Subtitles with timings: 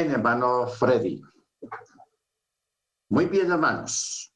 [0.00, 1.22] hermano Freddy.
[3.10, 4.32] Muy bien, hermanos.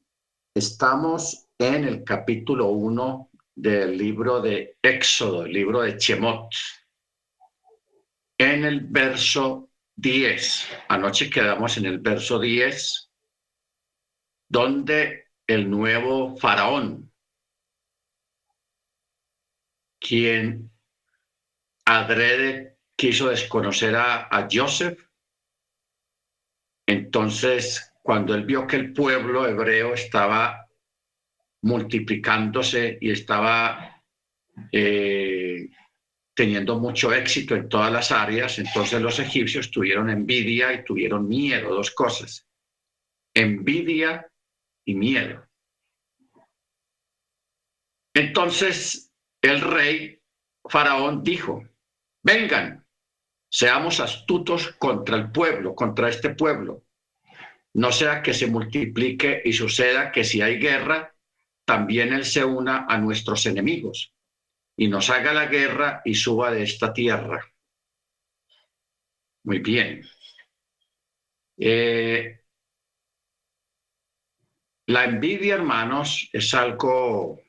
[0.53, 6.49] Estamos en el capítulo 1 del libro de Éxodo, el libro de Chemot.
[8.37, 10.67] En el verso 10.
[10.87, 13.11] Anoche quedamos en el verso 10,
[14.47, 17.11] donde el nuevo faraón,
[19.99, 20.71] quien
[21.85, 25.08] adrede quiso desconocer a, a Joseph,
[26.89, 30.67] entonces, cuando él vio que el pueblo hebreo estaba
[31.61, 34.01] multiplicándose y estaba
[34.71, 35.69] eh,
[36.33, 41.75] teniendo mucho éxito en todas las áreas, entonces los egipcios tuvieron envidia y tuvieron miedo,
[41.75, 42.47] dos cosas,
[43.35, 44.27] envidia
[44.83, 45.45] y miedo.
[48.15, 49.13] Entonces
[49.43, 50.19] el rey
[50.67, 51.69] Faraón dijo,
[52.23, 52.83] vengan,
[53.51, 56.83] Seamos astutos contra el pueblo, contra este pueblo.
[57.73, 61.15] No sea que se multiplique y suceda que si hay guerra,
[61.65, 64.13] también Él se una a nuestros enemigos
[64.75, 67.45] y nos haga la guerra y suba de esta tierra.
[69.43, 70.03] Muy bien.
[71.57, 72.41] Eh,
[74.87, 77.41] la envidia, hermanos, es algo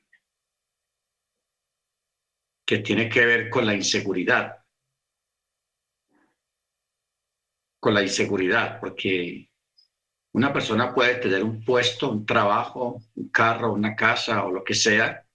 [2.67, 4.61] que tiene que ver con la inseguridad.
[7.81, 9.50] con la inseguridad, porque
[10.33, 14.75] una persona puede tener un puesto, un trabajo, un carro, una casa o lo que
[14.75, 15.27] sea,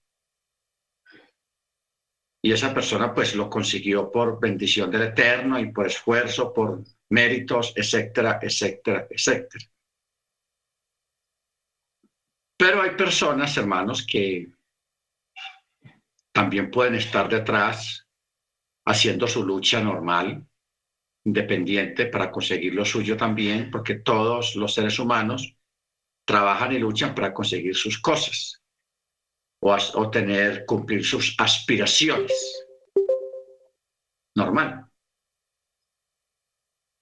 [2.46, 7.72] y esa persona pues lo consiguió por bendición del Eterno y por esfuerzo, por méritos,
[7.74, 9.64] etcétera, etcétera, etcétera.
[12.56, 14.46] Pero hay personas, hermanos, que
[16.32, 18.06] también pueden estar detrás
[18.86, 20.46] haciendo su lucha normal,
[21.26, 25.56] independiente para conseguir lo suyo también, porque todos los seres humanos
[26.24, 28.62] trabajan y luchan para conseguir sus cosas
[29.60, 32.32] o, tener, cumplir sus aspiraciones.
[34.36, 34.86] Normal.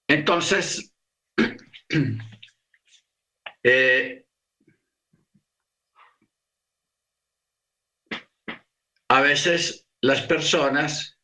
[0.07, 0.91] Entonces,
[3.63, 4.25] eh,
[9.09, 11.14] a veces las personas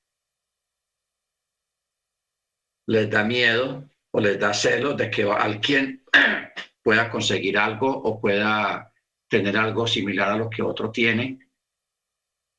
[2.92, 6.04] les da miedo o les da celo de que alguien
[6.84, 8.92] pueda conseguir algo o pueda
[9.30, 11.40] tener algo similar a lo que otro tiene.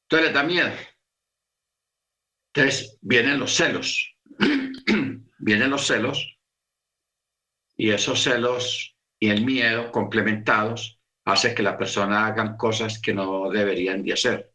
[0.05, 0.73] Entonces les da miedo.
[2.55, 4.17] Entonces vienen los celos.
[5.39, 6.39] vienen los celos
[7.77, 13.51] y esos celos y el miedo complementados hace que la persona hagan cosas que no
[13.51, 14.55] deberían de hacer,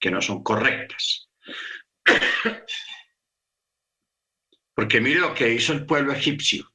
[0.00, 1.28] que no son correctas.
[4.78, 6.72] Porque mire lo que hizo el pueblo egipcio.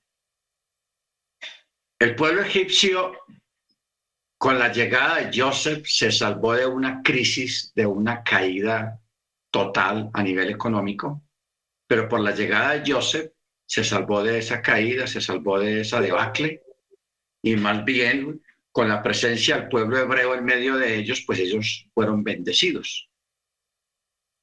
[1.98, 3.18] El pueblo egipcio,
[4.38, 9.00] con la llegada de Joseph, se salvó de una crisis, de una caída
[9.50, 11.24] total a nivel económico,
[11.88, 13.32] pero por la llegada de Joseph
[13.66, 16.62] se salvó de esa caída, se salvó de esa debacle,
[17.42, 18.44] y más bien
[18.74, 23.10] con la presencia del pueblo hebreo en medio de ellos, pues ellos fueron bendecidos.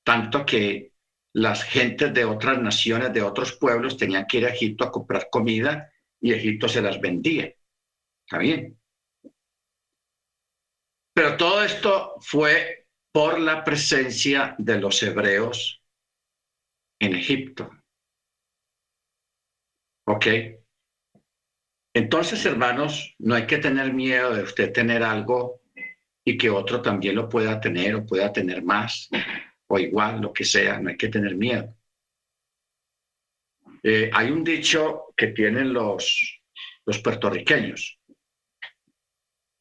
[0.03, 0.90] Tanto que
[1.33, 5.29] las gentes de otras naciones, de otros pueblos, tenían que ir a Egipto a comprar
[5.31, 7.55] comida y Egipto se las vendía.
[8.27, 8.79] ¿Está bien?
[11.15, 15.83] Pero todo esto fue por la presencia de los hebreos
[17.01, 17.71] en Egipto.
[20.07, 20.27] ¿Ok?
[21.95, 25.61] Entonces, hermanos, no hay que tener miedo de usted tener algo
[26.25, 29.09] y que otro también lo pueda tener o pueda tener más
[29.73, 31.77] o igual, lo que sea, no hay que tener miedo.
[33.85, 36.43] Eh, hay un dicho que tienen los,
[36.85, 38.01] los puertorriqueños.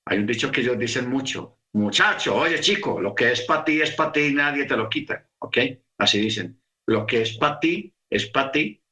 [0.06, 1.60] Hay un dicho que ellos dicen mucho.
[1.74, 4.90] Muchacho, oye chico, lo que es para ti es para ti y nadie te lo
[4.90, 5.30] quita.
[5.38, 5.58] ¿Ok?
[6.00, 6.60] Así dicen.
[6.88, 8.84] Lo que es para ti es para ti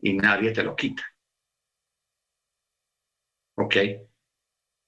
[0.00, 1.04] y nadie te lo quita.
[3.58, 3.76] ¿Ok?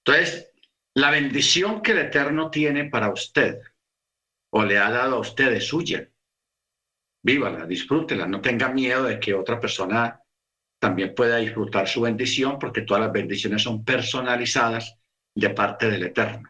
[0.03, 0.51] Entonces,
[0.95, 3.61] la bendición que el Eterno tiene para usted
[4.51, 6.09] o le ha dado a usted de suya.
[7.21, 10.21] Vívala, disfrútela, no tenga miedo de que otra persona
[10.79, 14.97] también pueda disfrutar su bendición, porque todas las bendiciones son personalizadas
[15.35, 16.49] de parte del Eterno.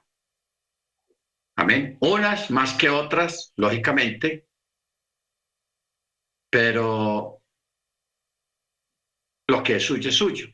[1.58, 1.98] Amén.
[2.02, 4.48] Unas más que otras, lógicamente,
[6.50, 7.42] pero
[9.48, 10.48] lo que es suyo es suyo.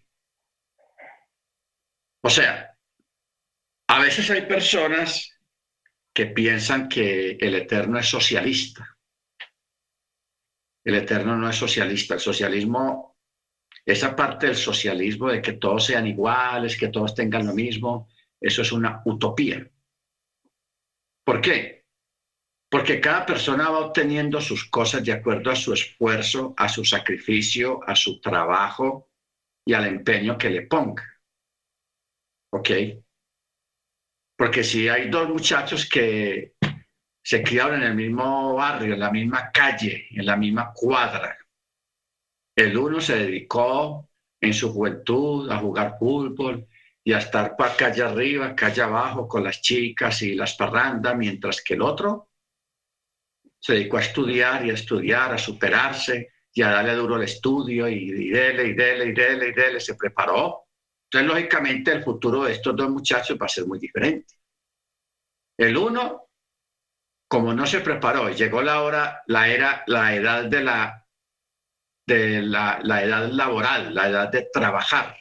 [2.23, 2.75] O sea,
[3.87, 5.34] a veces hay personas
[6.15, 8.97] que piensan que el Eterno es socialista.
[10.83, 12.13] El Eterno no es socialista.
[12.13, 13.15] El socialismo
[13.85, 18.09] esa parte del socialismo de que todos sean iguales, que todos tengan lo mismo,
[18.41, 19.69] eso es una utopía.
[21.23, 21.85] ¿Por qué?
[22.69, 27.79] Porque cada persona va obteniendo sus cosas de acuerdo a su esfuerzo, a su sacrificio,
[27.87, 29.09] a su trabajo
[29.63, 31.03] y al empeño que le ponga.
[32.51, 32.69] ¿Ok?
[34.35, 36.53] Porque si hay dos muchachos que
[37.23, 41.37] se criaron en el mismo barrio, en la misma calle, en la misma cuadra,
[42.55, 44.09] el uno se dedicó
[44.39, 46.67] en su juventud a jugar fútbol
[47.03, 51.61] y a estar para calle arriba, calle abajo con las chicas y las parrandas, mientras
[51.61, 52.29] que el otro
[53.59, 57.87] se dedicó a estudiar y a estudiar, a superarse y a darle duro el estudio
[57.87, 60.64] y, y dele y dele y dele y dele, se preparó.
[61.15, 64.35] Entonces, lógicamente, el futuro de estos dos muchachos va a ser muy diferente.
[65.57, 66.27] El uno,
[67.29, 71.07] como no se preparó, llegó la hora, la era, la edad de la
[72.05, 75.15] de la, la edad laboral, la edad de trabajar.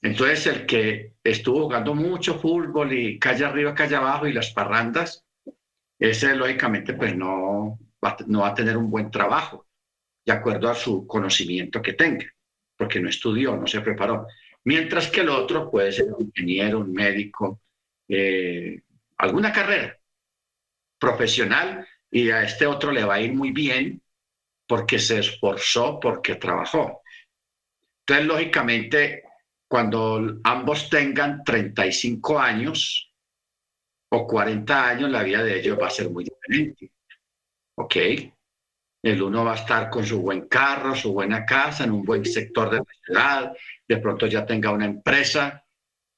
[0.00, 5.26] Entonces, el que estuvo jugando mucho fútbol y calle arriba, calle abajo y las parrandas,
[5.98, 9.66] ese lógicamente pues no va, no va a tener un buen trabajo,
[10.24, 12.24] de acuerdo a su conocimiento que tenga,
[12.80, 14.26] porque no estudió, no se preparó.
[14.64, 17.60] Mientras que el otro puede ser un ingeniero, un médico,
[18.08, 18.80] eh,
[19.18, 20.00] alguna carrera
[20.98, 24.00] profesional y a este otro le va a ir muy bien
[24.66, 27.02] porque se esforzó, porque trabajó.
[28.00, 29.24] Entonces, lógicamente,
[29.68, 33.12] cuando ambos tengan 35 años
[34.08, 36.90] o 40 años, la vida de ellos va a ser muy diferente.
[37.74, 37.96] ¿Ok?
[39.02, 42.24] El uno va a estar con su buen carro, su buena casa, en un buen
[42.24, 43.52] sector de la ciudad,
[43.88, 45.64] de pronto ya tenga una empresa,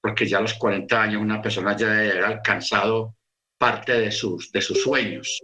[0.00, 3.17] porque ya a los 40 años una persona ya debe haber alcanzado
[3.56, 5.40] parte de sus, de sus sueños,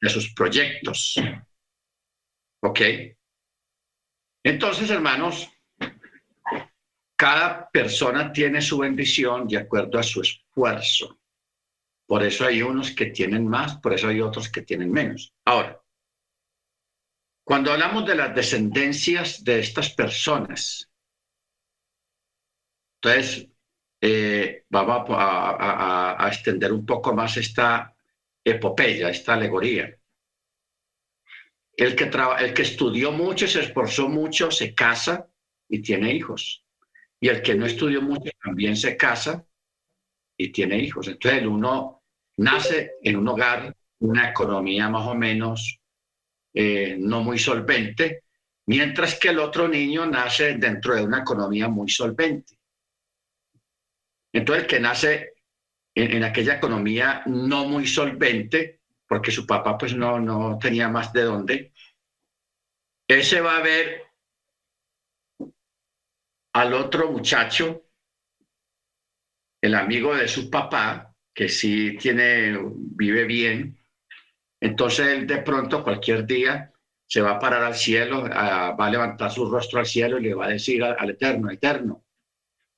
[0.00, 1.14] de sus proyectos.
[2.60, 2.80] ¿Ok?
[4.42, 5.50] Entonces, hermanos,
[7.16, 11.18] cada persona tiene su bendición de acuerdo a su esfuerzo.
[12.06, 15.32] Por eso hay unos que tienen más, por eso hay otros que tienen menos.
[15.46, 15.80] Ahora,
[17.44, 20.90] cuando hablamos de las descendencias de estas personas,
[23.00, 23.48] entonces
[24.00, 27.94] eh, vamos a extender un poco más esta
[28.44, 29.94] epopeya, esta alegoría.
[31.76, 35.28] El que, el que estudió mucho, se esforzó mucho, se casa
[35.68, 36.64] y tiene hijos.
[37.18, 39.44] Y el que no estudió mucho también se casa
[40.36, 41.08] y tiene hijos.
[41.08, 42.02] Entonces el uno
[42.36, 45.80] nace en un hogar, una economía más o menos
[46.54, 48.22] eh, no muy solvente,
[48.66, 52.56] mientras que el otro niño nace dentro de una economía muy solvente.
[54.32, 55.34] Entonces el que nace
[55.94, 61.22] en, aquella economía no muy solvente, porque su papá pues no, no tenía más de
[61.22, 61.72] dónde.
[63.06, 64.02] Ese va a ver
[66.54, 67.82] al otro muchacho,
[69.60, 73.76] el amigo de su papá, que sí tiene, vive bien.
[74.64, 76.72] Entonces él de pronto cualquier día
[77.06, 80.32] se va a parar al cielo, va a levantar su rostro al cielo y le
[80.32, 82.02] va a decir al, Eterno, Eterno,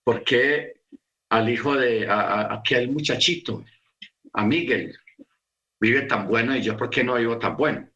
[0.02, 0.80] ¿por qué
[1.30, 3.64] al hijo de aquel muchachito,
[4.32, 4.98] a Miguel,
[5.78, 7.88] vive tan bueno y yo por qué no vivo tan bueno?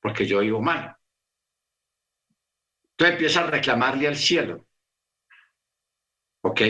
[0.00, 0.96] Porque yo vivo mal.
[2.92, 4.64] Entonces empieza a reclamarle al cielo.
[6.42, 6.60] ¿Ok?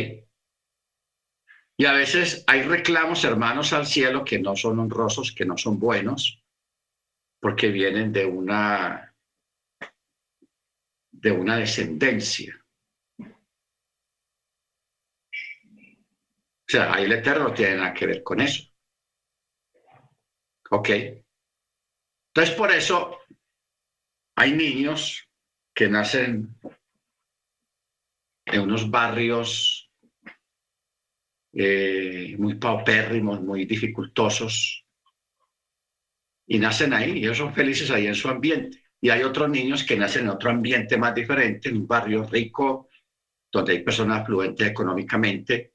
[1.76, 5.78] Y a veces hay reclamos, hermanos, al cielo que no son honrosos, que no son
[5.78, 6.38] buenos,
[7.40, 9.14] porque vienen de una,
[11.11, 12.54] de una descendencia.
[13.21, 13.25] O
[16.71, 18.71] sea, ahí el Eterno no tiene nada que ver con eso.
[20.71, 20.90] ¿Ok?
[22.35, 23.21] Entonces, por eso
[24.37, 25.26] hay niños
[25.75, 26.54] que nacen
[28.45, 29.90] en unos barrios
[31.52, 34.85] eh, muy paupérrimos, muy dificultosos,
[36.49, 38.83] y nacen ahí, y ellos son felices ahí en su ambiente.
[39.00, 42.88] Y hay otros niños que nacen en otro ambiente más diferente, en un barrio rico,
[43.52, 45.75] donde hay personas afluentes económicamente,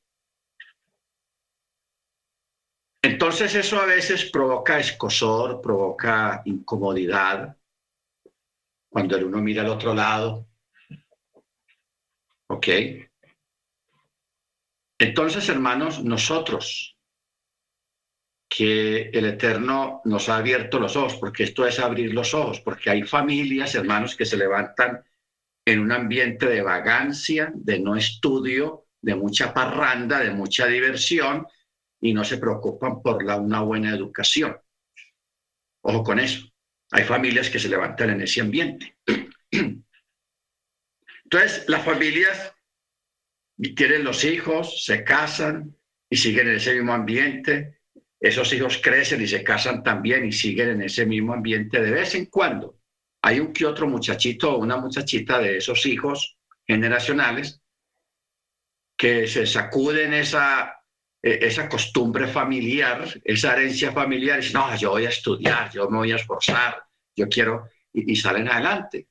[3.04, 7.58] Entonces eso a veces provoca escosor, provoca incomodidad
[8.90, 10.48] cuando el uno mira al otro lado.
[12.48, 12.68] ¿Ok?
[14.98, 16.93] Entonces, hermanos, nosotros
[18.56, 22.92] que el Eterno nos ha abierto los ojos, porque esto es abrir los ojos, porque
[22.92, 25.04] hay familias, hermanos, que se levantan
[25.66, 31.48] en un ambiente de vagancia, de no estudio, de mucha parranda, de mucha diversión,
[32.00, 34.56] y no se preocupan por la, una buena educación.
[35.82, 36.48] Ojo con eso.
[36.92, 38.98] Hay familias que se levantan en ese ambiente.
[41.24, 42.54] Entonces, las familias
[43.76, 45.76] tienen los hijos, se casan
[46.08, 47.80] y siguen en ese mismo ambiente.
[48.24, 52.16] Esos hijos crecen y se casan también y siguen en ese mismo ambiente de vez
[52.16, 52.80] en cuando.
[53.22, 57.62] Hay un que otro muchachito o una muchachita de esos hijos generacionales
[58.96, 60.74] que se sacuden esa,
[61.22, 65.90] e, esa costumbre familiar, esa herencia familiar, y dicen, no, yo voy a estudiar, yo
[65.90, 66.82] me voy a esforzar,
[67.14, 69.10] yo quiero, y, salen adelante.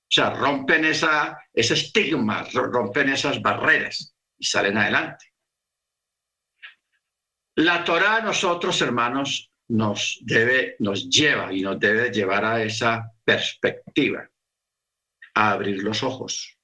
[0.00, 5.26] O sea, rompen esa, ese estigma, rompen esas barreras y salen adelante.
[7.56, 13.12] La Torah a nosotros, hermanos, nos debe, nos lleva y nos debe llevar a esa
[13.24, 14.30] perspectiva,
[15.34, 16.56] a abrir los ojos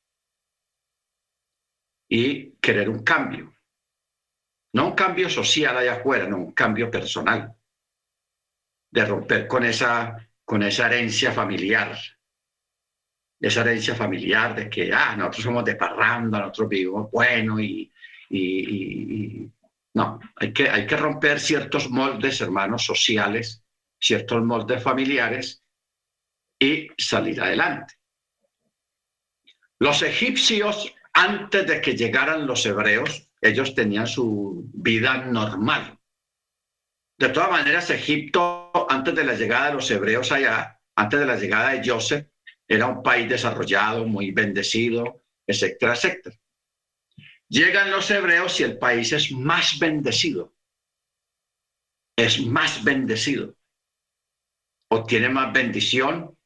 [2.08, 3.54] y querer un cambio.
[4.74, 7.56] No un cambio social allá afuera, no, un cambio personal.
[8.90, 11.96] De romper con esa, con esa herencia familiar.
[13.40, 17.90] Esa herencia familiar de que, ah, nosotros somos de parranda, nosotros vivimos bueno y,
[18.28, 19.50] y,
[19.94, 23.62] no, hay que, hay que romper ciertos moldes, hermanos, sociales,
[24.00, 25.62] ciertos moldes familiares
[26.58, 27.94] y salir adelante.
[29.78, 35.98] Los egipcios antes de que llegaran los hebreos, ellos tenían su vida normal.
[37.18, 41.36] De todas maneras, Egipto, antes de la llegada de los hebreos allá, antes de la
[41.36, 42.26] llegada de Joseph,
[42.66, 46.36] era un país desarrollado, muy bendecido, etcétera, etcétera.
[47.52, 50.54] Llegan los hebreos y el país es más bendecido.
[52.16, 53.54] Es más bendecido.
[54.90, 56.36] Obtiene más bendición,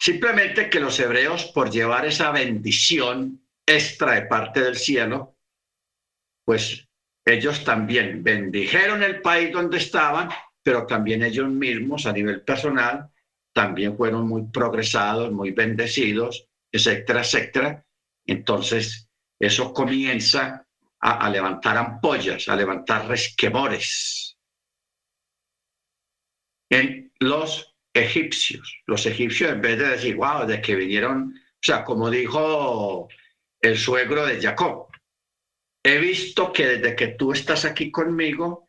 [0.00, 5.36] Simplemente que los hebreos, por llevar esa bendición extra de parte del cielo,
[6.46, 6.88] pues
[7.26, 10.30] ellos también bendijeron el país donde estaban,
[10.62, 13.10] pero también ellos mismos a nivel personal
[13.52, 17.84] también fueron muy progresados, muy bendecidos, etcétera, etcétera.
[18.30, 19.10] Entonces,
[19.40, 20.64] eso comienza
[21.00, 24.38] a, levantar ampollas, a levantar resquemores
[26.70, 28.82] en los egipcios.
[28.86, 33.08] Los egipcios, en vez de decir, wow, de que vinieron, o sea, como dijo
[33.60, 34.86] el suegro de Jacob,
[35.82, 38.68] he visto que desde que tú estás aquí conmigo,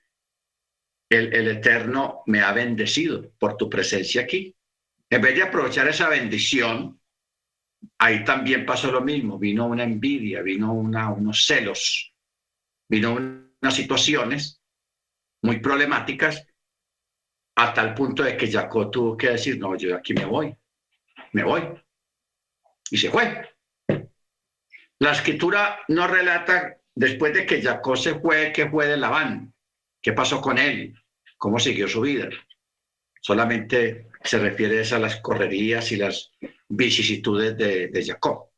[1.08, 4.56] el, el Eterno me ha bendecido por tu presencia aquí.
[5.08, 7.01] En vez de aprovechar esa bendición,
[7.98, 9.38] ahí también pasó lo mismo.
[9.38, 12.14] Vino una envidia, vino una, unos celos,
[12.88, 14.62] vino unas situaciones
[15.44, 16.46] muy problemáticas
[17.56, 20.56] a tal punto de que Jacob tuvo que decir, no, yo aquí me voy,
[21.34, 21.62] me voy.
[22.90, 23.50] Y se fue.
[25.00, 29.54] La escritura no relata después de que Jacob se fue, qué fue de Labán,
[30.02, 30.96] qué pasó con él,
[31.38, 32.30] cómo siguió su vida.
[33.20, 36.32] Solamente se refiere a las correrías y las
[36.68, 38.50] vicisitudes de, Jacob,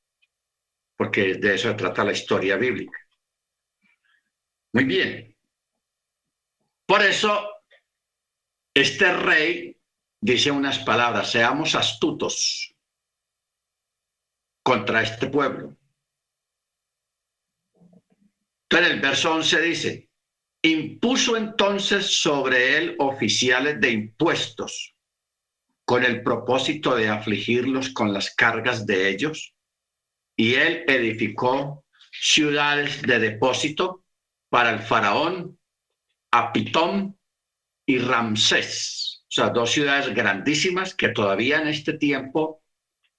[0.98, 2.98] porque de eso trata la historia bíblica.
[4.74, 5.38] Muy bien.
[6.86, 7.48] Por eso
[8.74, 9.78] este rey
[10.20, 12.76] dice unas palabras, seamos astutos
[14.64, 15.78] contra este pueblo.
[18.64, 20.10] Entonces el verso 11 dice,
[20.64, 24.94] impuso entonces sobre él oficiales de impuestos
[25.94, 29.54] con el propósito de afligirlos con las cargas de ellos,
[30.36, 34.04] y él edificó ciudades de depósito
[34.50, 35.60] para el faraón,
[36.32, 37.20] a Pitón
[37.86, 42.64] y Ramsés, o sea, dos ciudades grandísimas que todavía en este tiempo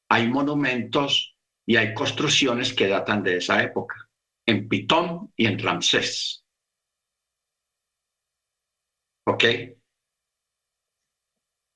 [0.08, 4.10] hay monumentos y hay construcciones que datan de esa época,
[4.46, 6.44] en Pitón y en Ramsés.
[9.26, 9.44] ¿Ok?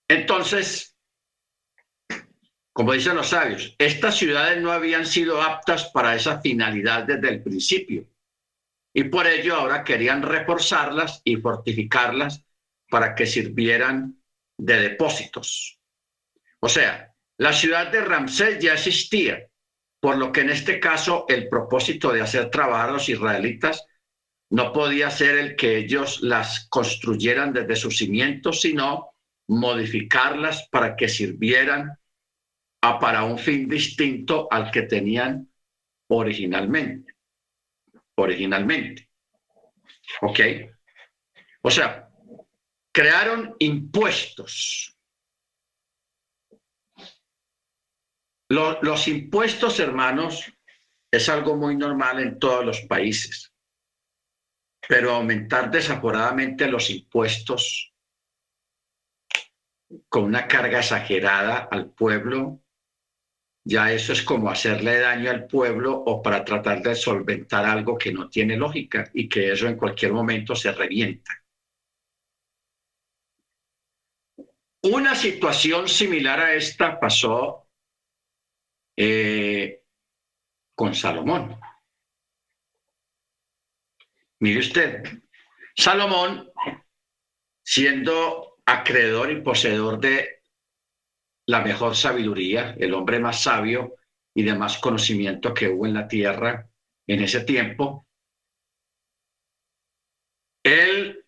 [0.08, 0.96] Entonces,
[2.72, 7.42] como dicen los sabios, estas ciudades no habían sido aptas para esa finalidad desde el
[7.42, 8.06] principio.
[8.94, 12.44] Y por ello ahora querían reforzarlas y fortificarlas
[12.88, 14.22] para que sirvieran
[14.56, 15.78] de depósitos.
[16.60, 19.46] O sea, la ciudad de Ramsés ya existía,
[20.00, 23.84] por lo que en este caso el propósito de hacer trabajar a los israelitas
[24.50, 29.10] no podía ser el que ellos las construyeran desde sus cimientos, sino
[29.48, 31.98] modificarlas para que sirvieran
[32.82, 35.50] a para un fin distinto al que tenían
[36.08, 37.14] originalmente.
[38.16, 39.08] Originalmente.
[40.22, 40.40] ¿Ok?
[41.62, 42.08] O sea,
[42.92, 44.94] crearon impuestos.
[48.50, 50.50] Los, impuestos, hermanos,
[51.10, 53.52] es algo muy normal en todos los países,
[54.88, 57.92] pero aumentar desaforadamente los impuestos
[60.08, 62.60] con una carga exagerada al pueblo
[63.68, 68.10] ya eso es como hacerle daño al pueblo o para tratar de solventar algo que
[68.10, 71.30] no tiene lógica y que eso en cualquier momento se revienta.
[74.84, 77.68] Una situación similar a esta pasó
[78.96, 79.82] eh,
[80.74, 81.60] con Salomón.
[84.38, 85.02] Mire usted,
[85.76, 86.50] Salomón,
[87.62, 90.42] siendo acreedor y poseedor de
[91.46, 93.96] la mejor sabiduría, el hombre más sabio
[94.34, 96.68] y de más conocimiento que hubo en la tierra
[97.06, 98.06] en ese tiempo,
[100.62, 101.24] él,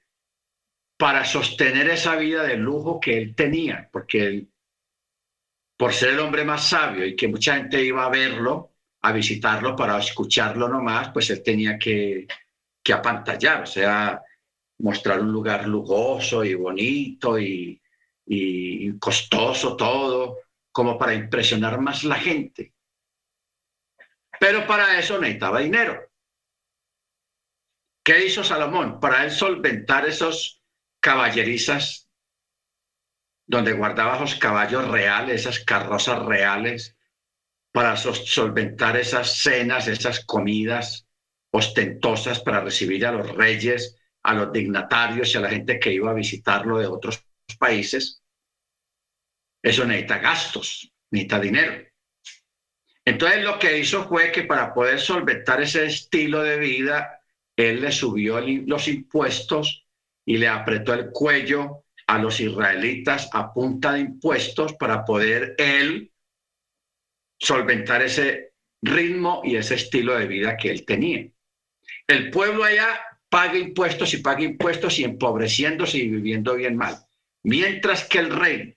[0.99, 4.53] para sostener esa vida de lujo que él tenía, porque él,
[5.79, 9.75] por ser el hombre más sabio y que mucha gente iba a verlo, a visitarlo
[9.75, 12.27] para escucharlo nomás, pues él tenía que,
[12.83, 14.23] que apantallar, o sea,
[14.81, 17.81] mostrar un lugar lujoso y bonito y,
[18.27, 20.39] y costoso todo,
[20.73, 22.75] como para impresionar más la gente.
[24.39, 26.11] Pero para eso necesitaba dinero.
[28.03, 28.99] ¿Qué hizo Salomón?
[28.99, 30.63] Para él solventar esos
[31.01, 32.09] caballerizas
[33.47, 36.97] donde guardaba los caballos reales, esas carrozas reales,
[37.73, 41.09] para solventar esas cenas, esas comidas
[41.51, 46.11] ostentosas para recibir a los reyes, a los dignatarios y a la gente que iba
[46.11, 47.25] a visitarlo de otros
[47.59, 48.23] países.
[49.63, 51.87] Eso necesita gastos, necesita dinero.
[53.05, 57.21] Entonces lo que hizo fue que para poder solventar ese estilo de vida,
[57.57, 59.87] él le subió los impuestos
[60.25, 66.13] y le apretó el cuello a los israelitas a punta de impuestos para poder él
[67.39, 71.27] solventar ese ritmo y ese estilo de vida que él tenía.
[72.07, 73.01] El pueblo allá
[73.31, 76.97] paga impuestos y paga impuestos y empobreciéndose y viviendo bien mal.
[77.45, 78.77] Mientras que el rey,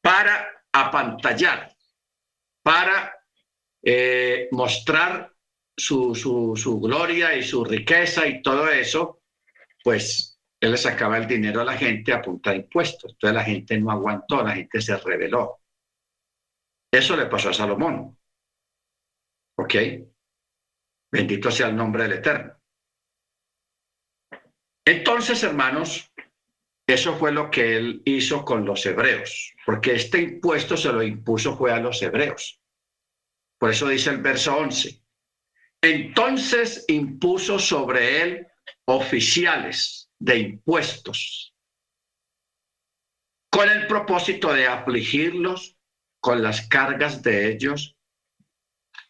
[0.00, 1.74] para apantallar,
[2.62, 3.14] para
[3.82, 5.32] eh, mostrar
[5.76, 9.22] su, su, su, gloria y su riqueza y todo eso,
[9.82, 13.12] pues él le sacaba el dinero a la gente a punta de impuestos.
[13.12, 15.60] Entonces la gente no aguantó, la gente se rebeló.
[16.92, 18.16] Eso le pasó a Salomón.
[19.56, 19.74] ¿Ok?
[21.10, 22.63] Bendito sea el nombre del Eterno.
[24.86, 26.10] Entonces, hermanos,
[26.86, 31.56] eso fue lo que él hizo con los hebreos, porque este impuesto se lo impuso
[31.56, 32.60] fue a los hebreos.
[33.58, 35.00] Por eso dice el verso 11.
[35.80, 38.46] Entonces impuso sobre él
[38.86, 41.54] oficiales de impuestos
[43.50, 45.76] con el propósito de afligirlos
[46.20, 47.96] con las cargas de ellos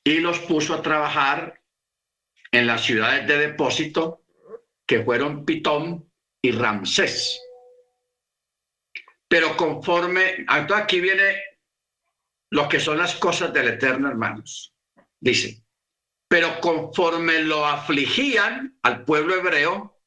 [0.04, 1.62] y los puso a trabajar
[2.52, 4.23] en las ciudades de depósito
[4.86, 6.10] que fueron Pitón
[6.42, 7.40] y Ramsés.
[9.28, 11.36] Pero conforme, aquí viene
[12.50, 14.74] lo que son las cosas del Eterno, hermanos.
[15.18, 15.64] Dice,
[16.28, 20.00] pero conforme lo afligían al pueblo hebreo,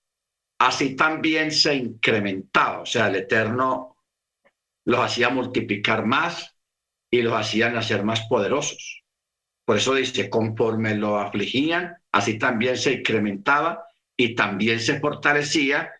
[0.60, 2.82] así también se incrementaba.
[2.82, 3.98] O sea, el Eterno
[4.86, 6.56] los hacía multiplicar más
[7.12, 9.04] y los hacía hacer más poderosos.
[9.66, 13.87] Por eso dice, conforme lo afligían, así también se incrementaba
[14.18, 15.94] y también se fortalecía,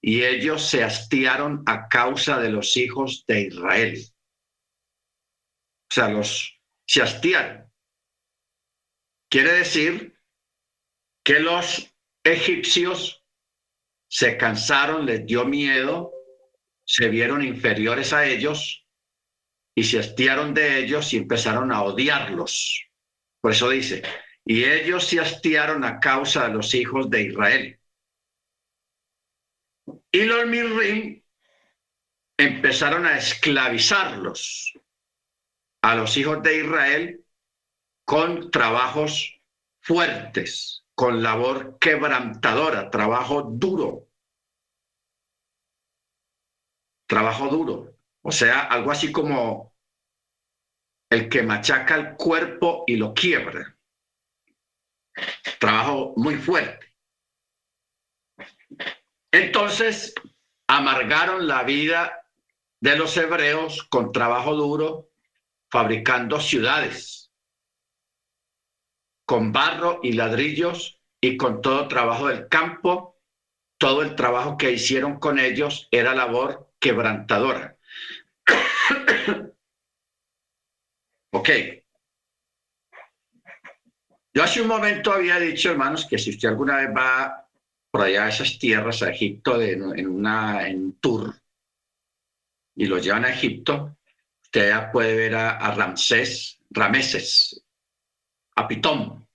[0.00, 3.98] y ellos se hastiaron a causa de los hijos de Israel.
[5.90, 7.70] O sea, los se hastiaron.
[9.30, 10.18] Quiere decir
[11.22, 13.22] que los egipcios
[14.10, 16.12] se cansaron, les dio miedo,
[16.84, 18.86] se vieron inferiores a ellos
[19.74, 22.86] y se hastiaron de ellos y empezaron a odiarlos.
[23.42, 24.02] Por eso dice,
[24.48, 27.80] y ellos se hastiaron a causa de los hijos de Israel.
[30.10, 31.22] Y los Mirrim
[32.38, 34.72] empezaron a esclavizarlos
[35.82, 37.26] a los hijos de Israel
[38.06, 39.38] con trabajos
[39.82, 44.08] fuertes, con labor quebrantadora, trabajo duro.
[47.06, 47.98] Trabajo duro.
[48.22, 49.74] O sea, algo así como
[51.10, 53.77] el que machaca el cuerpo y lo quiebra.
[55.58, 56.94] Trabajo muy fuerte.
[59.32, 60.14] Entonces,
[60.66, 62.24] amargaron la vida
[62.80, 65.10] de los hebreos con trabajo duro,
[65.70, 67.30] fabricando ciudades,
[69.26, 73.16] con barro y ladrillos y con todo trabajo del campo.
[73.76, 77.76] Todo el trabajo que hicieron con ellos era labor quebrantadora.
[81.32, 81.48] ok.
[84.34, 87.48] Yo hace un momento había dicho, hermanos, que si usted alguna vez va
[87.90, 91.34] por allá a esas tierras, a Egipto, en, una, en un tour,
[92.76, 93.98] y lo llevan a Egipto,
[94.48, 97.62] Usted ya puede ver a, Ramsés, Rameses,
[98.56, 99.28] a Pitón,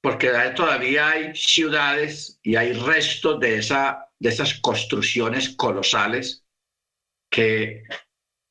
[0.00, 3.56] porque todavía hay ciudades y hay restos de,
[4.20, 6.46] de esas construcciones colosales
[7.28, 7.82] que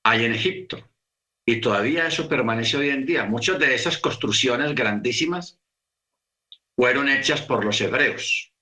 [0.04, 0.91] hay en Egipto.
[1.52, 3.26] Y todavía eso permanece hoy en día.
[3.26, 5.60] Muchas de esas construcciones grandísimas
[6.78, 8.54] fueron hechas por los hebreos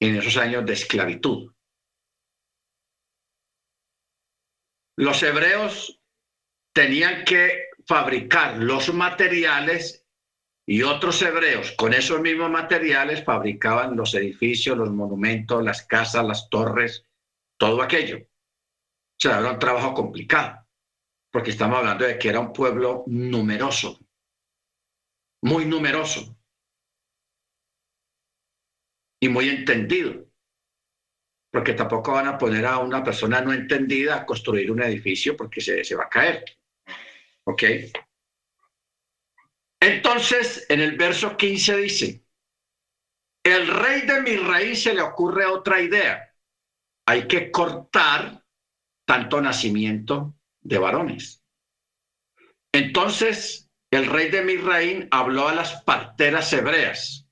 [0.00, 1.50] en esos años de esclavitud.
[4.98, 5.98] Los hebreos
[6.74, 10.06] tenían que fabricar los materiales
[10.66, 16.50] y otros hebreos con esos mismos materiales fabricaban los edificios, los monumentos, las casas, las
[16.50, 17.06] torres,
[17.56, 18.18] todo aquello.
[18.18, 20.65] O sea, era un trabajo complicado,
[21.36, 24.00] porque estamos hablando de que era un pueblo numeroso,
[25.42, 26.34] muy numeroso
[29.20, 30.30] y muy entendido,
[31.52, 35.60] porque tampoco van a poner a una persona no entendida a construir un edificio porque
[35.60, 36.42] se, se va a caer.
[37.44, 37.64] ¿Ok?
[39.78, 42.24] Entonces, en el verso 15 dice,
[43.44, 46.34] el rey de mi rey se le ocurre otra idea.
[47.06, 48.42] Hay que cortar
[49.04, 50.32] tanto nacimiento
[50.66, 51.42] de varones.
[52.72, 57.26] Entonces, el rey de mi rey habló a las parteras hebreas.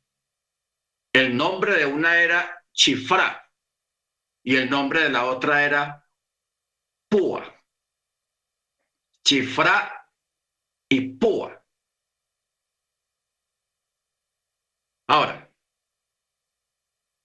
[1.13, 3.51] El nombre de una era Chifra
[4.43, 6.09] y el nombre de la otra era
[7.09, 7.45] Púa.
[9.25, 10.09] Chifra
[10.89, 11.61] y Púa.
[15.09, 15.51] Ahora,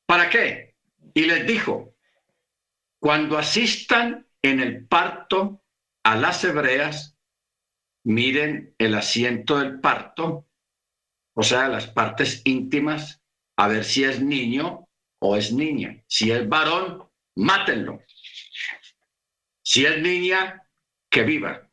[0.05, 0.75] ¿para qué?
[1.13, 1.95] Y les dijo,
[2.99, 5.63] cuando asistan en el parto
[6.03, 7.17] a las hebreas,
[8.03, 10.47] miren el asiento del parto,
[11.33, 13.21] o sea, las partes íntimas,
[13.57, 14.87] a ver si es niño
[15.19, 16.03] o es niña.
[16.07, 18.01] Si es varón, mátenlo.
[19.61, 20.63] Si es niña,
[21.09, 21.69] que viva.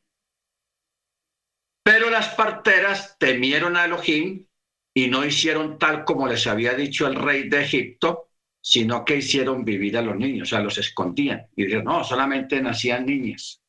[1.82, 4.46] Pero las parteras temieron a Elohim
[4.92, 9.64] y no hicieron tal como les había dicho el rey de Egipto, sino que hicieron
[9.64, 11.46] vivir a los niños, o sea, los escondían.
[11.54, 13.62] Y dijeron, no, solamente nacían niñas,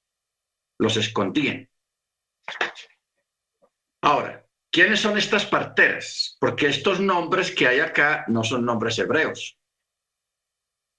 [0.79, 1.69] los escondían.
[4.01, 6.37] Ahora, ¿quiénes son estas parteras?
[6.39, 9.57] Porque estos nombres que hay acá no son nombres hebreos.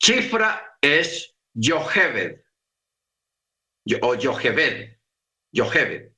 [0.01, 2.43] Chifra es Yoheved,
[4.03, 4.99] o Yoheved,
[5.53, 6.13] Yoheved.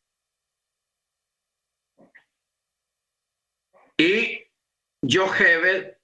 [4.01, 4.51] Y
[5.03, 5.99] Jochebed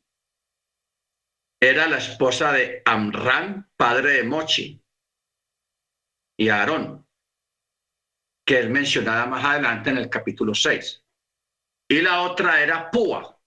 [1.59, 4.85] era la esposa de Amran, padre de Mochi,
[6.39, 7.06] y Aarón,
[8.47, 11.05] que es mencionada más adelante en el capítulo 6.
[11.89, 13.39] Y la otra era Púa.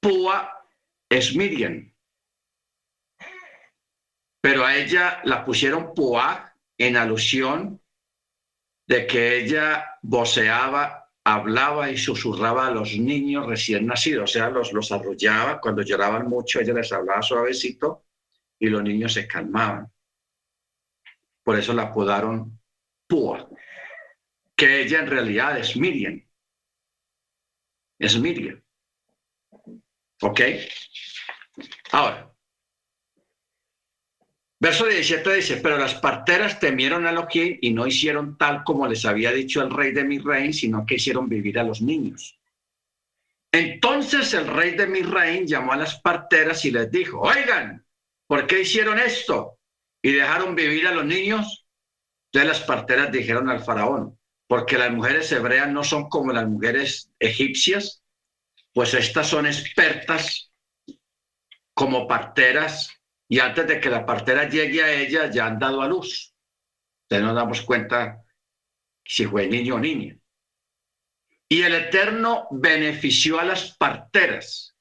[0.00, 0.66] Púa
[1.08, 1.92] es Miriam.
[4.40, 7.80] Pero a ella la pusieron Púa en alusión
[8.86, 14.72] de que ella voceaba hablaba y susurraba a los niños recién nacidos, o sea, los,
[14.72, 18.06] los arrollaba, cuando lloraban mucho ella les hablaba suavecito
[18.58, 19.92] y los niños se calmaban.
[21.44, 22.58] Por eso la apodaron
[23.06, 23.46] Púa,
[24.58, 26.20] que ella en realidad es Miriam.
[27.98, 28.60] Es Miriam.
[30.20, 30.40] ¿Ok?
[31.92, 32.34] Ahora,
[34.60, 39.04] Verso 17 dice, pero las parteras temieron a Elohim y no hicieron tal como les
[39.04, 42.36] había dicho el rey de mi reino, sino que hicieron vivir a los niños.
[43.52, 47.86] Entonces el rey de mi reino llamó a las parteras y les dijo, oigan,
[48.26, 49.60] ¿por qué hicieron esto?
[50.02, 51.64] Y dejaron vivir a los niños.
[52.32, 54.17] Entonces las parteras dijeron al faraón,
[54.48, 58.02] porque las mujeres hebreas no son como las mujeres egipcias,
[58.72, 60.50] pues estas son expertas
[61.74, 62.90] como parteras
[63.28, 66.34] y antes de que la partera llegue a ella ya han dado a luz.
[67.02, 68.24] Entonces nos damos cuenta
[69.04, 70.18] si fue niño o niña.
[71.50, 74.76] Y el Eterno benefició a las parteras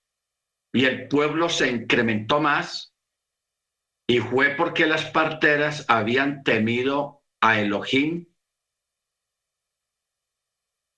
[0.73, 2.93] y el pueblo se incrementó más
[4.07, 8.27] y fue porque las parteras habían temido a Elohim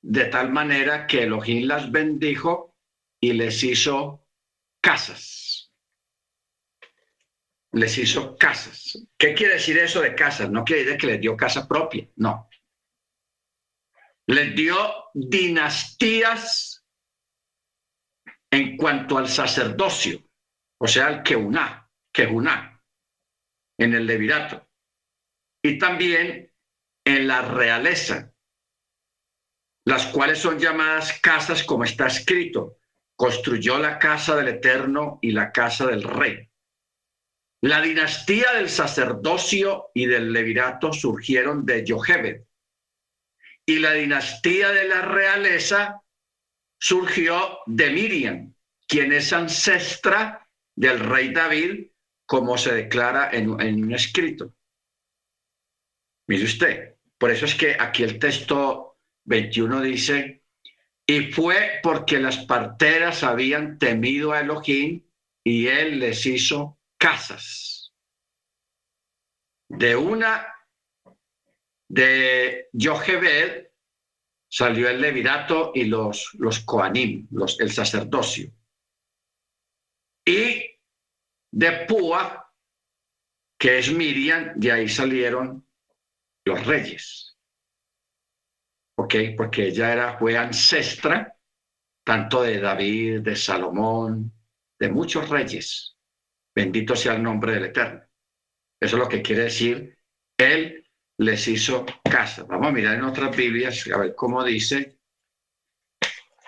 [0.01, 2.75] de tal manera que Elohim las bendijo
[3.19, 4.25] y les hizo
[4.81, 5.59] casas
[7.71, 9.07] les hizo casas.
[9.17, 10.49] ¿Qué quiere decir eso de casas?
[10.49, 12.49] No quiere decir que les dio casa propia, no.
[14.27, 14.75] Les dio
[15.13, 16.85] dinastías
[18.51, 20.23] en cuanto al sacerdocio,
[20.79, 22.81] o sea, al Keuná, Kehuná,
[23.77, 24.67] en el Levirato,
[25.63, 26.51] y también
[27.05, 28.28] en la realeza,
[29.89, 32.77] las cuales son llamadas casas como está escrito,
[33.15, 36.47] construyó la casa del Eterno y la casa del Rey
[37.61, 42.43] La dinastía del sacerdocio y del levirato surgieron de Yochebed.
[43.65, 46.03] Y la dinastía de la realeza
[46.79, 48.53] surgió de Miriam,
[48.87, 51.87] quien es ancestra del rey David,
[52.27, 54.53] como se declara en, en un escrito.
[56.27, 58.88] Mire usted, por eso es que aquí el texto
[59.29, 60.43] 21 dice,
[61.05, 65.03] y fue porque las parteras habían temido a Elohim
[65.43, 67.93] y él les hizo casas.
[69.69, 70.47] De una
[71.87, 73.67] de Yochebed
[74.49, 78.51] salió el levirato y los, los coanim, los, el sacerdocio.
[80.25, 80.63] Y
[81.51, 82.51] de Púa,
[83.59, 85.67] que es Miriam, de ahí salieron
[86.45, 87.28] los reyes.
[89.37, 91.35] Porque ella era, fue ancestra
[92.03, 94.33] tanto de David, de Salomón,
[94.79, 95.95] de muchos reyes.
[96.55, 98.01] Bendito sea el nombre del Eterno.
[98.79, 99.97] Eso es lo que quiere decir,
[100.37, 100.85] Él
[101.17, 102.45] les hizo casa.
[102.47, 104.97] Vamos a mirar en otras Biblias, a ver cómo dice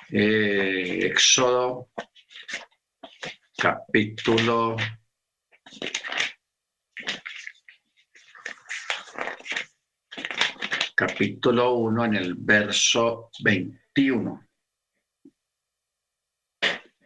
[0.09, 1.89] eh, Éxodo
[3.57, 4.75] capítulo
[11.01, 14.47] capítulo 1 en el verso 21.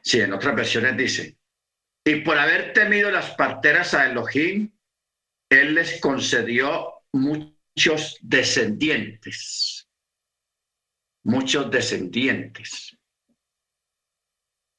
[0.01, 1.37] Sí, en otras versiones dice,
[2.03, 4.69] y por haber temido las parteras a Elohim,
[5.49, 9.89] él les concedió muchos descendientes,
[11.23, 12.97] muchos descendientes.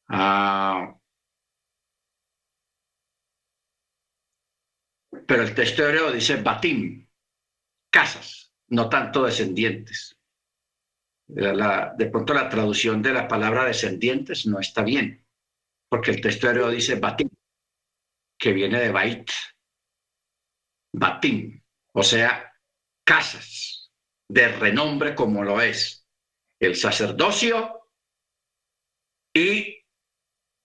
[0.09, 0.95] Ah,
[5.27, 7.09] pero el texto hebreo dice batim,
[7.91, 10.17] casas, no tanto descendientes.
[11.27, 15.27] de pronto la traducción de la palabra descendientes no está bien
[15.89, 17.29] porque el texto hebreo dice batim,
[18.39, 19.31] que viene de bait,
[20.93, 22.53] batim, o sea,
[23.05, 23.91] casas
[24.29, 26.07] de renombre como lo es
[26.61, 27.89] el sacerdocio
[29.35, 29.85] y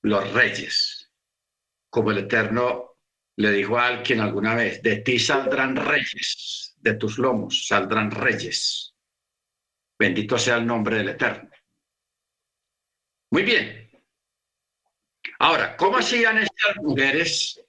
[0.03, 1.11] los reyes,
[1.89, 2.97] como el Eterno
[3.37, 8.93] le dijo a alguien alguna vez, de ti saldrán reyes, de tus lomos saldrán reyes.
[9.97, 11.49] Bendito sea el nombre del Eterno.
[13.31, 13.81] Muy bien,
[15.43, 17.59] Ahora, ¿cómo hacían estas mujeres?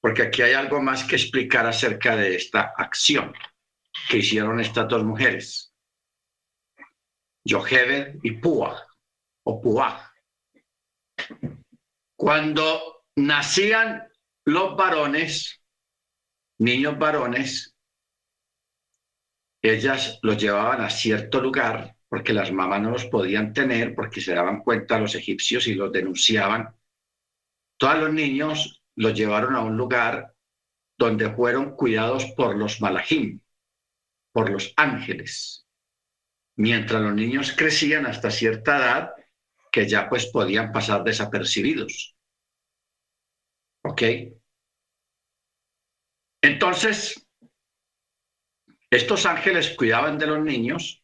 [0.00, 3.34] Porque aquí hay algo más que explicar acerca de esta acción
[4.08, 5.74] que hicieron estas dos mujeres,
[7.44, 8.86] Yochebed y Pua,
[9.44, 10.12] o Pua.
[12.14, 14.08] Cuando nacían
[14.44, 15.60] los varones,
[16.58, 17.75] niños varones,
[19.68, 24.34] ellas los llevaban a cierto lugar porque las mamás no los podían tener porque se
[24.34, 26.76] daban cuenta los egipcios y los denunciaban
[27.76, 30.34] todos los niños los llevaron a un lugar
[30.98, 33.40] donde fueron cuidados por los malajim,
[34.32, 35.66] por los ángeles,
[36.56, 39.10] mientras los niños crecían hasta cierta edad
[39.70, 42.16] que ya pues podían pasar desapercibidos.
[43.82, 44.02] ¿Ok?
[46.40, 47.25] Entonces,
[48.90, 51.02] estos ángeles cuidaban de los niños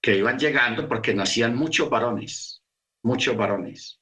[0.00, 2.62] que iban llegando porque nacían muchos varones,
[3.02, 4.00] muchos varones.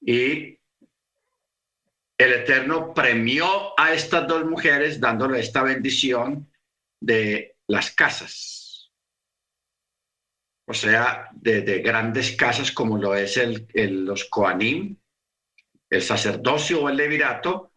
[0.00, 0.58] Y
[2.18, 6.52] el Eterno premió a estas dos mujeres dándole esta bendición
[7.00, 8.92] de las casas.
[10.66, 13.66] O sea, de, grandes casas como lo es el,
[14.04, 14.96] los Koanim,
[15.90, 17.72] el sacerdocio o el levirato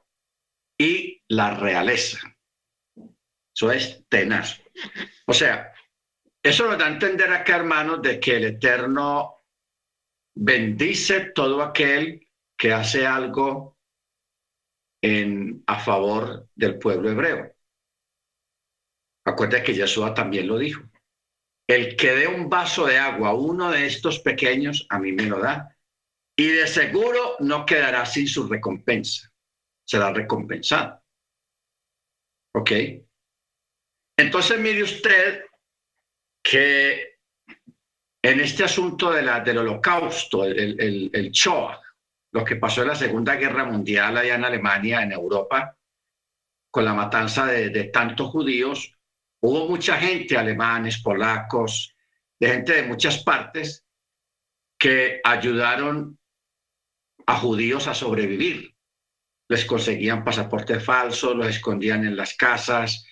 [0.77, 2.34] y la realeza.
[3.55, 4.61] Eso es tenaz.
[5.25, 5.73] O sea,
[6.43, 9.45] eso nos da a entender acá, hermanos, de que el Eterno
[10.35, 13.77] bendice todo aquel que hace algo
[15.01, 17.55] en, a favor del pueblo hebreo.
[19.25, 20.83] Acuérdate que Yeshua también lo dijo.
[21.67, 25.23] El que dé un vaso de agua a uno de estos pequeños, a mí me
[25.23, 25.75] lo da.
[26.37, 29.31] Y de seguro no quedará sin su recompensa.
[29.87, 31.01] Será recompensado.
[32.53, 32.71] ¿Ok?
[34.17, 35.45] Entonces mire usted
[36.41, 37.15] que
[38.21, 41.79] en este asunto de la, del holocausto, el, el, el Shoah,
[42.31, 45.77] lo que pasó en la Segunda Guerra Mundial allá en Alemania, en Europa,
[46.71, 48.91] con la matanza de, de tantos judíos,
[49.41, 51.95] hubo mucha gente, alemanes, polacos,
[52.39, 53.85] de gente de muchas partes,
[54.77, 56.19] que ayudaron
[57.25, 58.75] a judíos a sobrevivir.
[59.47, 63.05] Les conseguían pasaportes falsos, los escondían en las casas,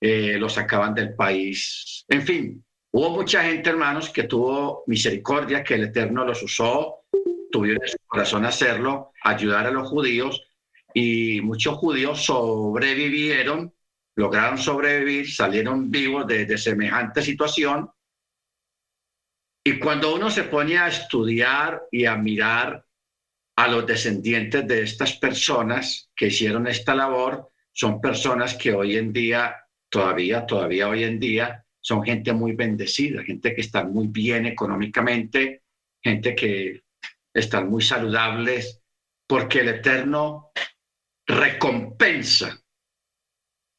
[0.00, 2.04] eh, los sacaban del país.
[2.08, 7.04] En fin, Hubo mucha gente, hermanos, que tuvo misericordia, que el Eterno los usó,
[7.52, 10.44] tuvieron en su corazón hacerlo, ayudar a los judíos,
[10.92, 13.72] y muchos judíos sobrevivieron,
[14.16, 17.88] lograron sobrevivir, salieron vivos de, de semejante situación.
[19.64, 22.84] Y cuando uno se pone a estudiar y a mirar
[23.54, 29.12] a los descendientes de estas personas que hicieron esta labor, son personas que hoy en
[29.12, 29.59] día,
[29.90, 35.64] todavía, todavía hoy en día, son gente muy bendecida, gente que está muy bien económicamente,
[36.02, 36.84] gente que
[37.34, 38.82] están muy saludables,
[39.26, 40.50] porque el Eterno
[41.26, 42.58] recompensa,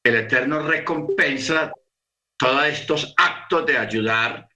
[0.03, 1.71] el Eterno recompensa
[2.37, 4.49] todos estos actos de ayudar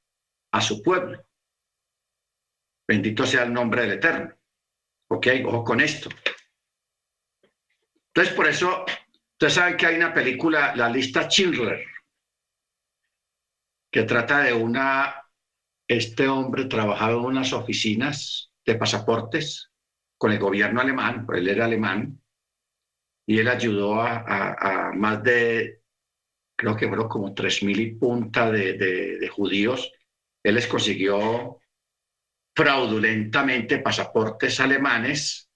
[0.51, 1.23] a su pueblo.
[2.87, 4.35] Bendito sea el nombre del Eterno.
[5.09, 5.27] ¿Ok?
[5.45, 6.09] Ojo con esto.
[8.07, 8.85] Entonces, por eso,
[9.36, 11.86] ustedes saben que hay una película, La lista Schindler,
[13.91, 15.24] que trata de una,
[15.88, 19.71] este hombre trabajaba en unas oficinas de pasaportes
[20.17, 22.21] con el gobierno alemán, él era alemán,
[23.28, 25.82] y él ayudó a, más de,
[26.58, 29.91] creo que fueron como tres mil y punta de, de judíos.
[30.43, 31.60] Él les consiguió
[32.56, 35.50] fraudulentamente pasaportes alemanes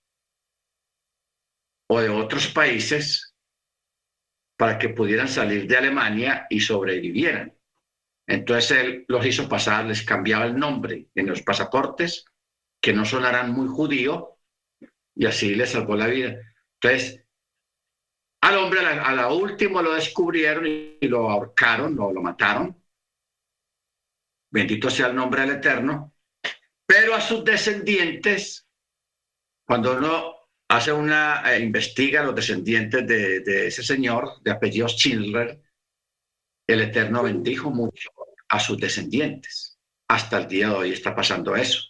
[1.88, 3.29] o de otros países
[4.60, 7.56] para que pudieran salir de Alemania y sobrevivieran.
[8.28, 12.26] Entonces él los hizo pasar, les cambiaba el nombre en los pasaportes,
[12.82, 14.38] que no sonaran muy judío,
[15.16, 16.36] y así le salvó la vida.
[16.74, 17.24] Entonces,
[18.42, 22.84] al hombre a la, última lo descubrieron y, lo ahorcaron, lo, lo mataron.
[24.52, 26.14] Bendito sea el nombre del Eterno.
[26.86, 28.68] Pero a sus descendientes,
[29.66, 30.39] cuando uno
[30.70, 35.60] hace una, eh, investiga a los descendientes de, de, ese señor de apellido Schindler,
[36.68, 38.10] el Eterno bendijo mucho
[38.50, 39.80] a sus descendientes.
[40.08, 41.82] Hasta el día de hoy está pasando eso.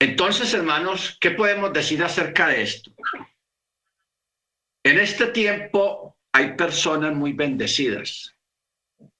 [0.00, 2.90] Entonces, hermanos, ¿qué podemos decir acerca de esto?
[4.84, 8.34] En este tiempo hay personas muy bendecidas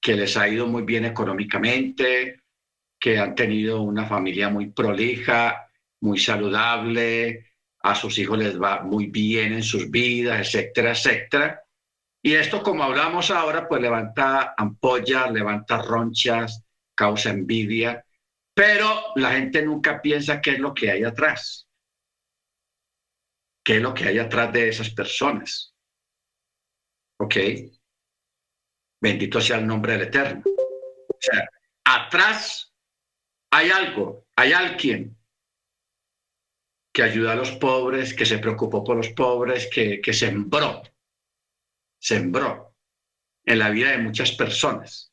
[0.01, 2.41] que les ha ido muy bien económicamente,
[2.99, 5.62] que han tenido una familia muy prolija,
[6.03, 11.63] muy saludable, a sus hijos les va muy bien en sus vidas, etcétera, etcétera.
[12.21, 16.61] Y esto, como hablamos ahora, pues levanta ampollas, levanta ronchas,
[16.93, 18.05] causa envidia,
[18.53, 21.69] pero la gente nunca piensa qué es lo que hay atrás.
[23.65, 25.73] ¿Qué es lo que hay atrás de esas personas?
[27.17, 27.35] ¿Ok?
[29.01, 30.43] Bendito sea el nombre del Eterno.
[30.45, 31.49] O sea,
[31.85, 32.73] atrás
[33.51, 35.17] hay algo, hay alguien
[36.93, 40.83] que ayuda a los pobres, que se preocupó por los pobres, que, que sembró,
[41.99, 42.75] sembró
[43.43, 45.11] en la vida de muchas personas.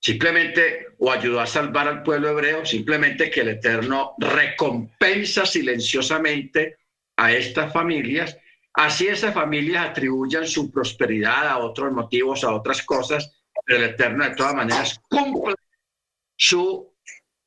[0.00, 6.78] Simplemente o ayudó a salvar al pueblo hebreo, simplemente que el Eterno recompensa silenciosamente
[7.16, 8.36] a estas familias,
[8.74, 13.32] así esas familias atribuyan su prosperidad a otros motivos, a otras cosas,
[13.64, 15.54] pero el Eterno de todas maneras cumple
[16.36, 16.94] su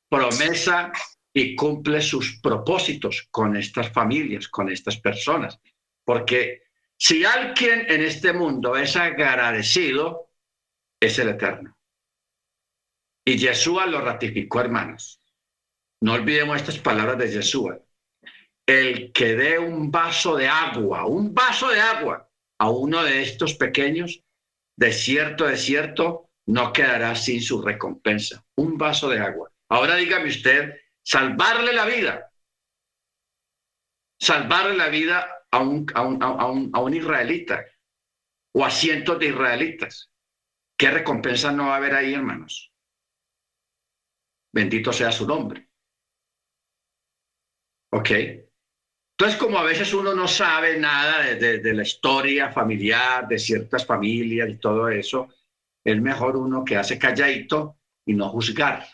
[0.08, 0.92] promesa
[1.38, 5.60] y cumple sus propósitos con estas familias, con estas personas.
[6.04, 6.62] Porque
[6.96, 10.32] si alguien en este mundo es agradecido,
[11.00, 11.78] es el Eterno.
[13.24, 15.20] Y Yeshua lo ratificó, hermanos.
[16.00, 17.78] No olvidemos estas palabras de Yeshua.
[18.66, 23.54] El que dé un vaso de agua, un vaso de agua a uno de estos
[23.54, 24.24] pequeños,
[24.76, 28.44] de cierto, de cierto, no quedará sin su recompensa.
[28.56, 29.52] Un vaso de agua.
[29.68, 30.74] Ahora dígame usted,
[31.08, 32.30] salvarle la vida,
[34.20, 37.64] salvarle la vida a un, a un, a un, a un israelita
[38.52, 40.10] o a cientos de israelitas.
[40.76, 42.70] ¿Qué recompensa no va a haber ahí, hermanos?
[44.52, 45.70] Bendito sea su nombre.
[47.90, 48.10] ¿Ok?
[48.10, 54.50] Entonces, como a veces uno no sabe nada de, la historia familiar, de ciertas familias
[54.50, 55.28] y todo eso,
[55.82, 58.86] es mejor uno que hace calladito y no juzgar,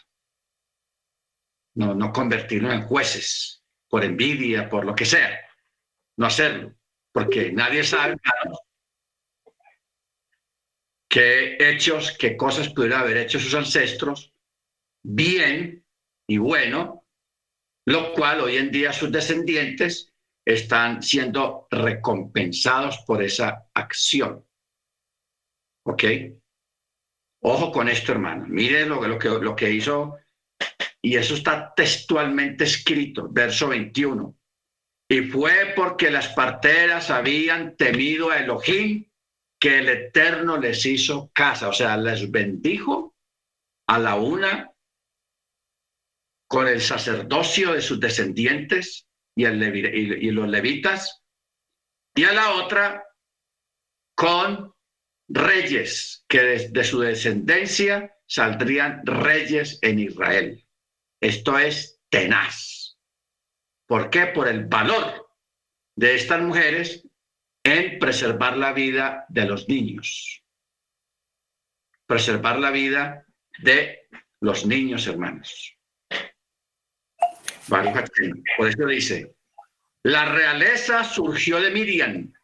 [1.74, 5.40] no, no convertirlo en jueces por envidia, por lo que sea,
[6.16, 6.74] no hacerlo,
[7.12, 8.16] porque nadie sabe
[11.09, 14.32] qué hechos, qué cosas pudieron haber hecho sus ancestros
[15.03, 15.84] bien
[16.26, 17.07] y bueno,
[17.86, 20.12] lo cual hoy en día sus descendientes
[20.44, 24.44] están siendo recompensados por esa acción.
[25.86, 26.05] ¿Ok?
[27.42, 28.46] Ojo con esto, hermano.
[28.49, 30.18] Mire lo, lo, que, lo que hizo,
[31.05, 34.34] y eso está textualmente escrito, verso 21.
[35.07, 39.07] Y fue porque las parteras habían temido a Elohim
[39.61, 43.14] que el Eterno les hizo casa, o sea, les bendijo
[43.86, 44.72] a la una
[46.48, 51.22] con el sacerdocio de sus descendientes y, el los levitas,
[52.14, 53.05] y a la otra
[54.16, 54.72] con
[55.28, 56.40] reyes, que
[56.70, 60.63] de su descendencia saldrían reyes en Israel.
[61.25, 62.99] Esto es tenaz.
[63.87, 64.27] ¿Por qué?
[64.27, 65.31] Por el valor
[65.97, 67.09] de estas mujeres
[67.62, 70.45] en preservar la vida de los niños.
[72.05, 73.25] Preservar la vida
[73.61, 74.07] de
[74.41, 75.79] los niños hermanos.
[78.59, 79.35] Por eso dice,
[80.03, 82.35] la realeza surgió de Miriam,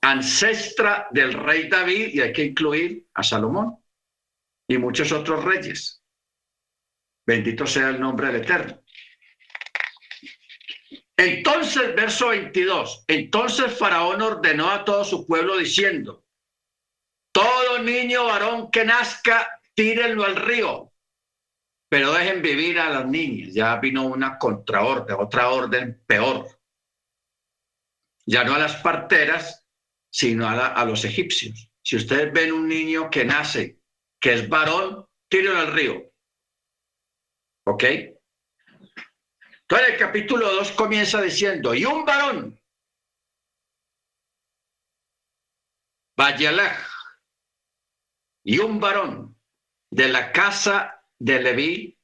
[0.00, 3.76] ancestra del rey David, y hay que incluir a Salomón
[4.66, 5.97] y muchos otros reyes.
[7.28, 8.82] Bendito sea el nombre del Eterno.
[11.14, 16.24] Entonces, verso 22, entonces Faraón ordenó a todo su pueblo diciendo,
[17.30, 20.90] todo niño varón que nazca, tírenlo al río,
[21.90, 23.52] pero dejen vivir a las niñas.
[23.52, 26.48] Ya vino una contraorden, otra orden peor.
[28.24, 29.66] Ya no a las parteras,
[30.10, 31.70] sino a, los egipcios.
[31.82, 33.82] Si ustedes ven un niño que nace,
[34.18, 36.07] que es varón, tírenlo al río.
[37.70, 37.84] ¿Ok?
[37.84, 42.58] Entonces el capítulo 2 comienza diciendo, y un varón,
[46.16, 46.78] Vayalaj,
[48.42, 49.36] y un varón
[49.90, 52.00] de la casa de Leví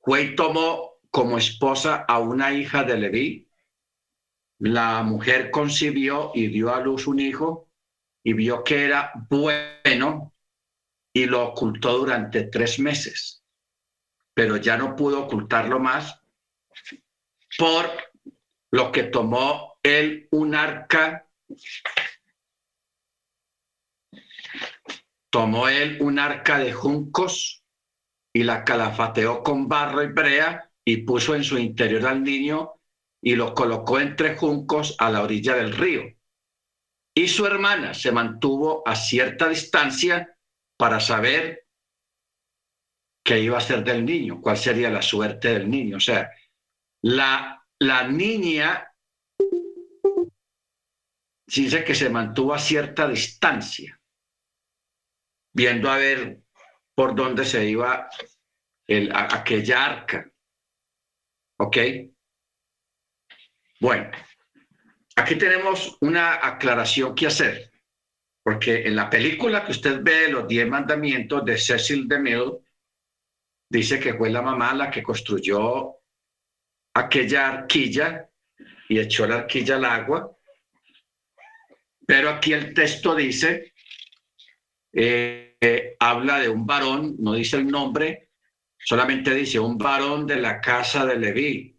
[0.00, 3.50] fue y tomó como esposa a una hija de Leví.
[4.60, 7.70] La mujer concibió y dio a luz un hijo
[8.24, 10.34] y vio que era bueno
[11.12, 13.45] y lo ocultó durante tres meses,
[14.36, 16.20] pero ya no pudo ocultarlo más
[17.56, 17.90] por
[18.70, 21.26] lo que tomó él un arca
[25.30, 27.64] tomó él un arca de juncos
[28.34, 32.74] y la calafateó con barro y brea y puso en su interior al niño
[33.22, 36.02] y lo colocó entre juncos a la orilla del río.
[37.14, 40.36] Y su hermana se mantuvo a cierta distancia
[40.76, 41.65] para saber
[43.26, 45.96] qué iba a ser del niño, cuál sería la suerte del niño.
[45.96, 46.30] O sea,
[47.02, 48.88] la, la niña
[51.44, 54.00] dice que se mantuvo a cierta distancia,
[55.52, 56.40] viendo a ver
[56.94, 58.08] por dónde se iba
[58.86, 60.30] el, aquella arca.
[61.58, 61.76] ¿Ok?
[63.80, 64.10] Bueno,
[65.16, 67.72] aquí tenemos una aclaración que hacer,
[68.44, 72.65] porque en la película que usted ve, Los Diez Mandamientos de Cecil DeMille,
[73.68, 75.96] dice que fue la mamá la que construyó
[76.94, 78.28] aquella arquilla
[78.88, 80.36] y echó la arquilla al agua,
[82.06, 83.72] pero aquí el texto dice
[84.92, 88.30] eh, habla de un varón, no dice el nombre,
[88.78, 91.72] solamente dice un varón de la casa de Leví.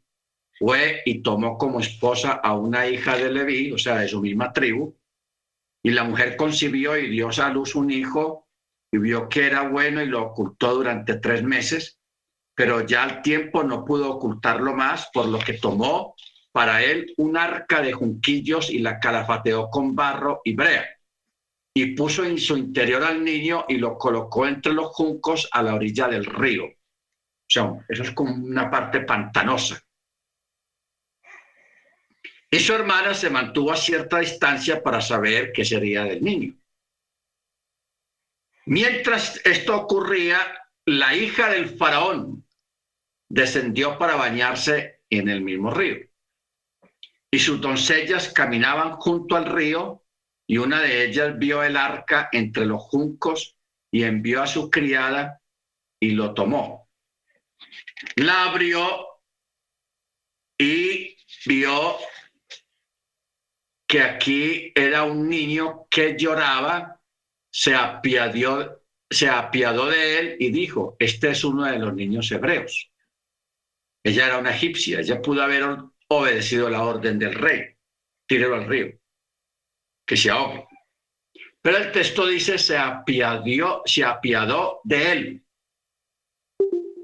[0.59, 4.51] Fue y tomó como esposa a una hija de Leví, o sea, de su misma
[4.51, 4.97] tribu,
[5.83, 8.46] y la mujer concibió y dio a luz un hijo
[8.91, 11.99] y vio que era bueno y lo ocultó durante tres meses,
[12.55, 16.15] pero ya al tiempo no pudo ocultarlo más, por lo que tomó
[16.51, 20.87] para él un arca de junquillos y la calafateó con barro y brea
[21.77, 25.75] y puso en su interior al niño y lo colocó entre los juncos a la
[25.75, 26.65] orilla del río.
[26.65, 26.73] O
[27.47, 29.79] sea, eso es como una parte pantanosa.
[32.49, 36.55] Y su hermana se mantuvo a cierta distancia para saber qué sería del niño.
[38.67, 40.37] Mientras esto ocurría,
[40.85, 42.45] la hija del faraón
[43.29, 46.05] descendió para bañarse en el mismo río.
[47.31, 50.03] Y sus doncellas caminaban junto al río
[50.45, 53.55] y una de ellas vio el arca entre los juncos
[53.89, 55.41] y envió a su criada
[56.01, 56.89] y lo tomó.
[58.17, 59.07] La abrió
[60.57, 61.15] y
[61.45, 61.97] vio
[63.87, 66.96] que aquí era un niño que lloraba,
[67.57, 72.91] se apiadó, se apiadó de él y dijo, este es uno de los niños hebreos.
[74.03, 75.63] Ella era una egipcia, ella pudo haber
[76.07, 77.75] obedecido la orden del rey,
[78.27, 78.99] tírelo al río
[80.05, 80.67] que se ahogue.
[81.59, 85.45] Pero el texto dice, se apiadió, se apiadó de él.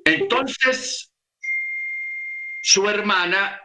[0.05, 1.11] Entonces,
[2.61, 3.59] su hermana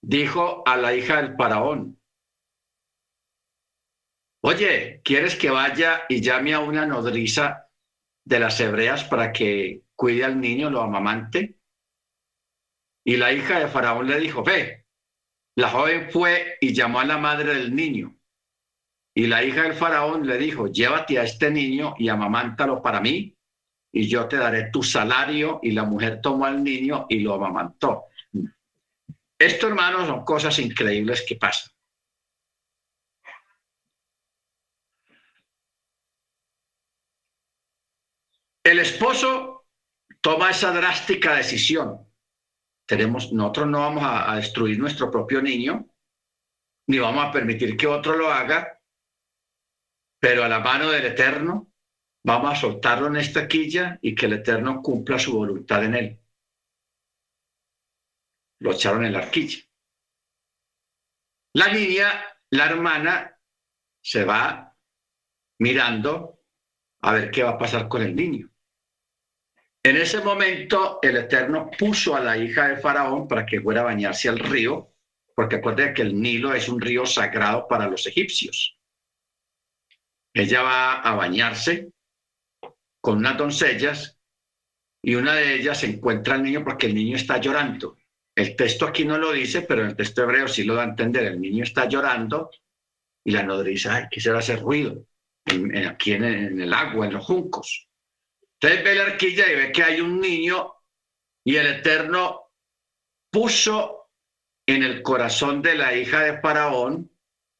[0.00, 2.00] dijo a la hija del faraón,
[4.46, 7.66] oye, ¿quieres que vaya y llame a una nodriza
[8.24, 11.58] de las hebreas para que cuide al niño, lo amamante?
[13.04, 14.86] Y la hija de faraón le dijo, ve.
[15.56, 18.16] La joven fue y llamó a la madre del niño.
[19.16, 23.36] Y la hija del faraón le dijo, llévate a este niño y amamántalo para mí,
[23.90, 25.58] y yo te daré tu salario.
[25.60, 28.04] Y la mujer tomó al niño y lo amamantó.
[29.38, 31.75] Esto, hermanos, son cosas increíbles que pasan.
[38.66, 39.68] El esposo
[40.20, 42.04] toma esa drástica decisión.
[42.84, 45.88] Tenemos, nosotros no vamos a, destruir nuestro propio niño,
[46.88, 48.82] ni vamos a permitir que otro lo haga,
[50.18, 51.72] pero a la mano del Eterno
[52.24, 56.20] vamos a soltarlo en esta quilla y que el Eterno cumpla su voluntad en él.
[58.58, 59.60] Lo echaron en la arquilla.
[61.52, 63.40] La niña, la hermana,
[64.02, 64.76] se va
[65.60, 66.40] mirando
[67.02, 68.50] a ver qué va a pasar con el niño.
[69.86, 73.84] En ese momento, el Eterno puso a la hija de Faraón para que fuera a
[73.84, 74.92] bañarse al río,
[75.32, 78.80] porque acuérdense que el Nilo es un río sagrado para los egipcios.
[80.34, 81.92] Ella va a bañarse
[83.00, 84.18] con unas doncellas
[85.04, 87.96] y una de ellas encuentra al niño porque el niño está llorando.
[88.34, 90.86] El texto aquí no lo dice, pero en el texto hebreo sí lo da a
[90.86, 91.26] entender.
[91.26, 92.50] El niño está llorando
[93.24, 95.06] y la nodriza, ay, quisiera hacer ruido
[95.88, 97.85] aquí en, en, el agua, en los juncos.
[98.60, 100.74] Entonces ve la arquilla y ve que hay un niño
[101.44, 102.52] y el Eterno
[103.30, 104.10] puso
[104.66, 107.10] en el corazón de la hija de Faraón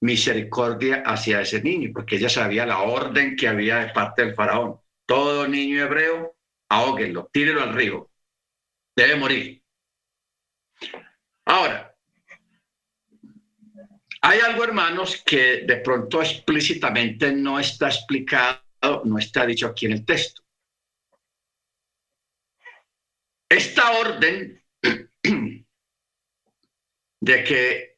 [0.01, 4.80] misericordia hacia ese niño, porque ella sabía la orden que había de parte del Faraón.
[5.07, 6.36] Todo niño hebreo,
[6.68, 8.11] ahóguenlo, tírelo al río,
[8.97, 9.62] debe morir.
[11.44, 11.94] Ahora,
[14.22, 18.61] hay algo, hermanos, que de pronto explícitamente no está explicado,
[19.05, 20.45] no está dicho aquí en el texto.
[23.49, 24.62] Esta orden
[27.20, 27.97] de que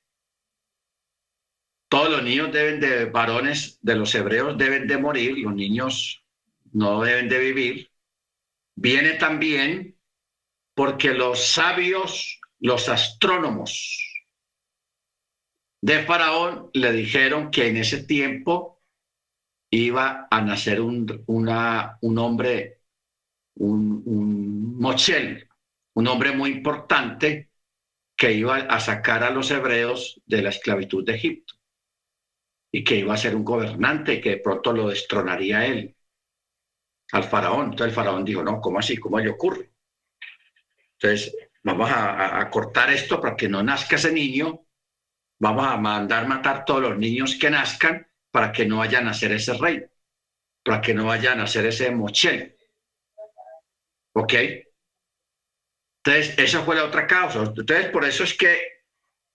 [1.88, 6.24] todos los niños deben de varones de los hebreos deben de morir, los niños
[6.72, 7.90] no deben de vivir,
[8.76, 9.98] viene también
[10.74, 14.04] porque los sabios los astrónomos
[15.80, 18.82] de Faraón le dijeron que en ese tiempo
[19.70, 22.77] iba a nacer un, una, un hombre,
[23.58, 25.48] un, un mochel,
[25.94, 27.50] un hombre muy importante
[28.16, 31.54] que iba a sacar a los hebreos de la esclavitud de Egipto
[32.72, 35.96] y que iba a ser un gobernante que de pronto lo destronaría él
[37.12, 37.70] al faraón.
[37.70, 38.96] Entonces el faraón dijo, no, ¿cómo así?
[38.96, 39.70] ¿Cómo le ocurre?
[40.94, 44.66] Entonces vamos a, cortar esto para que no nazca ese niño,
[45.38, 49.32] vamos a mandar matar todos los niños que nazcan para que no vayan a nacer
[49.32, 49.84] ese rey,
[50.64, 52.57] para que no vayan a nacer ese mochel.
[54.14, 54.34] ¿Ok?
[56.04, 57.42] Entonces, esa fue la otra causa.
[57.42, 58.78] Entonces, por eso es que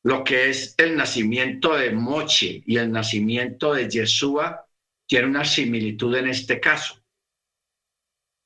[0.03, 4.65] lo que es el nacimiento de Moche y el nacimiento de Yeshua
[5.07, 7.01] tiene una similitud en este caso.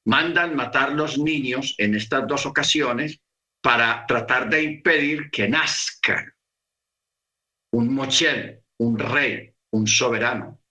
[0.06, 3.20] Mandan matar los niños en estas dos ocasiones
[3.62, 6.34] para tratar de impedir que nazca
[7.74, 10.62] un mochel, un rey, un soberano.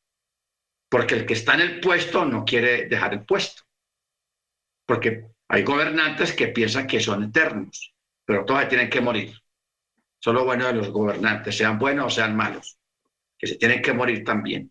[0.89, 3.63] Porque el que está en el puesto no quiere dejar el puesto.
[4.87, 7.95] Porque hay gobernantes que piensan que son eternos,
[8.25, 9.33] pero todos tienen que morir.
[10.19, 12.79] Solo bueno de los gobernantes, sean buenos o sean malos,
[13.39, 14.71] que se tienen que morir también.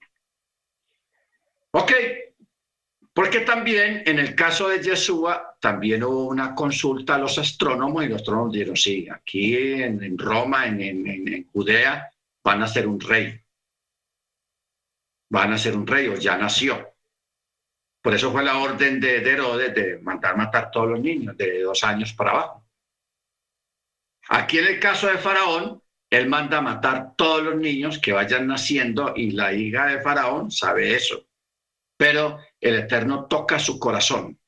[1.72, 1.92] Ok,
[3.16, 8.10] porque también en el caso de Yeshua, también hubo una consulta a los astrónomos y
[8.10, 12.12] los astrónomos dijeron, sí, aquí en, Roma, en, en, Judea,
[12.44, 13.40] van a ser un rey.
[15.30, 16.95] Van a ser un rey o ya nació.
[18.06, 21.64] Por eso fue la orden de, de Herodes de mandar matar todos los niños de
[21.64, 22.66] dos años para abajo.
[24.30, 29.12] Aquí en el caso de Faraón, él manda matar todos los niños que vayan naciendo
[29.16, 31.26] y la hija de Faraón sabe eso
[31.98, 34.40] pero el Eterno toca su corazón.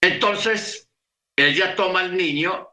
[0.00, 0.88] Entonces,
[1.36, 2.70] ella toma al niño,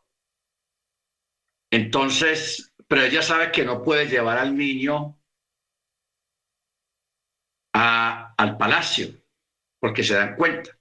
[1.71, 5.19] entonces, pero ella sabe que no puede llevar al niño
[7.73, 9.07] al palacio,
[9.79, 10.77] porque se dan cuenta.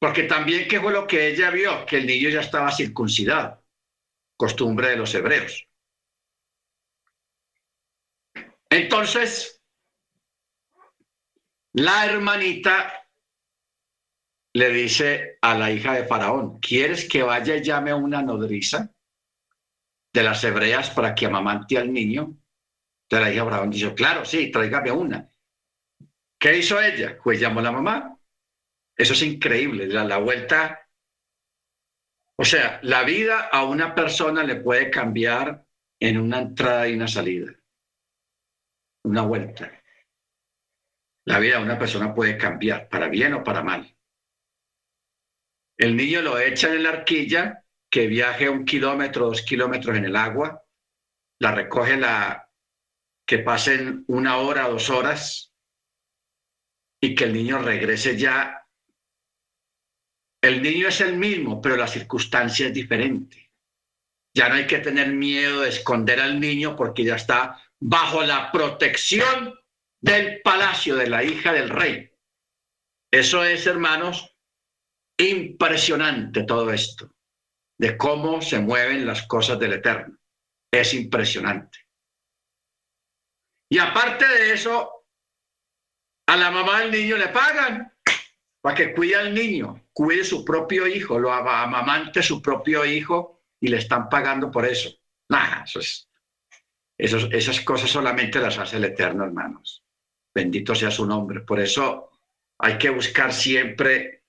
[0.00, 1.86] Porque también, ¿qué fue lo que ella vio?
[1.86, 3.64] Que el niño ya estaba circuncidado,
[4.36, 5.68] costumbre de los hebreos.
[8.68, 9.62] Entonces,
[11.74, 13.08] la hermanita
[14.54, 18.92] le dice a la hija de Faraón, ¿quieres que vaya y llame a una nodriza
[20.12, 22.36] de las hebreas para que amamante al niño?
[23.12, 25.28] Entonces la hija Faraón dice, claro, sí, tráigame una.
[26.40, 27.18] ¿Qué hizo ella?
[27.22, 28.18] Pues llamó a la mamá.
[28.96, 30.88] Eso es increíble, la, la vuelta.
[32.38, 35.62] O sea, la vida a una persona le puede cambiar
[36.00, 37.52] en una entrada y una salida
[39.04, 39.70] una vuelta.
[41.26, 43.94] La vida de una persona puede cambiar para bien o para mal.
[45.76, 50.16] El niño lo echa en la arquilla que viaje un kilómetro, dos kilómetros en el
[50.16, 50.64] agua,
[51.40, 52.51] la recoge la,
[53.26, 55.52] que pasen una hora, dos horas
[57.00, 58.66] y que el niño regrese ya.
[60.42, 63.50] El niño es el mismo, pero la circunstancia es diferente.
[64.34, 68.50] Ya no hay que tener miedo de esconder al niño porque ya está bajo la
[68.50, 69.54] protección
[70.00, 72.10] del palacio de la hija del rey.
[73.12, 74.34] Eso es, hermanos,
[75.18, 77.14] impresionante todo esto,
[77.78, 80.18] de cómo se mueven las cosas del Eterno.
[80.72, 81.81] Es impresionante.
[83.72, 85.06] Y aparte de eso,
[86.26, 87.90] a la mamá del niño le pagan
[88.60, 93.68] para que cuide al niño, cuide su propio hijo, lo amamante su propio hijo y
[93.68, 94.90] le están pagando por eso.
[95.30, 96.06] Nada, eso es,
[96.98, 99.82] esas cosas solamente las hace el Eterno, hermanos.
[100.34, 101.40] Bendito sea su nombre.
[101.40, 102.10] Por eso
[102.58, 104.24] hay que buscar siempre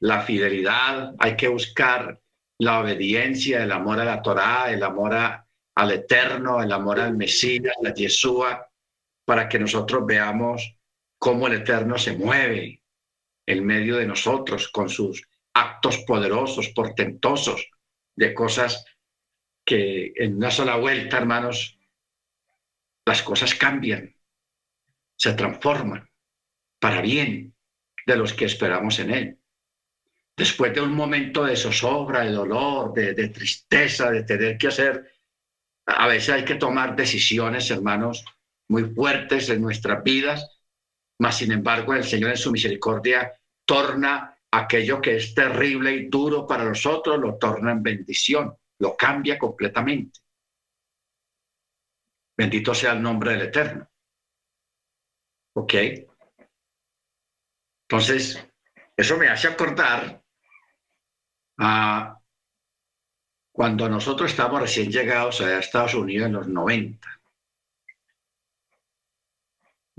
[0.00, 2.20] la fidelidad, hay que buscar
[2.58, 7.76] la obediencia, el amor a la Torá, el amor al Eterno, el amor al Mesías,
[7.86, 8.67] a Yeshua,
[9.28, 10.74] para que nosotros veamos
[11.18, 12.82] cómo el Eterno se mueve
[13.44, 15.22] en medio de nosotros con sus
[15.52, 17.68] actos poderosos, portentosos,
[18.16, 18.86] de cosas
[19.66, 21.78] que en una sola vuelta, hermanos,
[23.04, 24.16] las cosas cambian,
[25.14, 26.08] se transforman
[26.80, 27.54] para bien,
[28.06, 29.38] de los que esperamos en Él.
[30.34, 35.12] Después de un momento de zozobra, de dolor, de, tristeza, de tener que hacer,
[35.84, 38.24] a veces hay que tomar decisiones, hermanos,
[38.68, 40.58] muy fuertes en nuestras vidas,
[41.18, 43.32] mas sin embargo el Señor en su misericordia
[43.64, 49.38] torna aquello que es terrible y duro para nosotros, lo torna en bendición, lo cambia
[49.38, 50.20] completamente.
[52.36, 53.90] Bendito sea el nombre del Eterno.
[55.54, 55.74] ¿Ok?
[57.82, 58.46] Entonces,
[58.96, 60.22] eso me hace acordar
[61.58, 62.20] a
[63.52, 67.17] cuando nosotros estábamos recién llegados a Estados Unidos en los 90.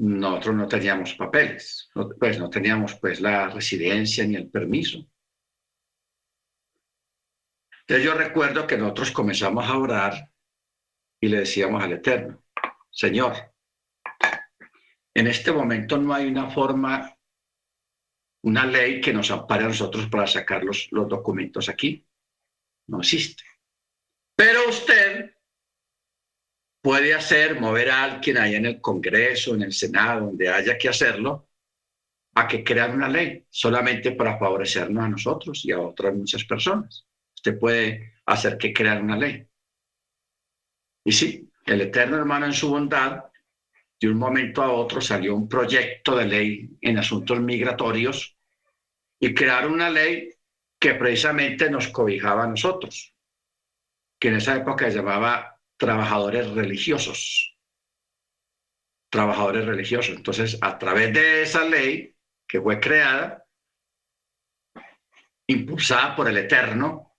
[0.02, 5.06] Nosotros no teníamos papeles, pues no teníamos pues la residencia ni el permiso.
[7.82, 10.32] Entonces yo recuerdo que nosotros comenzamos a orar
[11.20, 12.45] y le decíamos al Eterno,
[12.89, 13.54] Señor,
[15.14, 17.14] en este momento no hay una forma
[18.43, 22.08] una ley que nos ampare a nosotros para sacar los, los documentos aquí.
[22.88, 23.43] No existe.
[24.34, 25.36] Pero usted
[26.82, 30.90] puede hacer, mover a alguien ahí en el Congreso, en el Senado, donde haya que
[30.90, 31.50] hacerlo,
[32.36, 37.06] a que crean una ley solamente para favorecernos a nosotros y a otras muchas personas.
[37.36, 39.46] Usted puede hacer que crean una ley.
[41.04, 43.26] Y sí, el Eterno hermano en su bondad
[44.00, 48.38] de un momento a otro salió un proyecto de ley en asuntos migratorios
[49.20, 50.30] y crearon una ley
[50.80, 53.14] que precisamente nos cobijaba a nosotros,
[54.18, 57.58] que en esa época se llamaba trabajadores religiosos.
[59.10, 60.16] Trabajadores religiosos.
[60.16, 62.16] Entonces, a través de esa ley
[62.48, 63.46] que fue creada,
[65.48, 67.16] impulsada por el Eterno,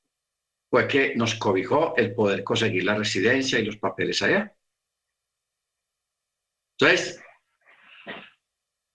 [0.71, 4.55] fue que nos cobijó el poder conseguir la residencia y los papeles allá.
[6.79, 7.21] Entonces,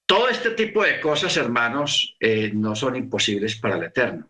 [0.05, 4.30] todo este tipo de cosas, hermanos, eh, no son imposibles para el Eterno.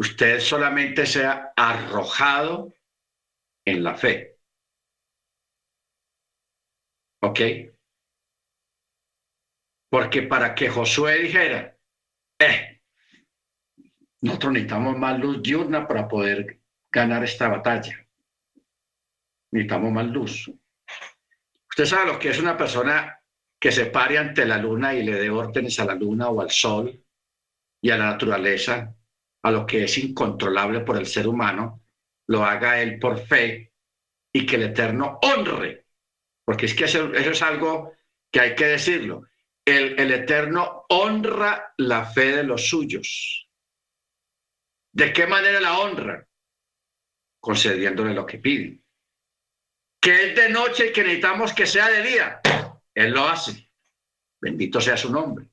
[0.00, 2.72] Usted solamente sea arrojado
[3.64, 4.38] en la fe.
[7.22, 7.40] ¿Ok?
[9.90, 11.76] Porque para que Josué dijera,
[12.38, 12.80] eh,
[14.22, 18.06] nosotros necesitamos más luz diurna para poder ganar esta batalla
[19.50, 20.50] necesitamos más luz.
[21.70, 23.20] Usted sabe lo que es una persona
[23.58, 26.50] que se pare ante la luna y le dé órdenes a la luna o al
[26.50, 27.04] sol
[27.82, 28.94] y a la naturaleza,
[29.42, 31.82] a lo que es incontrolable por el ser humano,
[32.26, 33.72] lo haga él por fe
[34.32, 35.86] y que el Eterno honre,
[36.44, 37.94] porque es que eso, es algo
[38.30, 39.26] que hay que decirlo.
[39.64, 43.48] El, el Eterno honra la fe de los suyos.
[44.92, 46.26] ¿De qué manera la honra?
[47.40, 48.80] Concediéndole lo que piden
[50.00, 52.40] que es de noche y que necesitamos que sea de día.
[52.94, 53.70] Él lo hace.
[54.40, 55.46] Bendito sea su nombre.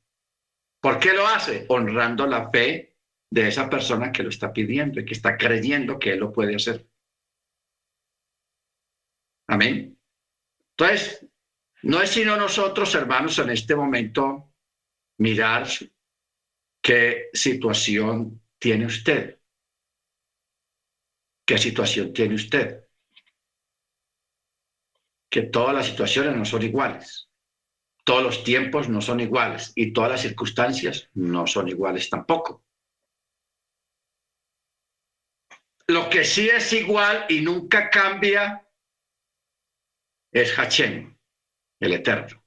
[0.80, 1.66] ¿Por qué lo hace?
[1.68, 2.97] Honrando la fe
[3.30, 6.56] de esa persona que lo está pidiendo y que está creyendo que Él lo puede
[6.56, 6.88] hacer.
[9.48, 9.98] Amén.
[10.72, 11.26] Entonces,
[11.84, 14.54] no es sino nosotros, hermanos, en este momento
[15.20, 15.68] mirar
[16.82, 19.40] qué situación tiene usted.
[21.46, 22.88] ¿Qué situación tiene usted?
[25.30, 27.30] que todas las situaciones no son iguales,
[28.04, 32.64] todos los tiempos no son iguales y todas las circunstancias no son iguales tampoco.
[35.88, 38.68] Lo que sí es igual y nunca cambia
[40.32, 41.18] es Hachem,
[41.80, 42.44] el Eterno.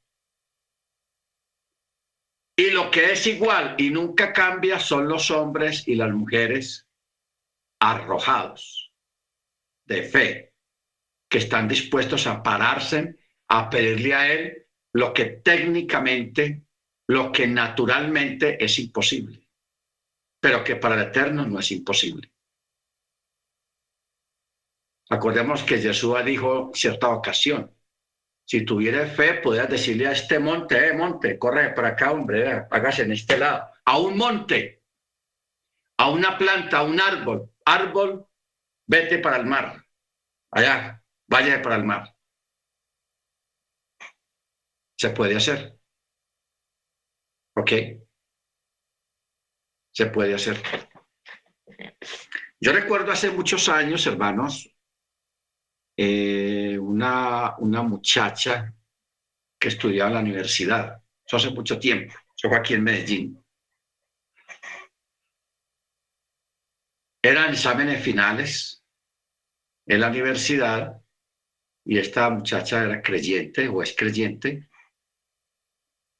[2.56, 6.86] Y lo que es igual y nunca cambia son los hombres y las mujeres
[7.80, 8.92] arrojados
[9.86, 10.54] de fe,
[11.30, 13.16] que están dispuestos a pararse,
[13.48, 16.66] a pedirle a Él lo que técnicamente,
[17.08, 19.48] lo que naturalmente es imposible,
[20.38, 22.30] pero que para el Eterno no es imposible.
[25.10, 27.74] Acordemos que Jesús dijo cierta ocasión,
[28.44, 33.02] si tuvieras fe, podrías decirle a este monte, eh, monte, corre para acá, hombre, hágase
[33.02, 34.84] en este lado, a un monte,
[35.98, 38.26] a una planta, a un árbol, árbol,
[38.86, 39.84] vete para el mar,
[40.52, 42.14] allá, vaya para el mar.
[44.96, 45.78] Se puede hacer.
[47.56, 47.72] ¿Ok?
[49.92, 50.56] Se puede hacer.
[52.60, 54.70] Yo recuerdo hace muchos años, hermanos,
[56.02, 58.74] eh, una, una muchacha
[59.58, 61.02] que estudiaba en la universidad.
[61.26, 62.14] Eso hace mucho tiempo.
[62.34, 63.44] Eso fue aquí en Medellín.
[67.22, 68.82] Eran exámenes finales
[69.86, 71.02] en la universidad
[71.84, 74.70] y esta muchacha era creyente o es creyente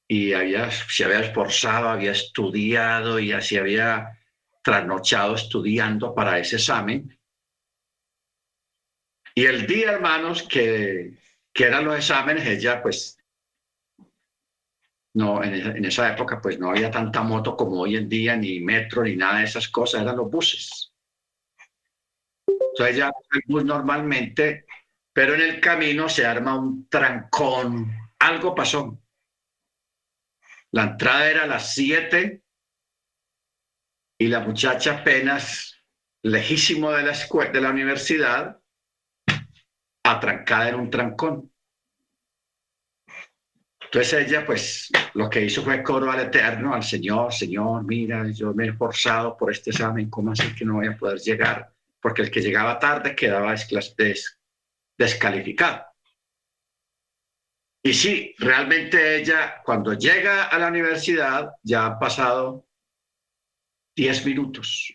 [0.06, 4.10] y había, se había esforzado, había estudiado y así había
[4.62, 7.18] trasnochado estudiando para ese examen
[9.34, 11.14] y el día, hermanos, que,
[11.52, 13.18] que eran los exámenes, ella pues,
[15.14, 19.02] no, en, esa época pues no había tanta moto como hoy en día, ni metro,
[19.02, 20.92] ni nada de esas cosas, eran los buses.
[22.46, 24.66] Entonces ella el bus normalmente,
[25.12, 29.00] pero en el camino se arma un trancón, algo pasó.
[30.72, 32.42] La entrada era a las 7
[34.18, 35.76] y la muchacha apenas
[36.22, 38.59] lejísimo de la, escuela, de la universidad
[40.02, 41.52] atrancada en un trancón.
[43.92, 48.54] Entonces ella, pues, lo que hizo fue coro al Eterno, al Señor, Señor, mira, yo
[48.54, 51.72] me he esforzado por este examen, ¿cómo así que no voy a poder llegar?
[52.00, 53.52] Porque el que llegaba tarde quedaba
[54.96, 55.86] descalificado.
[57.82, 62.68] Y sí, realmente ella, cuando llega a la universidad, ya ha pasado
[63.96, 64.94] 10 minutos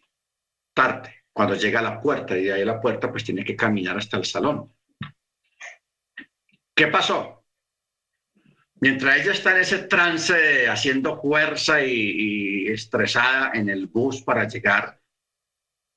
[0.74, 3.56] tarde, cuando llega a la puerta, y de ahí a la puerta, pues tiene que
[3.56, 4.75] caminar hasta el salón.
[6.76, 7.46] ¿Qué pasó?
[8.82, 15.02] Mientras ella está en ese trance haciendo fuerza y, estresada en el bus para llegar,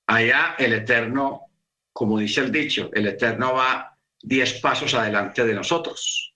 [0.06, 1.50] allá el Eterno,
[1.92, 6.32] como dice el dicho, el Eterno va diez pasos adelante de nosotros.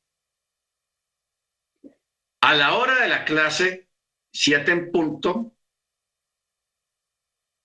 [2.40, 3.88] A la hora de la clase,
[4.32, 5.52] siete en punto,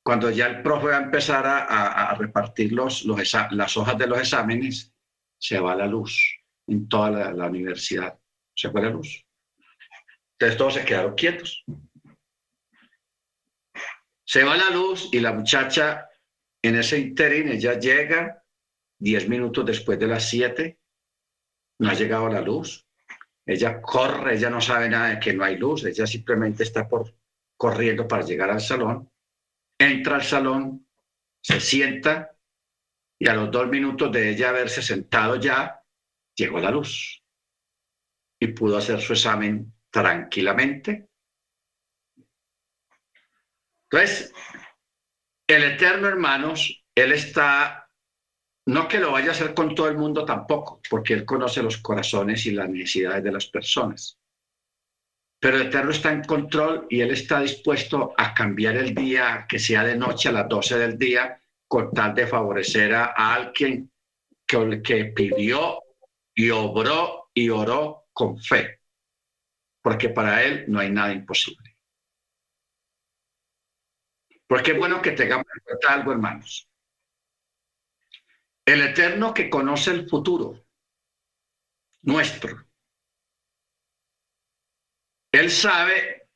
[0.04, 4.94] cuando ya el profe va a empezar a, repartir los, las hojas de los exámenes,
[5.40, 6.37] se va la luz
[6.68, 8.18] en toda la, universidad.
[8.54, 9.26] Se fue la luz.
[10.34, 11.64] Entonces todos se quedaron quietos.
[14.24, 16.08] Se va la luz y la muchacha
[16.62, 18.44] en ese interín, ella llega
[19.00, 20.80] diez minutos después de las siete,
[21.80, 22.86] no ha llegado la luz.
[23.46, 27.16] Ella corre, ella no sabe nada de que no hay luz, ella simplemente está por,
[27.56, 29.10] corriendo para llegar al salón.
[29.78, 30.86] Entra al salón,
[31.42, 32.36] se sienta
[33.20, 35.77] y a los dos minutos de ella haberse sentado ya,
[36.38, 37.22] llegó la luz
[38.40, 41.10] y pudo hacer su examen tranquilamente.
[43.90, 44.34] Entonces,
[45.48, 47.90] el Eterno, hermanos, Él está,
[48.68, 51.78] no que lo vaya a hacer con todo el mundo tampoco, porque Él conoce los
[51.78, 54.20] corazones y las necesidades de las personas.
[55.40, 59.58] Pero el Eterno está en control y Él está dispuesto a cambiar el día, que
[59.58, 63.92] sea de noche a las 12 del día, con tal de favorecer a, alguien
[64.46, 65.80] que, que pidió
[66.38, 68.82] y obró y oró con fe,
[69.82, 71.78] porque para Él no hay nada imposible.
[74.46, 76.70] Porque es bueno que tengamos en algo, hermanos.
[78.64, 80.64] El Eterno que conoce el futuro
[82.04, 82.68] nuestro,
[85.32, 86.30] Él sabe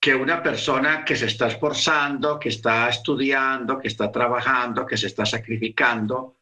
[0.00, 5.06] que una persona que se está esforzando, que está estudiando, que está trabajando, que se
[5.06, 6.37] está sacrificando,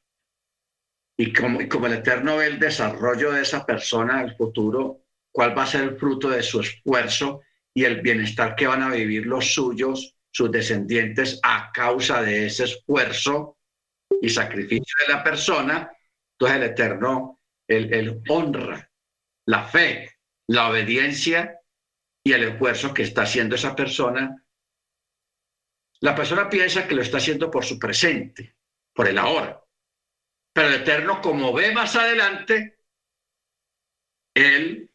[1.18, 5.02] y como, el Eterno ve el desarrollo de esa persona, el futuro,
[5.32, 7.42] cuál va a ser el fruto de su esfuerzo
[7.74, 12.64] y el bienestar que van a vivir los suyos, sus descendientes, a causa de ese
[12.64, 13.58] esfuerzo
[14.20, 15.90] y sacrificio de la persona,
[16.32, 18.90] entonces el Eterno, el honra
[19.46, 21.60] la fe, la obediencia
[22.22, 24.44] y el esfuerzo que está haciendo esa persona.
[26.00, 28.56] La persona piensa que lo está haciendo por su presente,
[28.92, 29.62] por el ahora.
[30.56, 32.78] Pero el Eterno, como ve más adelante,
[34.34, 34.90] Él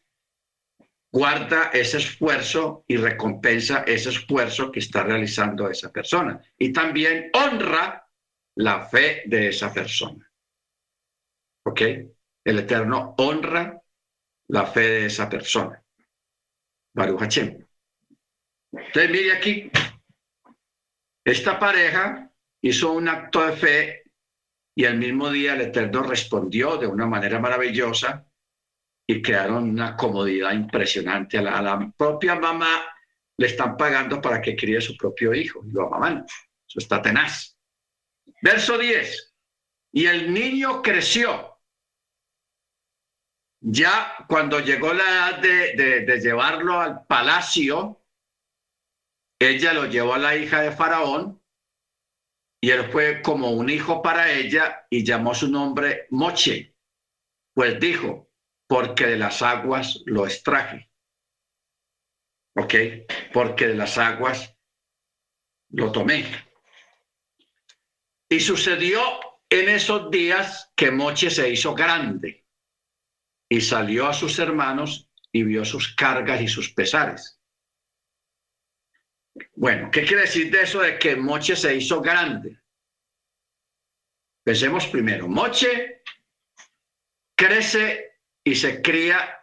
[1.12, 6.42] guarda ese esfuerzo y recompensa ese esfuerzo que está realizando esa persona.
[6.58, 8.08] Y también honra
[8.56, 10.28] la fe de esa persona.
[11.64, 11.80] ¿Ok?
[12.44, 13.80] El Eterno honra
[14.48, 15.80] la fe de esa persona.
[16.92, 17.64] Baruch Hashem.
[18.72, 19.70] Entonces, mire aquí,
[21.24, 22.32] esta pareja
[22.62, 24.01] hizo un acto de fe
[24.74, 28.26] y al mismo día el Eterno respondió de una manera maravillosa
[29.06, 31.38] y crearon una comodidad impresionante.
[31.38, 32.82] A la, propia mamá
[33.36, 36.24] le están pagando para que críe su propio hijo y lo amaman.
[36.66, 37.56] Eso está tenaz.
[38.40, 39.34] Verso 10.
[39.92, 41.58] Y el niño creció.
[43.60, 48.02] Ya cuando llegó la edad de llevarlo al palacio,
[49.38, 51.41] ella lo llevó a la hija de Faraón
[52.64, 56.76] y él fue como un hijo para ella y llamó su nombre Moche,
[57.52, 58.30] pues dijo,
[58.68, 60.88] porque de las aguas lo extraje.
[62.54, 62.74] ¿Ok?
[63.32, 64.56] Porque de las aguas
[65.70, 66.24] lo tomé.
[68.28, 69.02] Y sucedió
[69.50, 72.46] en esos días que Moche se hizo grande
[73.48, 77.41] y salió a sus hermanos y vio sus cargas y sus pesares.
[79.54, 82.60] Bueno, ¿qué quiere decir de eso de que Moche se hizo grande?
[84.44, 86.02] Pensemos primero, Moche
[87.36, 89.40] crece y se cría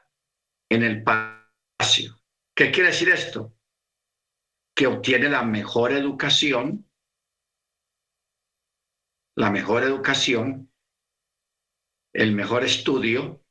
[0.70, 2.22] en el palacio.
[2.56, 3.56] ¿Qué quiere decir esto?
[4.76, 6.86] Que obtiene la mejor educación,
[9.36, 10.72] la mejor educación,
[12.14, 13.46] el mejor estudio,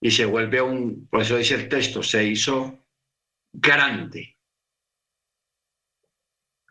[0.00, 2.86] y se vuelve un, por eso dice el texto, se hizo
[3.52, 4.33] grande.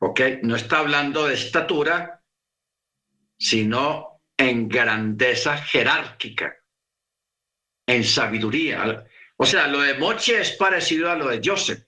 [0.05, 0.19] ¿Ok?
[0.41, 2.21] No está hablando de estatura,
[3.37, 6.57] sino en grandeza jerárquica
[7.87, 9.05] en sabiduría.
[9.37, 11.85] O sea, lo de Moche es parecido a lo de Joseph,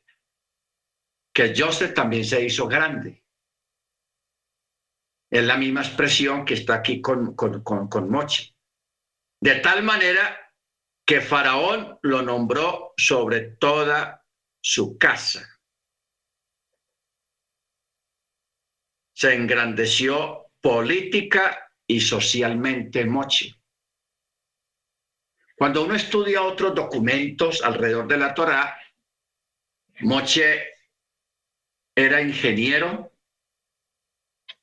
[1.33, 3.23] que Joseph también se hizo grande.
[5.29, 8.55] Es la misma expresión que está aquí con, con, con, Moche.
[9.41, 10.53] De tal manera
[11.05, 14.25] que Faraón lo nombró sobre toda
[14.61, 15.54] su casa.
[19.15, 23.55] Se engrandeció política y socialmente Moche.
[25.55, 28.77] Cuando uno estudia otros documentos alrededor de la Torá,
[30.01, 30.73] Moche
[31.95, 33.13] era ingeniero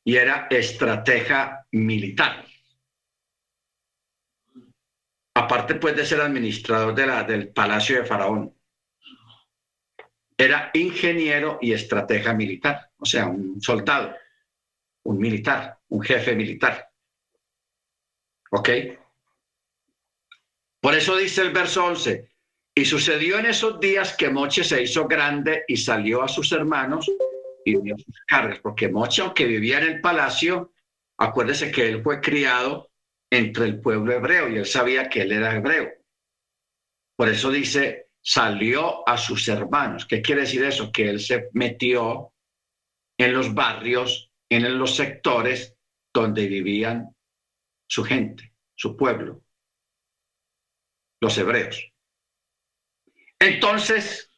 [0.04, 2.44] y era estratega militar.
[5.34, 8.54] Aparte pues de ser administrador de la, del Palacio de Faraón.
[10.36, 14.14] Era ingeniero y estratega militar, o sea, un soldado,
[15.04, 16.88] un militar, un jefe militar.
[18.50, 18.68] ¿Ok?
[20.80, 22.28] Por eso dice el verso 11,
[22.74, 27.10] y sucedió en esos días que Moche se hizo grande y salió a sus hermanos
[27.64, 30.72] y dio sus cargas, porque Moche, aunque vivía en el palacio,
[31.18, 32.90] acuérdese que él fue criado
[33.30, 35.92] entre el pueblo hebreo y él sabía que él era hebreo.
[37.16, 40.06] Por eso dice, salió a sus hermanos.
[40.06, 40.90] ¿Qué quiere decir eso?
[40.90, 42.32] Que él se metió
[43.18, 45.76] en los barrios, en los sectores
[46.12, 47.14] donde vivían
[47.86, 49.42] su gente, su pueblo
[51.22, 51.92] los hebreos.
[53.38, 54.32] Entonces,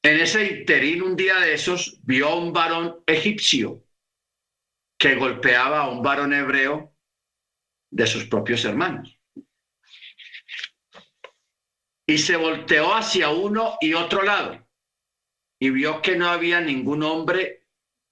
[0.00, 3.84] en ese interín, un día de esos, vio a un varón egipcio
[4.96, 6.96] que golpeaba a un varón hebreo
[7.90, 9.18] de sus propios hermanos.
[12.06, 14.64] Y se volteó hacia uno y otro lado
[15.58, 17.63] y vio que no había ningún hombre,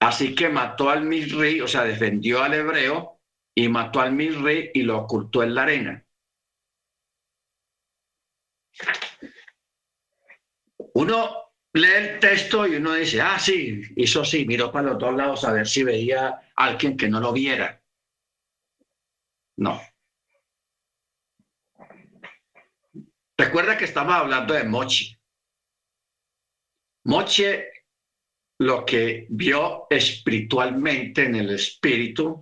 [0.07, 3.19] así que mató al misri, o sea, defendió al hebreo
[3.55, 6.05] y mató al misri y lo ocultó en la arena.
[10.95, 15.15] Uno lee el texto y uno dice, ah, sí, hizo sí, miró para los dos
[15.15, 17.81] lados a ver si veía a alguien que no lo viera.
[19.57, 19.81] No.
[23.37, 25.17] Recuerda que estamos hablando de Mochi.
[27.05, 27.72] Moche
[28.63, 32.41] lo que vio espiritualmente en el espíritu,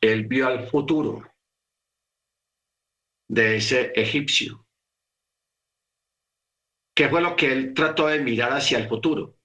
[0.00, 1.22] él vio al futuro
[3.28, 4.66] de ese egipcio.
[6.94, 9.38] ¿Qué fue lo que él trató de mirar hacia el futuro?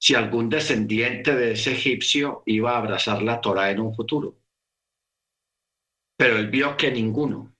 [0.00, 4.38] Si algún descendiente de ese egipcio iba a abrazar la Torah en un futuro.
[6.16, 7.54] Pero él vio que ninguno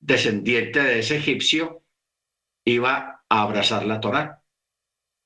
[0.00, 1.82] descendiente de ese egipcio
[2.64, 4.43] iba a abrazar la Torah.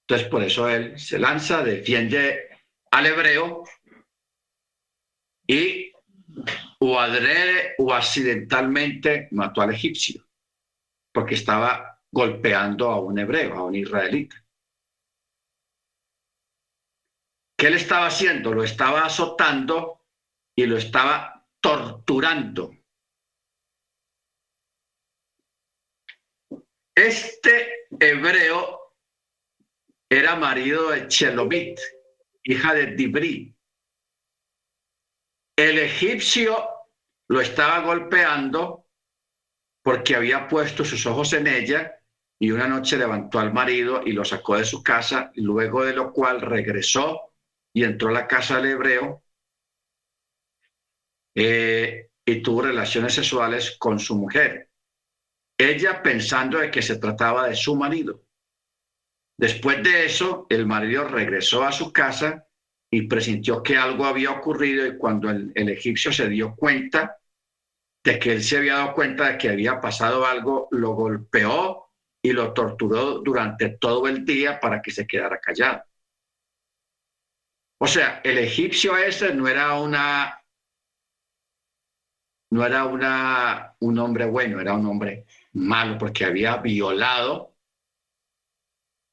[0.09, 2.48] Entonces, por eso él se lanza, defiende
[2.90, 3.62] al hebreo
[5.46, 5.92] y
[6.78, 10.26] o adrede o accidentalmente mató al egipcio,
[11.12, 14.42] porque estaba golpeando a un hebreo, a un israelita.
[17.59, 18.54] ¿Qué le estaba haciendo?
[18.54, 20.06] Lo estaba azotando
[20.56, 22.70] y lo estaba torturando.
[26.94, 28.78] Este hebreo
[30.11, 31.78] era marido de Chelomit,
[32.42, 33.54] hija de Dibri.
[35.56, 36.68] El egipcio
[37.28, 38.86] lo estaba golpeando
[39.82, 41.94] porque había puesto sus ojos en ella
[42.38, 46.12] y una noche levantó al marido y lo sacó de su casa, luego de lo
[46.12, 47.32] cual regresó
[47.72, 49.24] y entró a la casa del hebreo
[51.34, 54.70] eh, y tuvo relaciones sexuales con su mujer.
[55.59, 58.28] Ella pensando de que se trataba de su marido.
[59.39, 62.45] Después de eso, el marido regresó a su casa
[62.91, 67.18] y presintió que algo había ocurrido y cuando el, egipcio se dio cuenta
[68.03, 72.32] de que él se había dado cuenta de que había pasado algo, lo golpeó y
[72.32, 75.84] lo torturó durante todo el día para que se quedara callado.
[77.80, 80.43] O sea, el egipcio ese no era una,
[82.51, 87.57] no era una, un hombre bueno, era un hombre malo porque había violado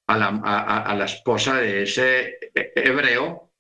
[0.07, 3.51] a la, esposa de ese hebreo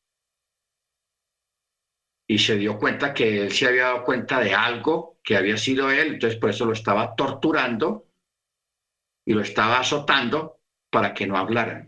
[2.27, 5.89] y se dio cuenta que él se había dado cuenta de algo que había sido
[5.89, 8.07] él, entonces por eso lo estaba torturando
[9.25, 11.87] y lo estaba azotando para que no hablara.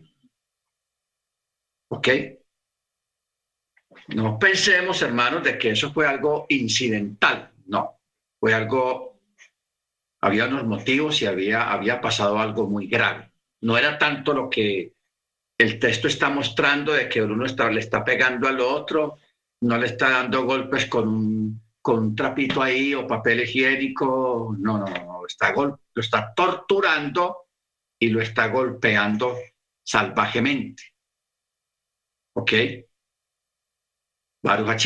[1.90, 2.08] ¿Ok?
[4.10, 8.00] No pensemos, hermanos, de que eso fue algo incidental, no,
[8.40, 9.20] fue algo,
[10.22, 13.32] había unos motivos y había, había pasado algo muy grave.
[13.62, 14.94] No era tanto lo que
[15.58, 19.18] el texto está mostrando de que uno está, le está pegando al otro,
[19.62, 25.26] no le está dando golpes con un, trapito ahí o papel higiénico, no, no, no,
[25.26, 27.48] está lo está torturando
[28.00, 29.38] y lo está golpeando
[29.84, 30.84] salvajemente.
[32.34, 32.52] ¿Ok?
[34.44, 34.86] Baruch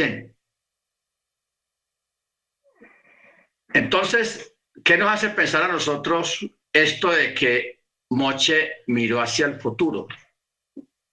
[3.74, 7.81] Entonces, ¿qué nos hace pensar a nosotros esto de que
[8.12, 10.08] Moche miró hacia el futuro?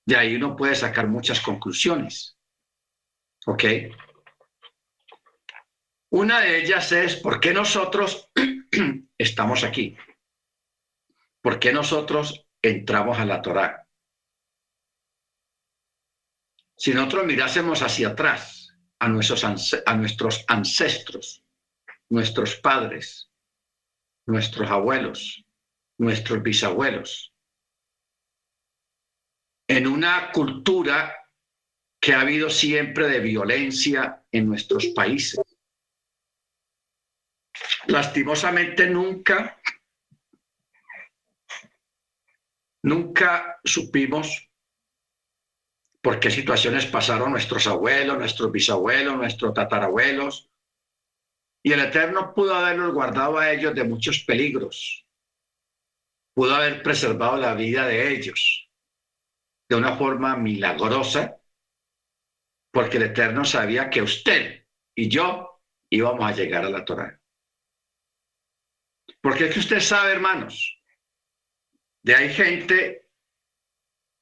[0.05, 2.37] De ahí uno puede sacar muchas conclusiones.
[3.47, 3.65] ¿Ok?
[6.11, 8.31] Una de ellas es por qué nosotros
[9.19, 9.97] estamos aquí.
[11.41, 13.87] ¿Por qué nosotros entramos a la Torá?
[16.77, 21.45] Si nosotros mirásemos hacia atrás a nuestros, a nuestros ancestros,
[22.09, 23.31] nuestros padres,
[24.27, 25.45] nuestros abuelos,
[25.99, 27.35] nuestros bisabuelos,
[29.69, 31.15] en una cultura
[32.01, 35.41] que ha habido siempre de violencia en nuestros países.
[37.87, 39.61] Lastimosamente nunca,
[42.83, 44.49] nunca supimos
[46.01, 50.49] por qué situaciones pasaron nuestros abuelos, nuestros bisabuelos, nuestros tatarabuelos.
[51.63, 55.08] Y el Eterno pudo haberlos guardado a ellos de muchos peligros.
[56.39, 58.71] Pudo haber preservado la vida de ellos
[59.69, 61.37] de una forma milagrosa,
[62.73, 64.65] porque el Eterno sabía que usted
[64.95, 65.61] y yo
[65.91, 67.21] íbamos a llegar a la Torah.
[69.21, 70.81] Porque es que usted sabe, hermanos,
[72.05, 73.11] de hay gente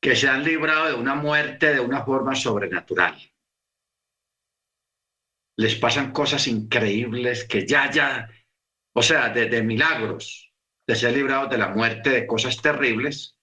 [0.01, 3.15] que se han librado de una muerte de una forma sobrenatural.
[5.59, 8.27] Les pasan cosas increíbles que ya, ya,
[8.95, 10.46] o sea, de, milagros,
[10.87, 13.37] de ser librados de la muerte, de cosas terribles.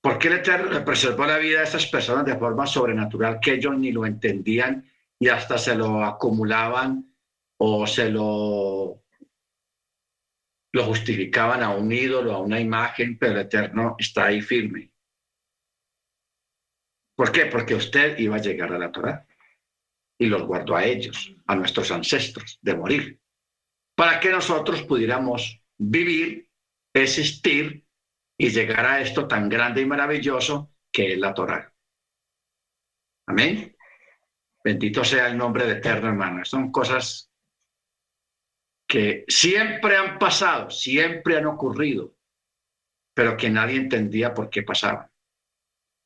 [0.00, 3.76] ¿Por qué el Eterno preservó la vida a esas personas de forma sobrenatural que ellos
[3.76, 7.14] ni lo entendían y hasta se lo acumulaban
[7.58, 9.02] o se lo
[10.70, 14.92] lo justificaban a un ídolo, a una imagen, pero el Eterno está ahí firme.
[17.16, 17.46] ¿Por qué?
[17.46, 19.26] Porque usted iba a llegar a la Torah
[20.18, 23.20] y los guardó a ellos, a nuestros ancestros, de morir,
[23.98, 26.48] para que nosotros pudiéramos vivir,
[26.94, 27.84] existir
[28.38, 31.74] y llegar a esto tan grande y maravilloso que es la Torah.
[33.26, 33.76] Amén.
[34.62, 36.44] Bendito sea el nombre de Eterno, hermano.
[36.44, 37.32] Son cosas
[38.86, 42.14] que siempre han pasado, siempre han ocurrido,
[43.12, 45.10] pero que nadie entendía por qué pasaban.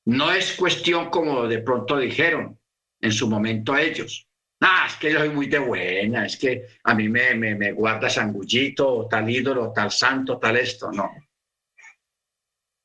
[0.07, 2.59] No es cuestión como de pronto dijeron
[3.03, 4.27] en su momento ellos.
[4.65, 8.09] Ah, es que soy muy de buena, es que a mí me, me, me guarda
[8.09, 10.93] sangullito, tal ídolo, tal santo, tal esto.
[10.93, 11.11] No.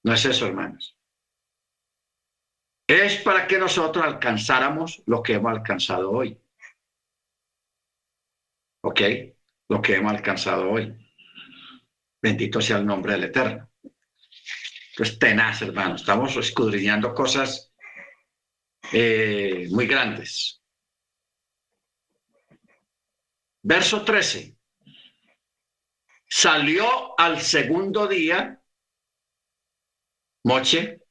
[0.03, 0.97] No es eso, hermanos.
[2.87, 6.39] es para que nosotros alcanzáramos lo que hemos alcanzado hoy.
[8.81, 9.01] ¿Ok?
[9.69, 10.95] Lo que hemos alcanzado hoy.
[12.21, 13.69] Bendito sea el nombre del Eterno.
[14.95, 15.95] Pues tenaz, hermano.
[15.95, 17.71] Estamos escudriñando cosas
[18.93, 20.56] eh, muy grandes.
[23.67, 24.55] Verso 13.
[26.25, 28.63] Salió al segundo día
[30.45, 31.01] Moche,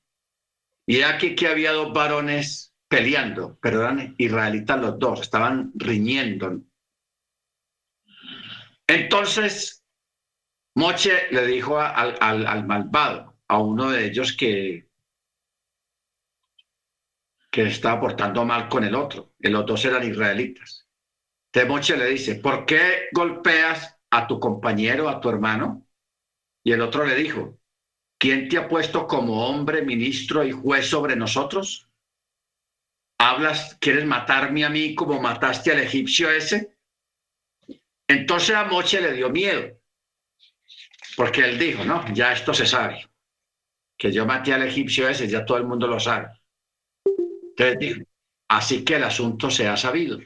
[0.86, 6.62] y aquí que había dos varones peleando, pero eran israelitas los dos, estaban riñendo.
[8.86, 9.84] Entonces,
[10.76, 14.88] Moche le dijo al, al, malvado, a uno de ellos que,
[17.50, 20.85] que estaba portando mal con el otro, y los dos eran israelitas.
[21.56, 25.86] Entonces Moche le dice, ¿por qué golpeas a tu compañero, a tu hermano?
[26.62, 27.58] Y el otro le dijo,
[28.18, 31.88] ¿Quién te ha puesto como hombre, ministro y juez sobre nosotros?
[33.18, 36.76] ¿Hablas, quieres matarme a mí como mataste al egipcio ese?
[38.06, 39.80] Entonces a Moche le dio miedo,
[41.16, 43.08] porque él dijo, no, ya esto se sabe,
[43.96, 46.28] que yo maté al egipcio ese, ya todo el mundo lo sabe.
[47.04, 48.00] Entonces dijo,
[48.48, 50.18] así que el asunto se ha sabido.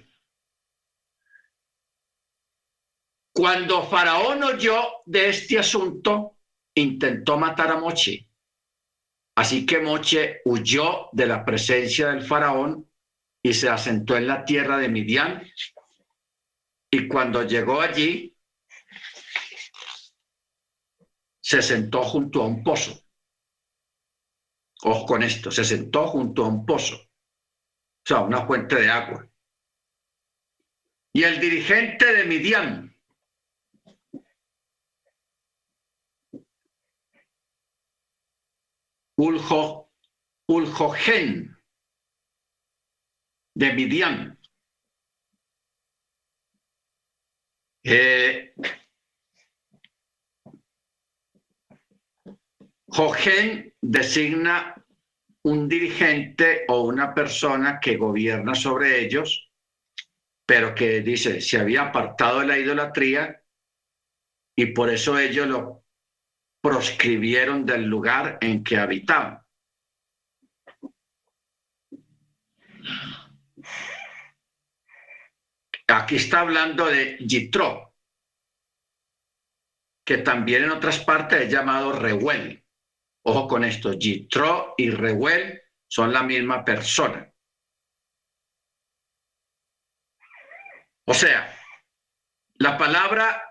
[3.33, 6.37] Cuando Faraón oyó de este asunto,
[6.75, 8.29] intentó matar a Moche.
[9.37, 12.91] Así que Moche huyó de la presencia del faraón
[13.43, 15.43] y se asentó en la tierra de Midian.
[16.91, 18.37] Y cuando llegó allí,
[21.41, 23.01] se sentó junto a un pozo.
[24.83, 29.29] Ojo con esto, se sentó junto a un pozo, o sea, una fuente de agua.
[31.13, 32.90] Y el dirigente de Midian,
[39.21, 39.93] Uljo,
[40.49, 41.55] Uljogen
[43.55, 44.39] de Midian.
[47.85, 48.55] Eh,
[53.83, 54.75] designa
[55.45, 59.51] un dirigente o una persona que gobierna sobre ellos,
[60.47, 63.43] pero que dice, se había apartado de la idolatría
[64.57, 65.80] y por eso ellos lo
[66.61, 69.43] proscribieron del lugar en que habitaban.
[75.89, 77.95] Aquí está hablando de Yitro,
[80.05, 82.65] que también en otras partes es llamado Reuel.
[83.23, 87.31] Ojo con esto, Yitro y Reuel son la misma persona.
[91.05, 91.53] O sea,
[92.55, 93.50] la palabra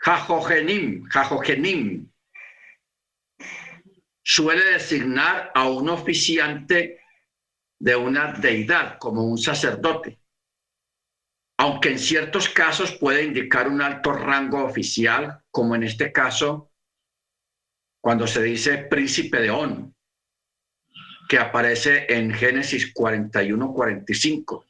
[0.00, 2.10] Jajogenim, Jajogenim,
[4.22, 7.00] suele designar a un oficiante
[7.78, 10.18] de una deidad, como un sacerdote,
[11.58, 16.72] aunque en ciertos casos puede indicar un alto rango oficial, como en este caso,
[18.02, 19.94] cuando se dice príncipe de On,
[21.28, 24.64] que aparece en Génesis 41-45.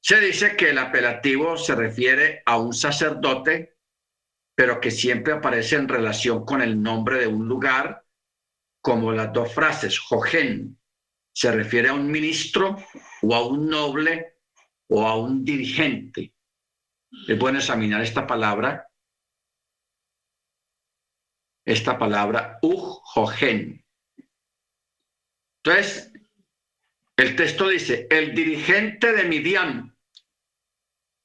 [0.00, 3.73] Se dice que el apelativo se refiere a un sacerdote
[4.54, 8.04] pero que siempre aparece en relación con el nombre de un lugar,
[8.80, 10.78] como las dos frases, Jojen,
[11.32, 12.76] se refiere a un ministro
[13.22, 14.38] o a un noble
[14.88, 16.34] o a un dirigente.
[17.26, 18.88] Es bueno examinar esta palabra,
[21.64, 23.84] esta palabra, uj, jojen.
[25.64, 26.12] Entonces,
[27.16, 29.96] el texto dice, el dirigente de Midian,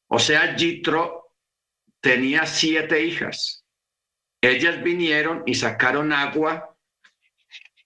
[0.07, 1.18] o sea, Jitro,
[2.01, 3.65] tenía siete hijas.
[4.41, 6.75] Ellas vinieron y sacaron agua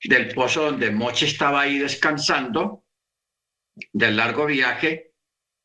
[0.04, 2.84] del pozo donde Moche estaba ahí descansando
[3.92, 5.14] del largo viaje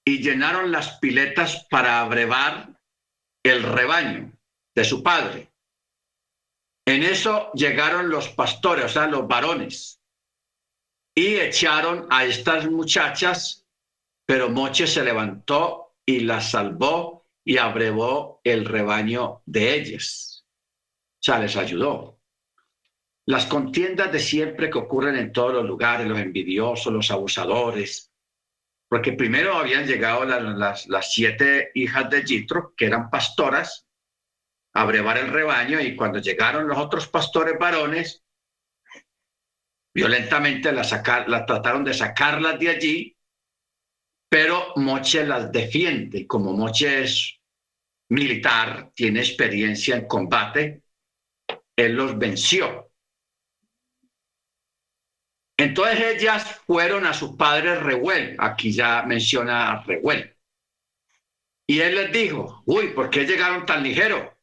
[0.04, 2.80] y llenaron las piletas para abrevar
[3.42, 4.32] el rebaño
[4.74, 5.50] de su padre.
[6.86, 10.00] En eso llegaron los pastores, o sea, los varones,
[11.14, 13.66] y echaron a estas muchachas,
[14.24, 17.17] pero Moche se levantó y las salvó
[17.48, 20.44] y abrevó el rebaño de ellas.
[21.14, 22.20] O sea, les ayudó.
[23.24, 28.12] Las contiendas de siempre que ocurren en todos los lugares, los envidiosos, los abusadores,
[28.86, 33.86] porque primero habían llegado las, siete hijas de Yitro, que eran pastoras,
[34.74, 38.26] a brevar el rebaño, y cuando llegaron los otros pastores varones,
[39.94, 43.16] violentamente las trataron de sacarlas de allí,
[44.28, 47.37] pero Moche las defiende, como Moche es
[48.08, 50.82] militar, tiene experiencia en combate,
[51.76, 52.90] él los venció.
[55.56, 60.36] Entonces ellas fueron a su padre Reuel, aquí ya menciona a Reuel.
[61.66, 64.38] Y él les dijo, uy, ¿por qué llegaron tan ligero?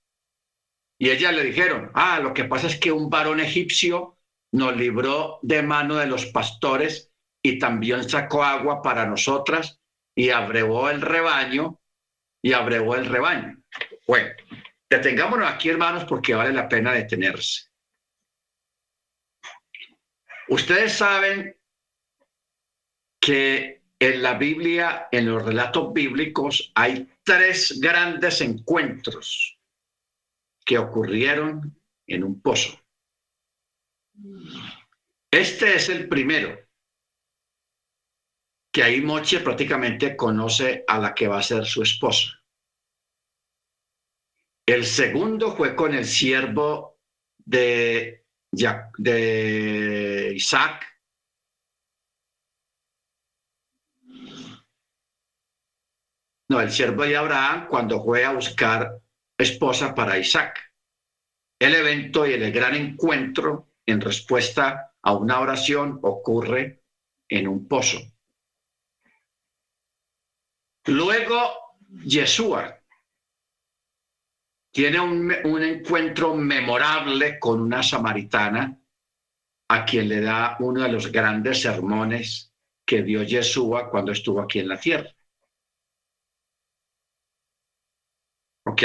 [0.99, 4.17] Y ellas le dijeron, ah, lo que pasa es que un varón egipcio
[4.51, 7.11] nos libró de mano de los pastores
[7.41, 9.79] y también sacó agua para nosotras
[10.15, 11.79] y abrevó el rebaño
[12.45, 13.57] y abrevó el rebaño.
[14.05, 14.29] Bueno,
[14.87, 17.71] detengámonos aquí, hermanos, porque vale la pena detenerse.
[20.49, 21.59] Ustedes saben
[23.19, 29.57] que en la Biblia, en los relatos bíblicos, hay tres grandes encuentros
[30.63, 32.79] que ocurrieron en un pozo.
[35.31, 36.59] Este es el primero,
[38.71, 42.34] que ahí Moche prácticamente conoce a la que va a ser su esposa.
[44.65, 46.97] El segundo fue con el siervo
[47.37, 48.25] de,
[50.33, 50.85] Isaac.
[56.49, 58.99] No, el siervo de Abraham cuando fue a buscar
[59.37, 60.59] esposa para Isaac.
[61.59, 66.83] El evento y el gran encuentro en respuesta a una oración ocurre
[67.29, 67.99] en un pozo.
[70.85, 72.84] Luego, Yeshua
[74.75, 78.77] tiene un, encuentro memorable con una samaritana
[79.69, 82.53] a quien le da uno de los grandes sermones
[82.85, 85.09] que dio Yeshua cuando estuvo aquí en la tierra.
[88.65, 88.83] ¿Ok?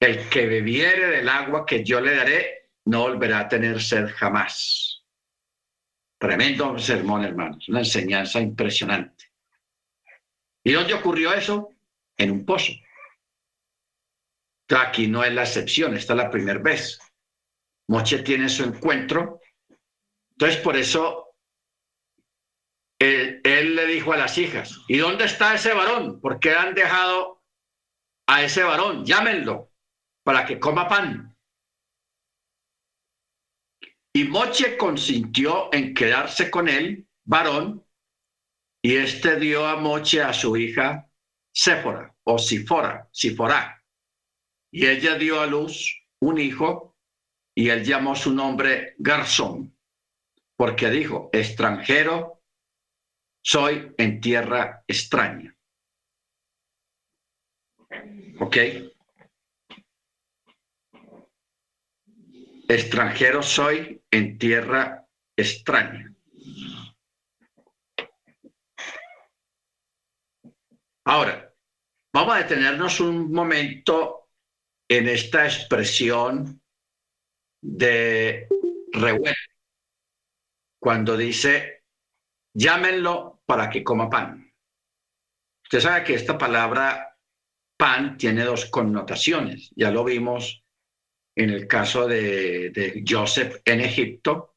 [0.00, 5.04] El que bebiere del agua que yo le daré no volverá a tener sed jamás.
[6.18, 9.26] Tremendo sermón, hermanos, una enseñanza impresionante.
[10.64, 11.76] ¿Y dónde ocurrió eso?
[12.16, 12.72] En un pozo.
[14.70, 16.98] Aquí no es la excepción, esta es la primera vez.
[17.88, 19.40] Moche tiene su encuentro.
[20.32, 21.34] Entonces, por eso,
[22.98, 26.20] él, él, le dijo a las hijas, ¿y dónde está ese varón?
[26.20, 27.42] ¿Por qué han dejado
[28.26, 29.04] a ese varón?
[29.04, 29.72] Llámenlo
[30.22, 31.34] para que coma pan.
[34.12, 37.84] Y Moche consintió en quedarse con él, varón,
[38.82, 41.08] y este dio a Moche a su hija
[41.52, 43.77] Séfora o Sifora, Sifora.
[44.70, 46.96] Y ella dio a luz un hijo
[47.54, 49.76] y él llamó su nombre Garzón,
[50.56, 52.42] porque dijo, extranjero
[53.42, 55.56] soy en tierra extraña.
[58.40, 58.56] ¿Ok?
[62.68, 66.14] extranjero soy en tierra extraña.
[71.04, 71.54] Ahora,
[72.12, 74.27] vamos a detenernos un momento
[74.88, 76.60] en esta expresión
[77.60, 78.48] de
[80.80, 81.84] cuando dice,
[82.54, 84.52] llámenlo para que coma pan.
[85.64, 87.16] Usted sabe que esta palabra
[87.76, 90.64] pan tiene dos connotaciones, ya lo vimos
[91.36, 94.56] en el caso de, Joseph en Egipto,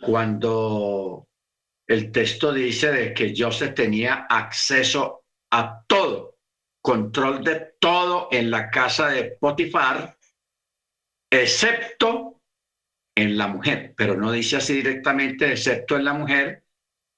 [0.00, 1.28] cuando
[1.86, 5.79] el texto dice de que Joseph tenía acceso a
[6.80, 10.16] control de todo en la casa de Potifar,
[11.30, 12.40] excepto
[13.14, 16.64] en la mujer, pero no dice así directamente, excepto en la mujer,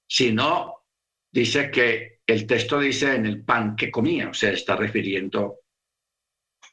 [0.07, 0.85] sino
[1.31, 5.59] dice que el texto dice en el pan que comía, o sea, está refiriendo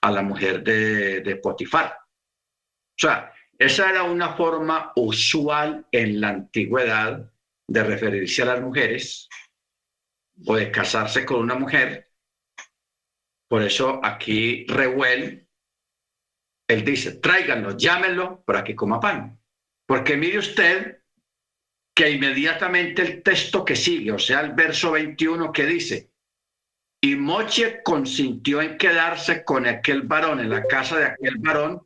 [0.03, 1.97] a la mujer de, Potifar.
[1.97, 7.31] O sea, esa era una forma usual en la antigüedad
[7.67, 9.29] de referirse a las mujeres
[10.47, 12.10] o de casarse con una mujer.
[13.51, 15.49] Por eso aquí Reuel,
[16.69, 19.41] él dice, tráiganlo, llámenlo para que coma pan.
[19.89, 21.03] Porque mire usted
[21.93, 26.13] que inmediatamente el texto que sigue, o sea, el verso 21 que dice,
[27.03, 31.85] y Moche consintió en quedarse con aquel varón, en la casa de aquel varón,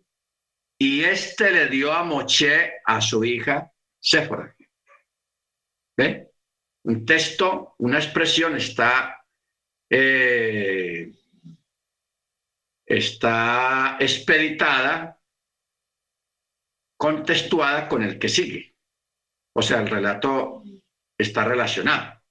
[0.79, 4.55] y éste le dio a Moche a su hija Séfora.
[5.97, 6.31] ¿Ve?
[6.85, 9.25] Un texto, una expresión está,
[9.89, 11.11] eh,
[12.97, 15.21] está expeditada,
[16.97, 18.75] contextuada con el que sigue.
[19.55, 20.63] O sea, el relato
[21.19, 22.23] está relacionado.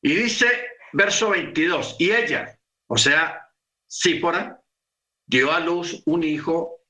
[0.00, 0.46] Y dice
[0.92, 1.96] Verso 22.
[1.98, 3.46] Y ella, o sea,
[3.86, 4.62] Sípora,
[5.26, 6.82] dio a luz un hijo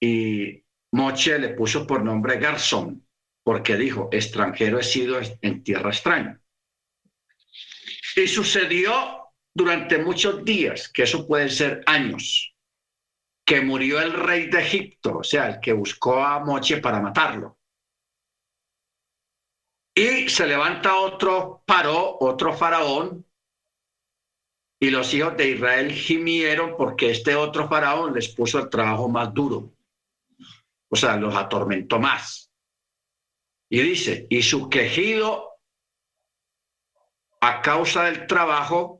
[0.00, 3.06] y Moche le puso por nombre Garzón,
[3.42, 6.40] porque dijo, extranjero he sido en tierra extraña.
[8.16, 9.25] Y sucedió
[9.56, 12.54] durante muchos días, que eso puede ser años,
[13.46, 17.58] que murió el rey de Egipto, o sea, el que buscó a Moche para matarlo.
[19.94, 23.24] Y se levanta otro paró, otro faraón,
[24.78, 29.32] y los hijos de Israel gimieron porque este otro faraón les puso el trabajo más
[29.32, 29.72] duro.
[30.90, 32.52] O sea, los atormentó más.
[33.70, 35.54] Y dice, y su quejido
[37.40, 38.95] a causa del trabajo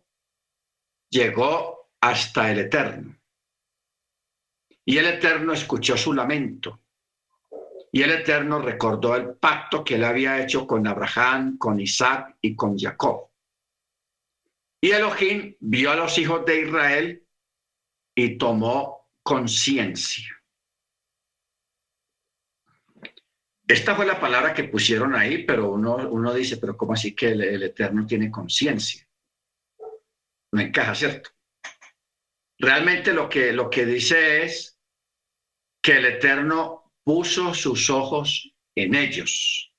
[1.11, 3.17] llegó hasta el Eterno.
[4.85, 6.81] Y el Eterno escuchó su lamento.
[7.93, 12.55] Y el Eterno recordó el pacto que él había hecho con Abraham, con Isaac y
[12.55, 13.31] con Jacob.
[14.81, 17.27] Y Elohim vio a los hijos de Israel
[18.15, 20.33] y tomó conciencia.
[23.67, 27.31] Esta fue la palabra que pusieron ahí, pero uno, uno dice, pero ¿cómo así que
[27.31, 29.06] el, Eterno tiene conciencia?
[30.53, 31.31] No encaja, ¿cierto?
[32.59, 34.79] Realmente lo que, lo que dice es
[35.83, 39.73] que el Eterno puso sus ojos en ellos.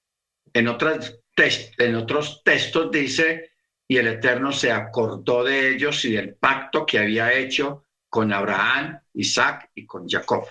[0.54, 3.52] En, otras en otros textos dice,
[3.88, 9.00] y el Eterno se acordó de ellos y del pacto que había hecho con Abraham,
[9.14, 10.48] Isaac y con Jacob.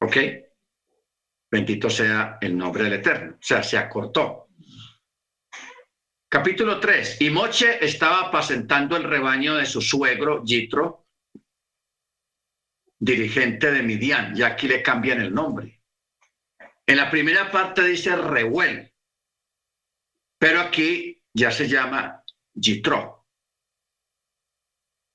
[0.00, 0.16] ¿Ok?
[1.50, 3.34] Bendito sea el nombre del Eterno.
[3.34, 4.47] O sea, se acortó.
[6.30, 7.22] Capítulo 3.
[7.22, 11.06] Y Moche estaba apacentando el rebaño de su suegro, Yitro,
[12.98, 14.36] dirigente de Midian.
[14.36, 15.82] Y aquí le cambian el nombre.
[16.86, 18.94] En la primera parte dice Rehuel,
[20.38, 22.22] pero aquí ya se llama
[22.52, 23.26] Yitro.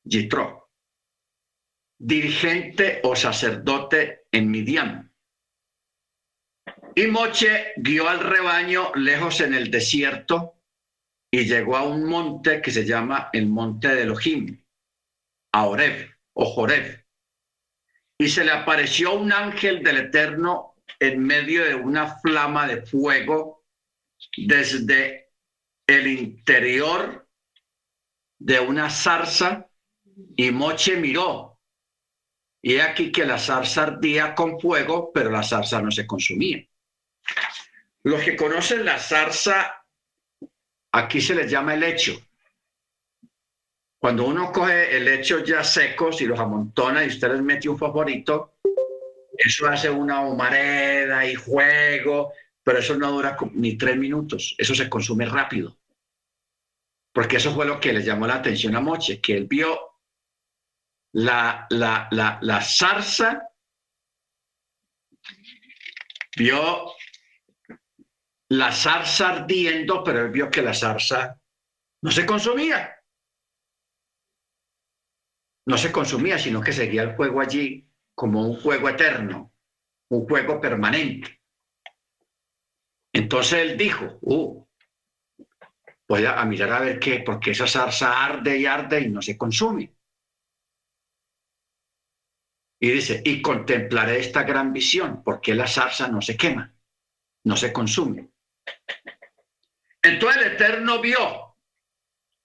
[0.03, 0.72] Yitro.
[1.99, 5.14] Dirigente o sacerdote en Midian.
[6.95, 10.62] Y Moche guió al rebaño lejos en el desierto
[11.34, 14.64] y llegó a un monte que se llama el monte de Elohim,
[15.51, 17.07] a Oreb o Joreb.
[18.19, 23.65] Y se le apareció un ángel del Eterno en medio de una flama de fuego
[24.38, 25.31] desde
[25.88, 27.27] el interior
[28.38, 29.68] de una zarza
[30.35, 31.60] y Moche miró.
[32.61, 36.64] Y aquí que la zarza ardía con fuego, pero la zarza no se consumía.
[38.03, 39.82] Los que conocen la zarza,
[40.93, 42.13] aquí se les llama el hecho.
[43.99, 47.77] Cuando uno coge el hecho ya secos y los amontona y usted les mete un
[47.77, 48.55] favorito,
[49.37, 54.89] eso hace una humareda y juego, pero eso no dura ni tres minutos, eso se
[54.89, 55.77] consume rápido.
[57.11, 59.79] Porque eso fue lo que le llamó la atención a Moche, que él vio
[61.13, 63.49] la, la, la, la zarza,
[66.35, 66.93] vio
[68.49, 71.39] la zarza ardiendo, pero él vio que la zarza
[72.01, 72.95] no se consumía.
[75.65, 79.53] No se consumía, sino que seguía el fuego allí como un fuego eterno,
[80.09, 81.41] un fuego permanente.
[83.13, 84.67] Entonces él dijo, uh,
[86.07, 89.37] voy a, mirar a ver qué, porque esa zarza arde y arde y no se
[89.37, 89.95] consume.
[92.79, 96.75] Y dice, y contemplaré esta gran visión, porque la zarza no se quema,
[97.45, 98.32] no se consume.
[100.02, 101.57] Entonces el Eterno vio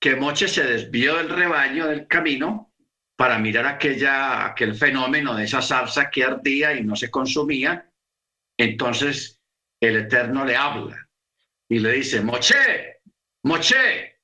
[0.00, 2.72] que Moche se desvió del rebaño del camino
[3.16, 7.90] para mirar aquella, aquel fenómeno de esa salsa que ardía y no se consumía.
[8.56, 9.42] Entonces
[9.80, 11.08] el Eterno le habla
[11.68, 13.00] y le dice, Moche,
[13.42, 14.20] Moche.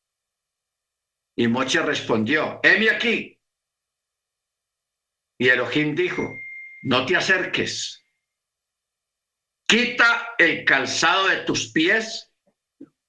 [1.36, 3.40] Y Moche respondió, heme aquí.
[5.38, 6.22] Y Elohim dijo,
[6.84, 8.03] no te acerques,
[9.66, 12.32] Quita el calzado de tus pies,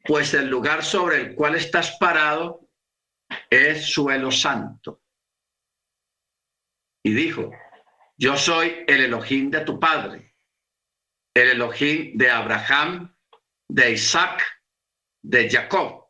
[0.06, 2.70] pues el lugar sobre el cual estás parado
[3.50, 5.02] es suelo santo.
[7.04, 7.52] Y dijo,
[8.18, 10.34] yo soy el Elohim de tu padre,
[11.36, 13.16] el Elohim de Abraham,
[13.68, 14.44] de Isaac,
[15.22, 16.06] de Jacob.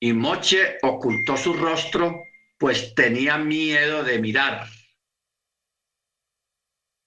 [0.00, 2.22] Y Moche ocultó su rostro,
[2.58, 4.66] pues tenía miedo de mirar.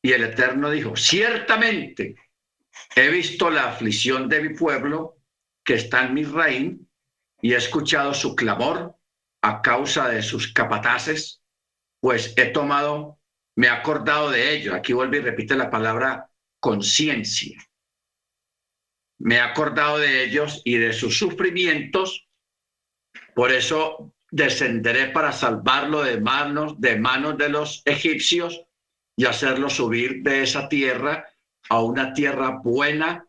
[0.01, 2.15] Y el Eterno dijo, ciertamente
[2.95, 5.17] He visto la aflicción de mi pueblo
[5.63, 6.89] que está en Misraín
[7.41, 8.95] y he escuchado su clamor
[9.41, 11.41] a causa de sus capataces,
[12.01, 13.19] pues he tomado,
[13.55, 14.73] me he acordado de ello.
[14.73, 16.29] Aquí vuelve y repite la palabra
[16.59, 17.57] conciencia.
[19.19, 22.27] Me he acordado de ellos y de sus sufrimientos,
[23.35, 28.61] por eso descenderé para salvarlo de manos, de manos de los egipcios
[29.15, 31.28] y hacerlo subir de esa tierra
[31.69, 33.25] a una tierra buena,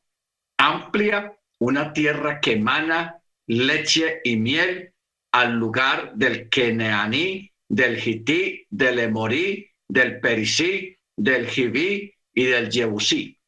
[0.58, 4.94] amplia, una tierra que emana leche y miel,
[5.32, 13.38] al lugar del Keneaní, del Hití, del Emorí, del Perisí, del Jibí y del Jebusí.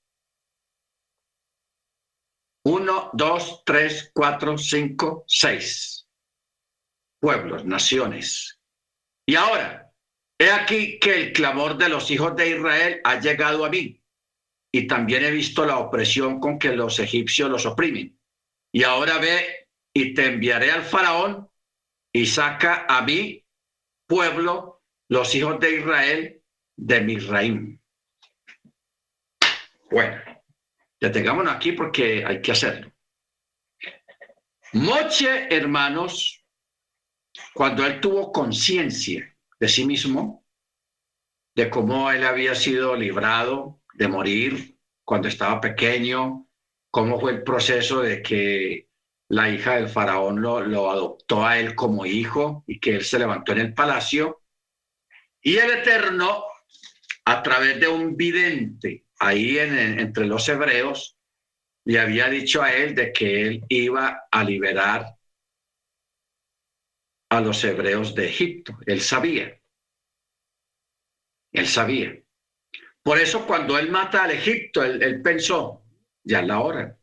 [2.64, 6.06] Uno, dos, tres, cuatro, cinco, seis.
[7.20, 8.60] Pueblos, naciones.
[9.27, 9.93] Y ahora,
[10.39, 14.02] he aquí que el clamor de los hijos de Israel ha llegado a mí.
[14.74, 18.19] Y también he visto la opresión con que los egipcios los oprimen.
[18.73, 21.49] Y ahora ve y te enviaré al faraón
[22.11, 23.44] y saca a mí,
[24.07, 26.43] pueblo, los hijos de Israel,
[26.77, 27.81] de Misraim.
[29.90, 30.23] Bueno,
[30.99, 32.90] detengámonos aquí porque hay que hacerlo.
[34.73, 36.43] Moche, hermanos,
[37.53, 40.47] cuando él tuvo conciencia de sí mismo,
[41.55, 46.48] de cómo él había sido librado de morir cuando estaba pequeño,
[46.90, 48.89] cómo fue el proceso de que
[49.28, 53.52] la hija del faraón lo, adoptó a él como hijo y que él se levantó
[53.52, 54.43] en el palacio.
[55.40, 56.44] Y el Eterno,
[57.24, 61.16] a través de un vidente ahí entre los hebreos,
[61.85, 65.16] le había dicho a él de que él iba a liberar
[67.31, 68.78] a los hebreos de Egipto.
[68.85, 69.59] Él sabía.
[71.52, 72.22] Él sabía.
[73.03, 75.85] Por eso cuando él mata al Egipto, él, pensó,
[76.24, 76.99] ya es la hora.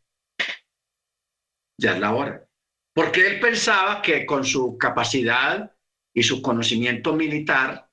[1.78, 2.46] Ya es la hora.
[2.94, 5.76] Porque él pensaba que con su capacidad
[6.14, 7.90] y su conocimiento militar,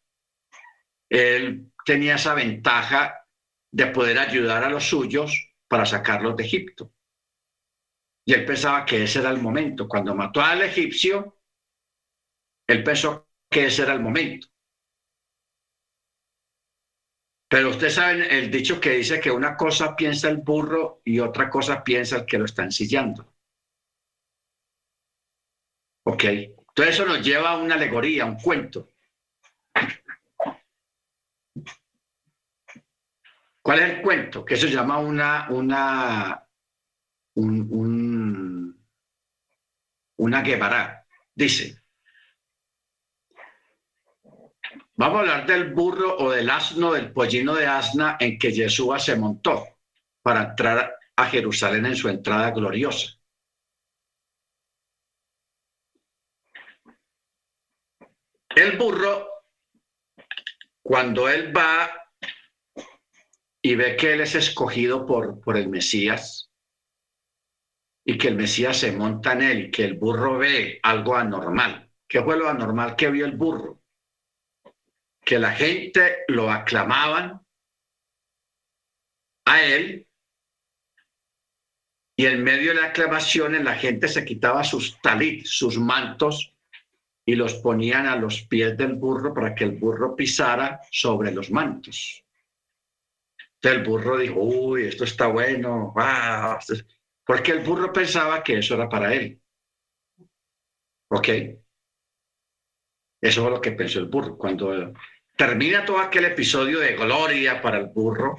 [1.08, 3.26] él tenía esa ventaja
[3.72, 6.92] de poder ayudar a los suyos para sacarlos de Egipto.
[8.24, 9.86] Y él pensaba que ese era el momento.
[9.86, 11.38] Cuando mató al egipcio,
[12.66, 14.48] él pensó que ese era el momento.
[17.48, 21.48] Pero ustedes saben el dicho que dice que una cosa piensa el burro y otra
[21.48, 23.32] cosa piensa el que lo está ensillando.
[26.04, 26.24] Ok.
[26.24, 28.90] Entonces eso nos lleva a una alegoría, un cuento.
[33.62, 34.44] ¿Cuál es el cuento?
[34.44, 36.48] Que se llama una, una,
[37.34, 38.84] un,
[40.18, 41.04] una guevara.
[41.34, 41.82] Dice,
[44.98, 48.98] Vamos a hablar del burro o del asno, del pollino de asna en que Yeshua
[48.98, 49.76] se montó
[50.22, 53.18] para entrar a Jerusalén en su entrada gloriosa.
[58.54, 59.28] El burro,
[60.82, 61.90] cuando él va
[63.60, 66.50] y ve que él es escogido por, por el Mesías
[68.02, 71.92] y que el Mesías se monta en él y que el burro ve algo anormal.
[72.08, 73.82] ¿Qué fue lo anormal que vio el burro?
[75.26, 77.44] Que la gente lo aclamaban
[79.44, 80.06] a él
[82.16, 86.54] y en medio de la aclamación la gente se quitaba sus talit, sus mantos
[87.26, 91.50] y los ponían a los pies del burro para que el burro pisara sobre los
[91.50, 92.24] mantos.
[93.60, 95.92] El burro dijo, uy, esto está bueno,
[97.24, 99.40] porque el burro pensaba que eso era para él.
[101.08, 101.28] ¿Ok?
[103.20, 104.38] Eso es lo que pensó el burro.
[104.38, 104.92] Cuando
[105.36, 108.36] Termina todo aquel episodio de gloria para el burro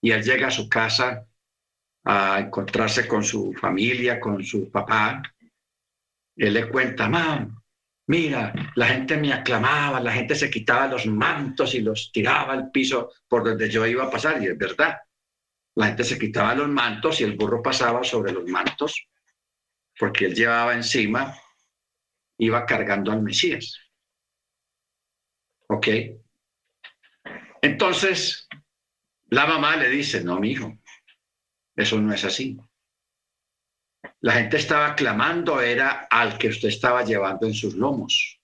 [0.00, 1.26] y él llega a su casa
[2.04, 5.20] a encontrarse con su familia, con su papá.
[6.36, 7.60] Él le cuenta, mam,
[8.06, 12.70] mira, la gente me aclamaba, la gente se quitaba los mantos y los tiraba al
[12.70, 14.98] piso por donde yo iba a pasar, y es verdad.
[15.74, 19.08] La gente se quitaba los mantos y el burro pasaba sobre los mantos,
[19.98, 21.34] porque él llevaba encima,
[22.38, 23.80] iba cargando al Mesías.
[25.68, 25.88] ¿Ok?
[27.62, 28.48] Entonces,
[29.28, 30.78] la mamá le dice, no, mi hijo,
[31.74, 32.56] eso no es así.
[34.20, 38.40] La gente estaba clamando, era al que usted estaba llevando en sus lomos.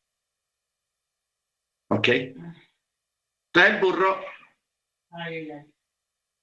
[1.89, 2.09] ¿Ok?
[2.09, 4.25] Entonces el burro,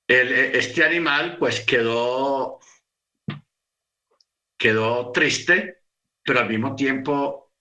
[0.08, 2.60] este animal, pues quedó,
[4.58, 5.84] quedó triste,
[6.24, 7.52] pero al mismo tiempo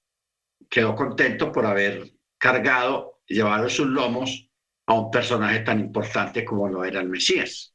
[0.69, 4.48] quedó contento por haber cargado, llevado en sus lomos
[4.89, 7.75] a un personaje tan importante como lo era el Mesías.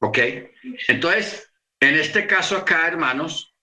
[0.00, 0.18] ¿Ok?
[0.86, 1.50] Entonces,
[1.80, 3.56] en este caso acá, hermanos,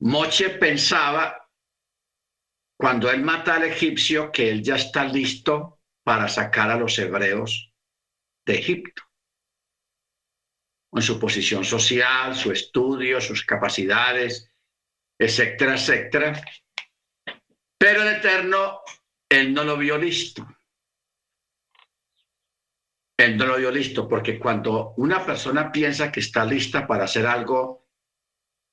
[0.00, 1.48] Moche pensaba,
[2.78, 7.72] cuando él mata al egipcio, que él ya está listo para sacar a los hebreos
[8.44, 9.02] de Egipto.
[10.92, 14.52] En su posición social, su estudio, sus capacidades,
[15.18, 16.44] etcétera, etcétera.
[17.78, 18.80] Pero el Eterno,
[19.30, 20.46] él no lo vio listo.
[23.18, 27.26] Él no lo vio listo, porque cuando una persona piensa que está lista para hacer
[27.26, 27.86] algo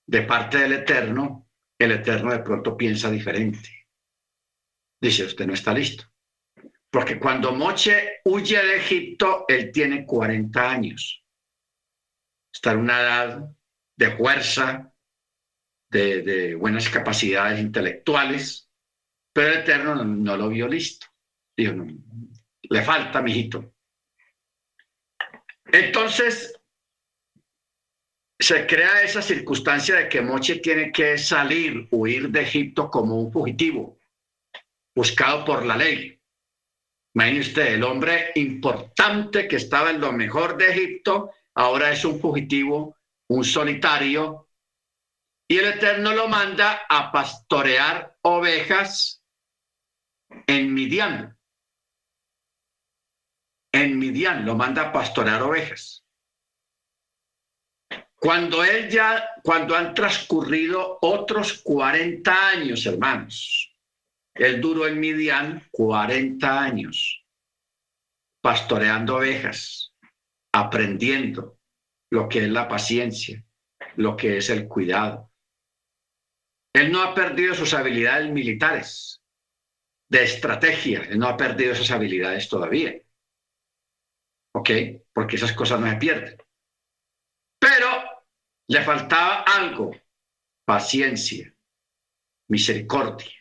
[0.05, 1.49] de parte del Eterno,
[1.79, 3.69] el Eterno de pronto piensa diferente.
[5.01, 6.05] Dice, usted no está listo.
[6.89, 11.23] Porque cuando Moche huye de Egipto, él tiene 40 años.
[12.53, 13.49] Está en una edad
[13.97, 14.93] de fuerza,
[15.89, 18.69] de, buenas capacidades intelectuales,
[19.33, 21.07] pero el Eterno no, lo vio listo.
[21.57, 21.73] Dijo,
[22.61, 23.72] le falta, mijito.
[25.73, 26.53] Entonces,
[28.39, 33.31] se crea esa circunstancia de que Moche tiene que salir, huir de Egipto como un
[33.31, 33.97] fugitivo,
[34.95, 36.21] buscado por la ley.
[37.15, 42.19] Imagínese usted, el hombre importante que estaba en lo mejor de Egipto, ahora es un
[42.19, 42.95] fugitivo,
[43.29, 44.49] un solitario,
[45.47, 49.23] y el Eterno lo manda a pastorear ovejas
[50.45, 51.32] en Midian.
[53.73, 56.05] En Midian lo manda a pastorear ovejas.
[58.15, 63.75] Cuando él ya, cuando han transcurrido otros 40 años, hermanos,
[64.35, 67.25] él duró en Midian 40 años,
[68.41, 69.93] pastoreando ovejas,
[70.53, 71.57] aprendiendo
[72.11, 73.43] lo que es la paciencia,
[73.95, 75.31] lo que es el cuidado.
[76.73, 79.21] Él no ha perdido sus habilidades militares,
[80.09, 83.02] de estrategia, él no ha perdido esas habilidades todavía.
[84.55, 84.69] ¿Ok?
[85.13, 86.37] Porque esas cosas no se pierden.
[87.59, 87.87] Pero
[88.67, 89.91] le faltaba algo,
[90.65, 91.53] paciencia,
[92.49, 93.31] misericordia,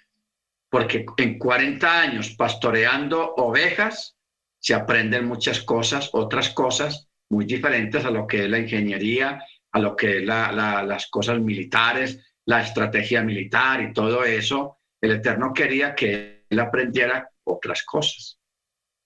[0.70, 4.16] porque en 40 años pastoreando ovejas
[4.58, 9.78] se aprenden muchas cosas, otras cosas muy diferentes a lo que es la ingeniería, a
[9.78, 14.78] lo que es las cosas militares, la estrategia militar y todo eso.
[15.00, 18.38] El Eterno quería que él aprendiera otras cosas.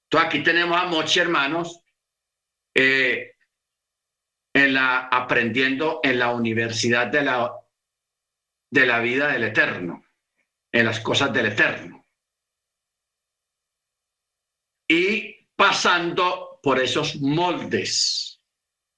[0.04, 1.80] Entonces aquí tenemos a Mochi, hermanos,
[2.78, 3.32] eh,
[4.54, 7.50] en la, aprendiendo en la universidad de la,
[8.70, 10.04] de la vida del Eterno,
[10.70, 12.04] en las cosas del Eterno.
[14.88, 18.42] Y pasando por esos moldes,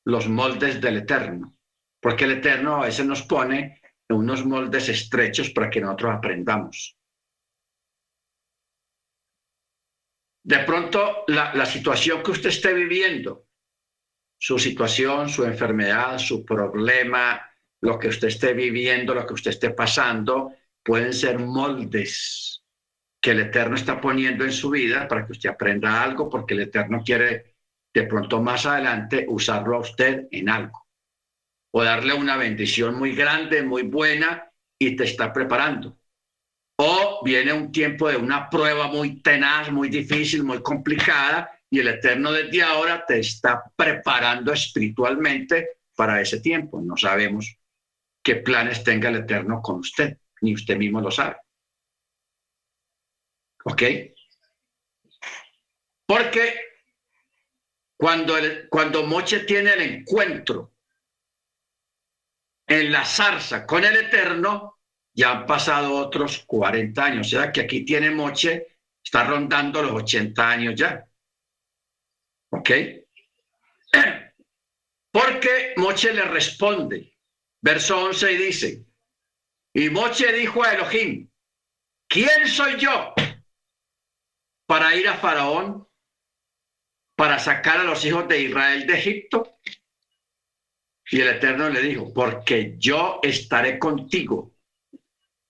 [0.06, 1.56] los moldes del Eterno,
[2.00, 6.98] porque el Eterno a veces nos pone en unos moldes estrechos para que nosotros aprendamos.
[10.44, 13.47] De pronto, la, la situación que usted esté viviendo,
[14.38, 17.40] su situación, su enfermedad, su problema,
[17.80, 20.52] lo que usted esté viviendo, lo que usted esté pasando,
[20.82, 22.62] pueden ser moldes
[23.20, 26.60] que el Eterno está poniendo en su vida para que usted aprenda algo, porque el
[26.60, 27.56] Eterno quiere
[27.92, 30.86] de pronto más adelante usarlo a usted en algo
[31.74, 35.98] o darle una bendición muy grande, muy buena y te está preparando.
[36.80, 41.88] O viene un tiempo de una prueba muy tenaz, muy difícil, muy complicada y el
[41.88, 46.80] Eterno desde ahora te está preparando espiritualmente para ese tiempo.
[46.80, 47.56] No sabemos
[48.22, 51.36] qué planes tenga el Eterno con usted, ni usted mismo lo sabe.
[53.64, 53.82] ¿Ok?
[56.06, 56.54] Porque
[57.96, 58.34] cuando,
[58.70, 60.72] cuando Moche tiene el encuentro
[62.66, 64.78] en la zarza con el Eterno,
[65.12, 67.26] ya han pasado otros 40 años.
[67.26, 71.07] O sea que aquí tiene Moche, está rondando los 80 años ya.
[72.50, 72.70] ¿Ok?
[75.10, 77.16] Porque Moche le responde,
[77.60, 78.86] verso 11 y dice,
[79.74, 81.30] y Moche dijo a Elohim,
[82.08, 83.14] ¿quién soy yo
[84.66, 85.88] para ir a Faraón,
[87.16, 89.58] para sacar a los hijos de Israel de Egipto?
[91.10, 94.52] Y el Eterno le dijo, porque yo estaré contigo.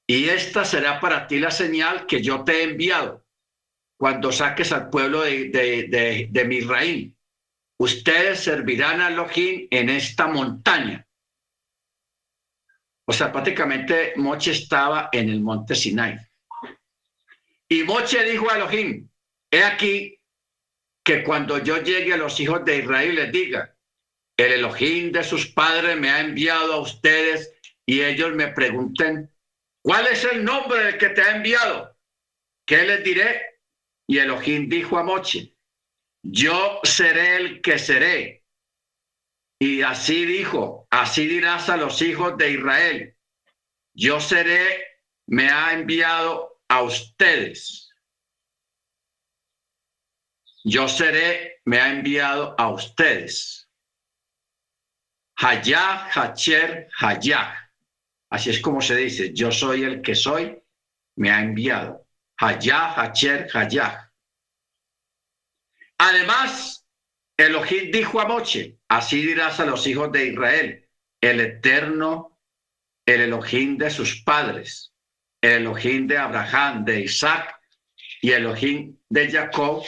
[0.06, 3.27] Y esta será para ti la señal que yo te he enviado
[3.98, 7.12] cuando saques al pueblo de, de, de,
[7.80, 11.06] Ustedes servirán a Elohim en esta montaña.
[13.04, 16.18] O sea, prácticamente Moche estaba en el monte Sinai.
[17.68, 19.08] Y Moche dijo a Elohim,
[19.50, 20.18] he aquí
[21.04, 23.74] que cuando yo llegue a los hijos de Israel les diga,
[24.36, 27.52] el Elohim de sus padres me ha enviado a ustedes
[27.86, 29.30] y ellos me pregunten,
[29.82, 31.96] ¿cuál es el nombre del que te ha enviado?
[32.66, 33.57] ¿Qué les diré?
[34.08, 35.54] Y Elohim dijo a Moche,
[36.22, 38.44] yo seré el que seré.
[39.60, 43.16] Y así dijo, así dirás a los hijos de Israel,
[43.92, 44.82] yo seré,
[45.26, 47.92] me ha enviado a ustedes.
[50.64, 53.68] Yo seré, me ha enviado a ustedes.
[55.36, 57.72] Hayah, Hacher, Hayah.
[58.30, 60.62] Así es como se dice, yo soy el que soy,
[61.16, 62.07] me ha enviado.
[62.40, 64.12] Hayah, Hacher, Hayah.
[65.98, 66.86] Además,
[67.36, 70.88] Elohim dijo a Moche, así dirás a los hijos de Israel,
[71.20, 72.38] el eterno,
[73.06, 74.92] el Elohim de sus padres,
[75.40, 77.58] el Elohim de Abraham, de Isaac
[78.20, 79.84] y Elohim de Jacob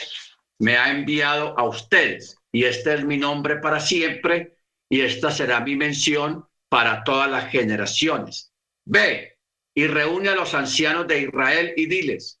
[0.59, 2.37] me ha enviado a ustedes.
[2.51, 4.57] Y este es mi nombre para siempre
[4.89, 8.53] y esta será mi mención para todas las generaciones.
[8.85, 9.37] Ve
[9.73, 12.40] y reúne a los ancianos de Israel y diles,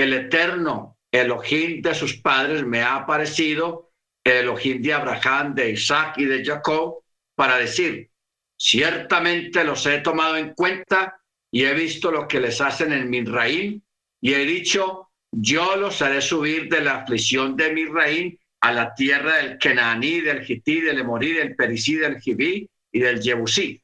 [0.00, 3.92] el eterno Elohim de sus padres me ha aparecido,
[4.24, 7.02] el Elohim de Abraham, de Isaac y de Jacob,
[7.34, 8.10] para decir,
[8.56, 11.20] ciertamente los he tomado en cuenta
[11.50, 13.80] y he visto lo que les hacen en Misraim
[14.20, 19.36] y he dicho, yo los haré subir de la aflicción de Misraim a la tierra
[19.36, 23.82] del Kenaní, del Hití, del Emorí, del Perisí, del Jibí y del Jebusí,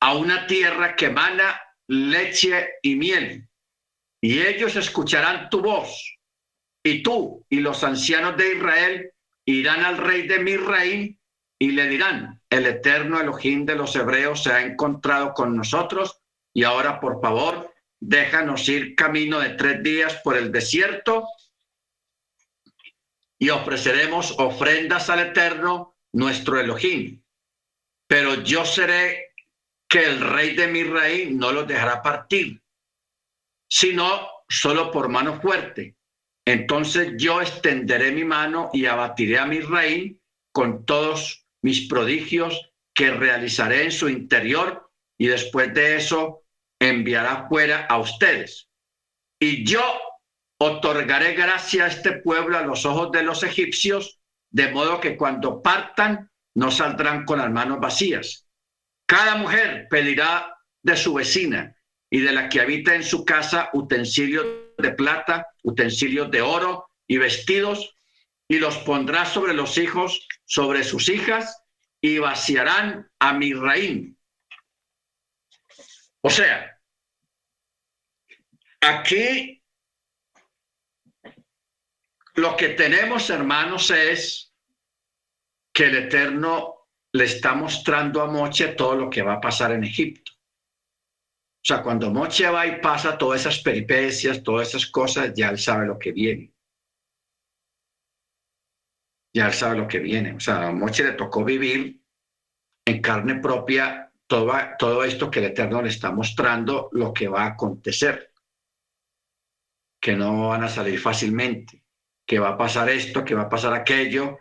[0.00, 3.48] a una tierra que emana leche y miel.
[4.20, 6.18] Y ellos escucharán tu voz,
[6.82, 9.12] y tú y los ancianos de Israel
[9.44, 11.16] irán al rey de Misraim
[11.58, 16.20] y le dirán, el eterno Elohim de los hebreos se ha encontrado con nosotros
[16.54, 21.26] y ahora por favor déjanos ir camino de tres días por el desierto
[23.38, 27.22] y ofreceremos ofrendas al eterno nuestro Elohim.
[28.06, 29.28] Pero yo seré
[29.88, 32.59] que el rey de mi rey no los dejará partir,
[33.70, 35.96] sino solo por mano fuerte.
[36.44, 40.18] Entonces yo extenderé mi mano y abatiré a mi rey
[40.52, 46.42] con todos mis prodigios que realizaré en su interior y después de eso
[46.80, 48.68] enviará fuera a ustedes.
[49.38, 49.82] Y yo
[50.58, 54.20] otorgaré gracia a este pueblo a los ojos de los egipcios,
[54.50, 58.48] de modo que cuando partan no saldrán con las manos vacías.
[59.06, 61.76] Cada mujer pedirá de su vecina
[62.10, 64.44] y de la que habita en su casa utensilios
[64.76, 67.94] de plata, utensilios de oro y vestidos,
[68.48, 71.62] y los pondrá sobre los hijos, sobre sus hijas,
[72.00, 74.16] y vaciarán a mi reino.
[76.22, 76.78] O sea,
[78.80, 79.62] aquí
[82.34, 84.52] lo que tenemos, hermanos, es
[85.72, 89.84] que el Eterno le está mostrando a Moche todo lo que va a pasar en
[89.84, 90.19] Egipto.
[91.62, 95.58] O sea, cuando Moche va y pasa todas esas peripecias, todas esas cosas, ya él
[95.58, 96.54] sabe lo que viene.
[99.34, 100.32] Ya él sabe lo que viene.
[100.32, 102.02] O sea, a Moche le tocó vivir
[102.86, 107.42] en carne propia todo, todo esto que el Eterno le está mostrando, lo que va
[107.42, 108.32] a acontecer.
[110.00, 111.84] Que no van a salir fácilmente.
[112.26, 114.38] Que va a pasar esto, que va a pasar aquello,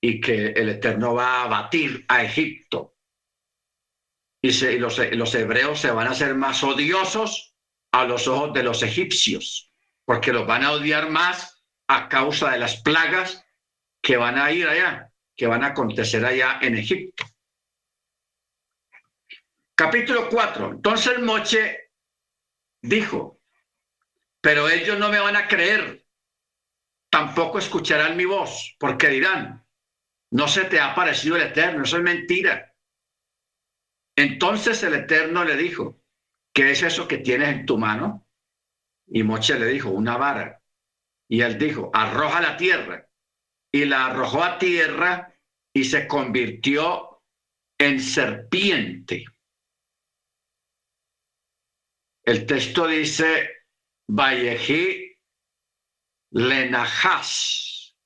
[0.00, 2.93] y que el Eterno va a abatir a Egipto
[4.44, 7.54] y, los, hebreos se van a hacer más odiosos
[7.92, 9.72] a los ojos de los egipcios,
[10.04, 13.42] porque los van a odiar más a causa de las plagas
[14.02, 17.24] que van a ir allá, que van a acontecer allá en Egipto.
[19.74, 20.72] Capítulo 4.
[20.72, 21.92] Entonces Moche
[22.82, 23.40] dijo,
[24.42, 26.04] pero ellos no me van a creer,
[27.08, 29.64] tampoco escucharán mi voz, porque dirán,
[30.32, 32.73] no se te ha parecido el Eterno, eso es mentira.
[34.16, 36.00] Entonces el Eterno le dijo,
[36.52, 38.28] ¿qué es eso que tienes en tu mano?
[39.06, 40.62] Y Moche le dijo, una vara.
[41.28, 43.08] Y él dijo, arroja la tierra.
[43.72, 45.34] Y la arrojó a tierra
[45.72, 47.22] y se convirtió
[47.78, 49.24] en serpiente.
[52.22, 53.66] El texto dice,
[54.08, 55.18] Vallejí
[56.30, 57.96] Lenajas.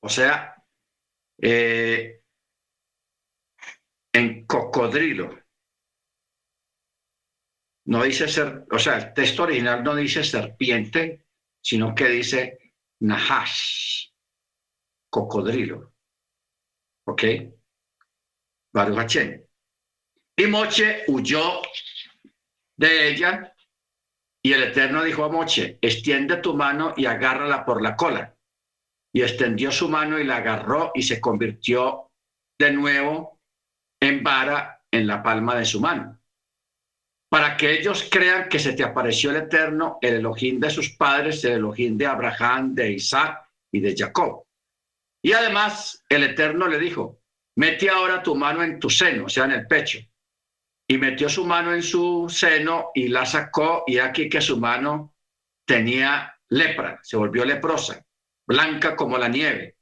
[0.00, 0.56] O sea,
[1.40, 2.21] eh,
[4.12, 5.38] en cocodrilo.
[7.86, 11.26] No dice ser, o sea, el texto original no dice serpiente,
[11.60, 14.10] sino que dice nahash,
[15.10, 15.92] cocodrilo.
[17.06, 17.24] ¿Ok?
[18.72, 19.16] Baruch
[20.36, 21.60] Y Moche huyó
[22.76, 23.54] de ella
[24.42, 28.36] y el Eterno dijo a Moche, extiende tu mano y agárrala por la cola.
[29.14, 32.10] Y extendió su mano y la agarró y se convirtió
[32.58, 33.31] de nuevo
[34.02, 36.18] en vara en la palma de su mano,
[37.30, 41.44] para que ellos crean que se te apareció el Eterno, el Elohim de sus padres,
[41.44, 44.44] el Elohim de Abraham, de Isaac y de Jacob.
[45.22, 47.20] Y además el Eterno le dijo,
[47.56, 50.00] mete ahora tu mano en tu seno, o sea, en el pecho.
[50.88, 55.14] Y metió su mano en su seno y la sacó y aquí que su mano
[55.64, 58.04] tenía lepra, se volvió leprosa,
[58.48, 59.76] blanca como la nieve.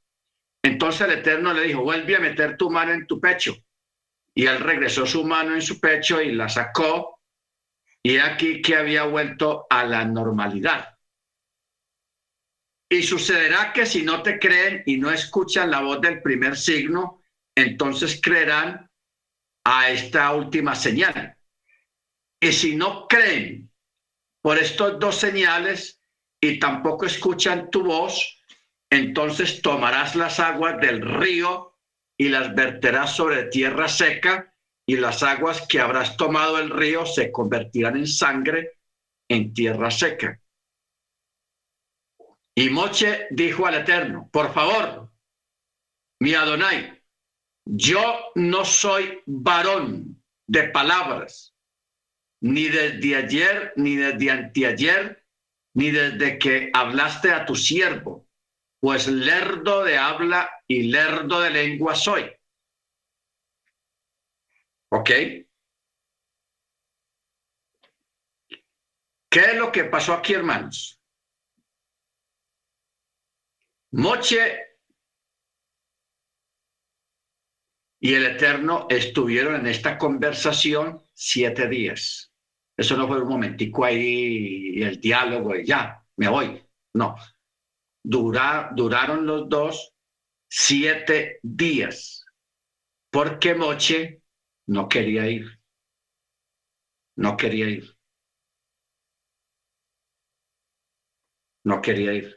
[0.63, 3.57] Entonces el Eterno le dijo, vuelve a meter tu mano en tu pecho.
[4.35, 7.21] Y él regresó su mano en su pecho y la sacó.
[8.03, 10.97] Y aquí que había vuelto a la normalidad.
[12.89, 17.23] Y sucederá que si no te creen y no escuchan la voz del primer signo,
[17.55, 18.91] entonces creerán
[19.65, 21.37] a esta última señal.
[22.41, 23.71] Y si no creen
[24.43, 26.01] por estos dos señales
[26.41, 28.43] y tampoco escuchan tu voz,
[28.91, 31.70] entonces tomarás las aguas del río
[32.21, 34.55] y las verterás sobre tierra seca
[34.87, 38.79] y las aguas que habrás tomado del río se convertirán en sangre
[39.27, 40.39] en tierra seca.
[42.55, 45.11] Y Moche dijo al Eterno, por favor,
[46.21, 47.03] mi Adonai,
[47.65, 51.55] yo no soy varón de palabras,
[52.43, 55.25] ni desde ayer, ni desde anteayer,
[55.75, 58.29] ni desde que hablaste a tu siervo,
[58.79, 62.31] pues lerdo de habla y lerdo de lengua soy.
[64.91, 65.11] ¿Ok?
[69.29, 71.01] ¿Qué es lo que pasó aquí, hermanos?
[73.91, 74.77] Moche
[77.99, 82.33] y el Eterno estuvieron en esta conversación siete días.
[82.77, 86.65] Eso no fue un momentico ahí, el diálogo y ya, me voy.
[86.95, 87.17] No.
[88.05, 89.97] duraron los dos
[90.51, 92.25] siete días,
[93.11, 94.23] porque Moche
[94.67, 95.47] no quería ir.
[97.17, 97.97] No quería ir.
[101.65, 102.37] No quería ir.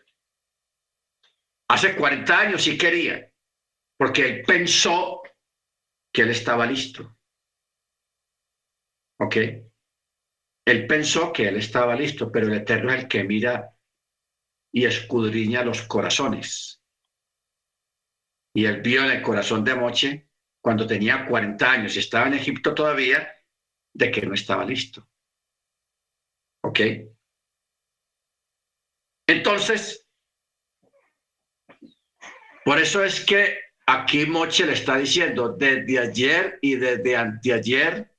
[1.69, 3.31] Hace 40 años sí quería,
[3.97, 5.23] porque él pensó
[6.13, 7.17] que él estaba listo.
[9.19, 9.37] ¿Ok?
[10.65, 13.75] Él pensó que él estaba listo, pero el Eterno es el que mira
[14.71, 16.82] y escudriña los corazones.
[18.53, 20.29] Y él vio en el corazón de Moche,
[20.61, 23.33] cuando tenía 40 años y estaba en Egipto todavía,
[23.93, 25.07] de que no estaba listo.
[26.61, 26.79] ¿Ok?
[29.27, 30.07] Entonces,
[32.63, 38.15] por eso es que aquí Moche le está diciendo, desde ayer y desde anteayer,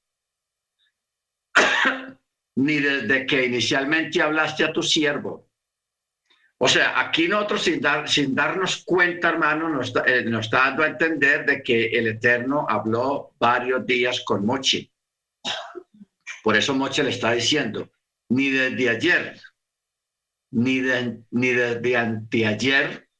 [2.56, 5.48] ni desde que inicialmente hablaste a tu siervo.
[6.64, 10.82] O sea, aquí nosotros sin, dar, sin darnos cuenta, hermano, nos, eh, nos está dando
[10.82, 14.90] a entender de que el Eterno habló varios días con Moche.
[16.42, 17.92] Por eso Moche le está diciendo,
[18.30, 19.38] ni desde ayer,
[20.52, 20.80] ni,
[21.32, 23.10] ni desde anteayer,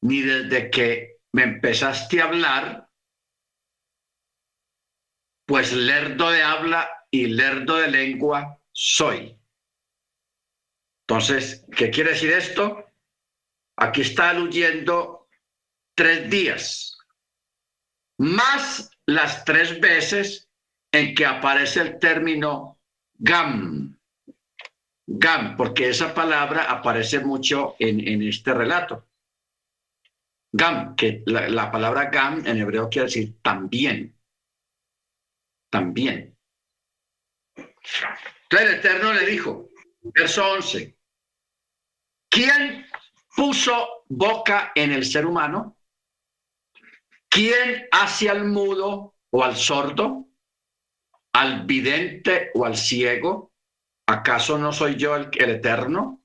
[0.00, 2.88] ni desde que me empezaste a hablar,
[5.44, 9.38] pues lerdo de habla y lerdo de lengua soy.
[11.12, 12.86] Entonces, ¿qué quiere decir esto?
[13.76, 15.28] Aquí está aluyendo
[15.94, 16.96] tres días,
[18.18, 20.48] más las tres veces
[20.90, 22.80] en que aparece el término
[23.12, 23.94] gam.
[25.06, 29.06] Gam, porque esa palabra aparece mucho en, este relato.
[30.50, 34.16] Gam, que la, palabra gam en hebreo quiere decir también.
[35.68, 36.34] También.
[37.54, 39.68] Entonces el Eterno le dijo,
[40.14, 41.01] verso 11,
[42.32, 42.86] ¿quién
[43.36, 45.76] puso boca en el ser humano?
[47.28, 50.28] ¿Quién hace al mudo o al sordo?
[51.34, 53.52] ¿Al vidente o al ciego?
[54.06, 56.24] ¿Acaso no soy yo el, Eterno?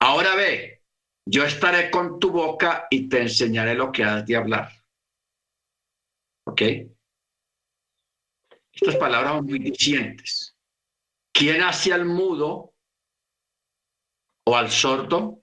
[0.00, 0.82] Ahora ve,
[1.24, 4.70] yo estaré con tu boca y te enseñaré lo que has de hablar.
[6.46, 6.62] ¿Ok?
[8.72, 10.56] Estas palabras son muy dicientes.
[11.32, 12.71] ¿Quién hace al mudo
[14.46, 15.42] o al sordo?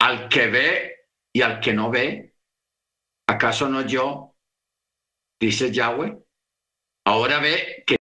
[0.00, 0.96] ¿Al que ve
[1.32, 2.34] y al que no ve?
[3.28, 4.36] ¿Acaso no yo?
[5.40, 6.18] Dice Yahweh.
[7.04, 7.95] Ahora ve que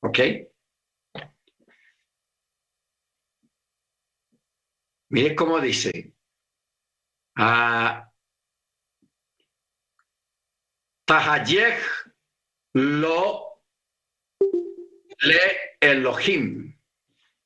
[0.00, 0.18] ¿Ok?
[5.10, 6.14] Mire cómo dice.
[7.36, 8.10] Ah,
[12.74, 13.62] lo
[15.20, 15.40] le
[15.80, 16.78] Elohim.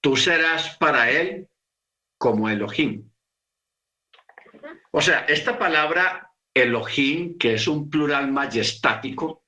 [0.00, 1.48] Tú serás para él
[2.18, 3.10] como Elohim.
[4.90, 9.41] O sea, esta palabra Elohim, que es un plural majestático,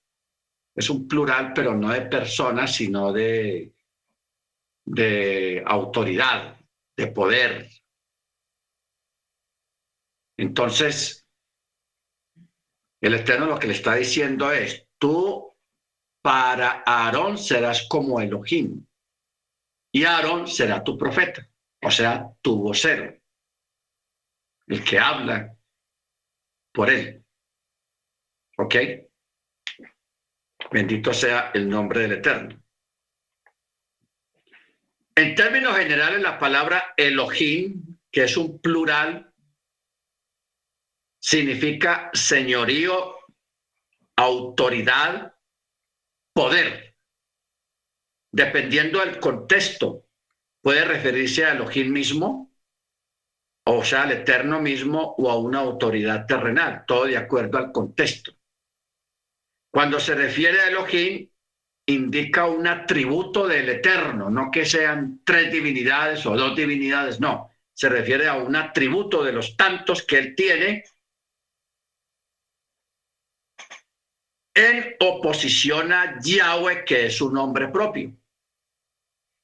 [0.74, 3.72] es un plural, pero no de personas, sino de,
[4.84, 6.58] de autoridad,
[6.96, 7.68] de poder.
[10.36, 11.26] Entonces,
[13.00, 15.54] el Eterno lo que le está diciendo es, tú
[16.22, 18.84] para Aarón serás como Elohim
[19.92, 21.48] y Aarón será tu profeta,
[21.82, 23.14] o sea, tu vocero,
[24.66, 25.56] el que habla
[26.72, 27.24] por él.
[28.56, 28.74] ¿Ok?
[30.70, 32.60] Bendito sea el nombre del Eterno.
[35.16, 39.32] En términos generales, la palabra Elohim, que es un plural,
[41.20, 43.16] significa señorío,
[44.16, 45.34] autoridad,
[46.32, 46.96] poder.
[48.32, 50.06] Dependiendo del contexto,
[50.60, 52.52] puede referirse a Elohim mismo,
[53.66, 58.33] o sea, al Eterno mismo, o a una autoridad terrenal, todo de acuerdo al contexto.
[59.74, 61.28] Cuando se refiere a Elohim,
[61.86, 67.50] indica un atributo del Eterno, no que sean tres divinidades o dos divinidades, no.
[67.72, 70.84] Se refiere a un atributo de los tantos que él tiene
[74.54, 78.12] en oposición a Yahweh, que es su nombre propio.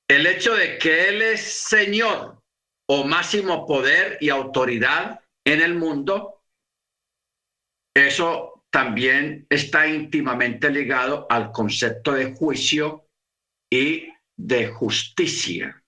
[0.09, 2.41] El hecho de que Él es Señor
[2.87, 6.45] o máximo poder y autoridad en el mundo,
[7.93, 13.07] eso también está íntimamente ligado al concepto de juicio
[13.71, 15.83] y de justicia.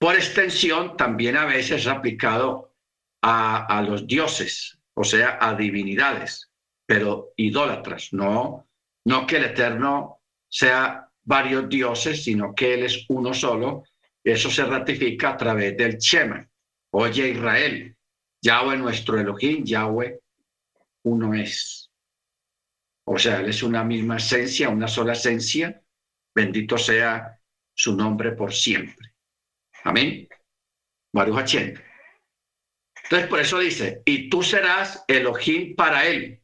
[0.00, 2.74] Por extensión, también a veces aplicado
[3.22, 6.50] a, a los dioses, o sea, a divinidades,
[6.86, 8.68] pero idólatras, no,
[9.04, 13.84] no que el Eterno sea varios dioses, sino que Él es uno solo.
[14.24, 16.48] Eso se ratifica a través del Shema.
[16.92, 17.96] Oye Israel,
[18.42, 20.18] Yahweh nuestro Elohim, Yahweh
[21.04, 21.90] uno es.
[23.04, 25.82] O sea, Él es una misma esencia, una sola esencia.
[26.34, 27.40] Bendito sea
[27.74, 29.14] su nombre por siempre.
[29.84, 30.28] Amén.
[31.12, 36.42] Baruch Entonces, por eso dice, y tú serás Elohim para él,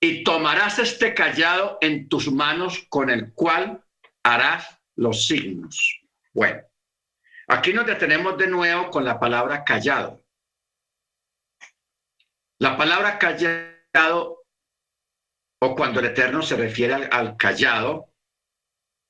[0.00, 3.84] y tomarás este callado en tus manos con el cual
[4.24, 6.00] harás los signos.
[6.32, 6.62] Bueno,
[7.48, 10.19] aquí nos detenemos de nuevo con la palabra callado.
[12.60, 14.44] La palabra callado,
[15.62, 18.12] o cuando el Eterno se refiere al, callado,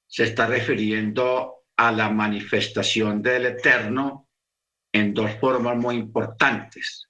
[0.09, 4.29] se está refiriendo a la manifestación del Eterno
[4.93, 7.09] en dos formas muy importantes.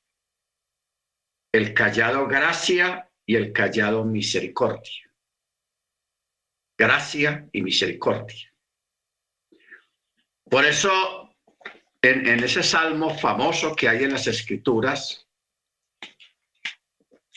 [1.53, 5.13] El callado gracia y el callado misericordia.
[6.79, 8.51] Gracia y misericordia.
[10.49, 11.37] Por eso,
[12.01, 15.30] en, ese salmo famoso que hay en las escrituras,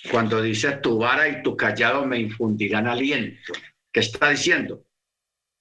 [0.10, 3.54] cuando dice tu vara y tu callado me infundirán aliento.
[3.92, 4.86] ¿Qué está diciendo?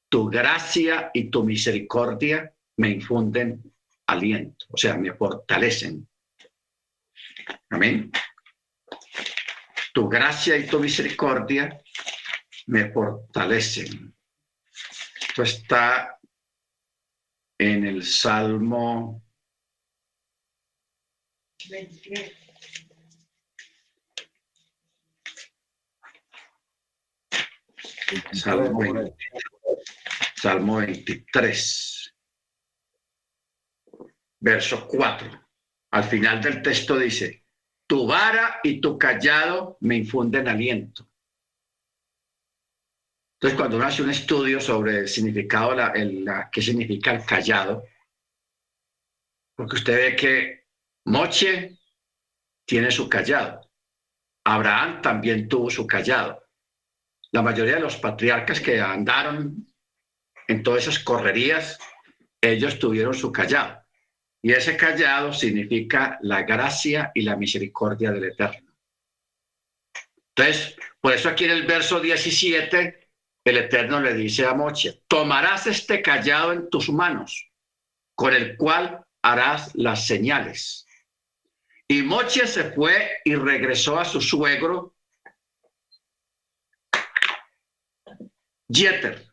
[0.08, 3.62] Tu gracia y tu misericordia me infunden
[4.06, 6.06] aliento, o sea, me fortalecen.
[7.70, 8.10] Amén.
[9.92, 11.78] Tu gracia y tu misericordia
[12.66, 14.14] me fortalecen.
[15.20, 16.18] Esto está
[17.58, 19.22] en el Salmo
[21.70, 22.41] 23.
[30.36, 32.14] Salmo, 23,
[34.40, 35.48] verso 4.
[35.92, 37.44] Al final del texto dice,
[37.86, 41.08] tu vara y tu callado me infunden aliento.
[43.34, 47.84] Entonces, cuando uno hace un estudio sobre el significado, la, la, qué significa el callado,
[49.56, 50.66] porque usted ve que
[51.06, 51.78] Moche
[52.64, 53.68] tiene su callado,
[54.44, 56.41] Abraham también tuvo su callado,
[57.32, 59.66] la mayoría de los patriarcas que andaron
[60.48, 61.78] en todas esas correrías,
[62.40, 63.82] ellos tuvieron su callado.
[64.42, 68.72] Y ese callado significa la gracia y la misericordia del Eterno.
[70.34, 73.08] Entonces, por eso aquí en el verso 17,
[73.44, 77.50] el Eterno le dice a Moche, tomarás este callado en tus manos,
[78.14, 80.86] con el cual harás las señales.
[81.88, 84.91] Y Moche se fue y regresó a su suegro
[88.72, 89.32] Jeter.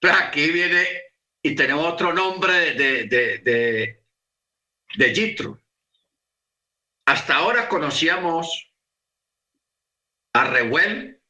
[0.00, 0.86] Pues aquí viene
[1.42, 4.02] y tenemos otro nombre de, de,
[4.96, 5.60] de, Jitro.
[7.06, 8.72] Hasta ahora conocíamos
[10.32, 11.20] a Rehuel,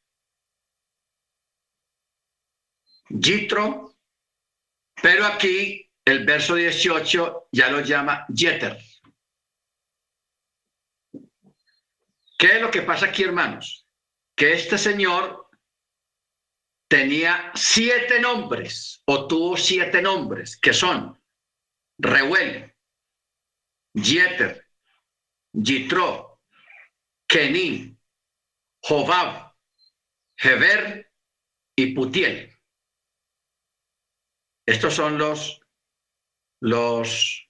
[3.09, 3.97] Jitro,
[5.01, 8.77] pero aquí el verso 18 ya lo llama Jeter.
[12.37, 13.87] ¿Qué es lo que pasa aquí, hermanos?
[14.35, 15.47] Que este señor
[16.87, 21.21] tenía siete nombres o tuvo siete nombres, que son
[21.99, 22.73] Reuel,
[23.93, 24.67] Jeter,
[25.53, 26.41] Jitro,
[27.27, 27.97] Kenin,
[28.81, 29.53] Jobab,
[30.35, 31.11] Heber
[31.75, 32.51] y Putiel.
[34.65, 35.60] Estos son los,
[36.61, 37.49] los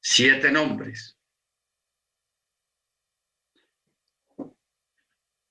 [0.00, 1.16] siete nombres.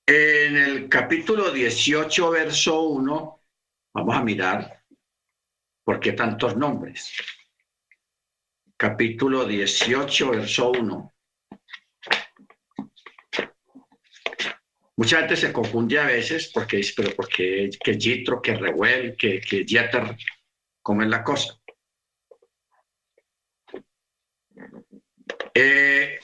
[0.06, 3.42] En el capítulo 18, verso 1,
[3.94, 4.84] vamos a mirar
[5.86, 7.14] por qué tantos nombres.
[8.76, 11.14] Capítulo 18, verso 1.
[14.98, 19.40] Mucha gente se confunde a veces porque dice, pero ¿por que Jitro, que Rehuel, que,
[19.40, 19.66] que?
[20.82, 21.63] ¿Cómo es la cosa?
[25.56, 26.20] Eh,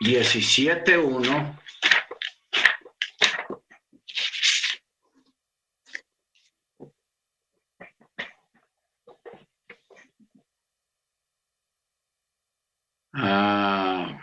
[0.00, 1.58] 17.1
[13.16, 14.18] Ah,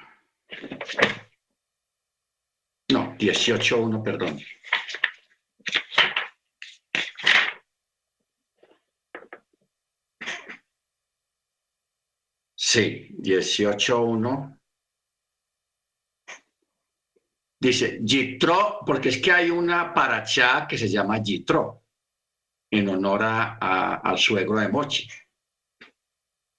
[2.90, 4.40] no, 18.1, perdón.
[12.74, 14.58] Sí, 18.1.
[17.60, 21.84] Dice Yitro, porque es que hay una paracha que se llama Yitro,
[22.72, 25.06] en honor a, al suegro de Mochi.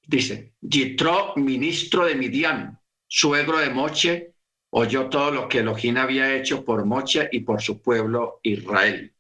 [0.07, 4.35] Dice, Yitro, ministro de Midian, suegro de Moche,
[4.75, 9.15] oyó todo lo que Elohim había hecho por Moche y por su pueblo Israel.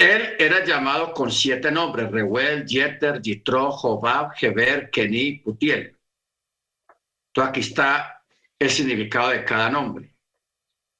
[0.00, 5.94] Él era llamado con siete nombres, Reuel, Jeter, Yitro, Jobab, Heber, Keni, Putiel.
[7.28, 8.24] Entonces aquí está
[8.58, 10.16] el significado de cada nombre.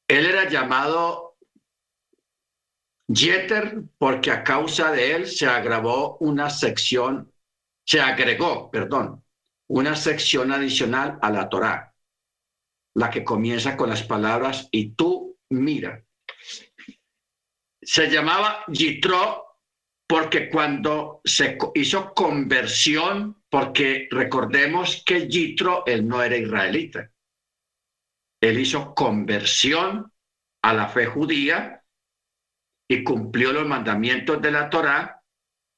[0.06, 1.38] Él era llamado
[3.10, 7.32] Jeter, porque a causa de él se agravó una sección,
[7.86, 9.24] se agregó, perdón,
[9.68, 11.94] una sección adicional a la Torá,
[12.94, 16.04] la que comienza con las palabras y tú mira.
[17.82, 19.50] Se llamaba Yitro
[20.06, 27.10] porque cuando se hizo conversión, porque recordemos que Yitro, él no era israelita,
[28.40, 30.12] él hizo conversión
[30.62, 31.84] a la fe judía
[32.88, 35.22] y cumplió los mandamientos de la Torá,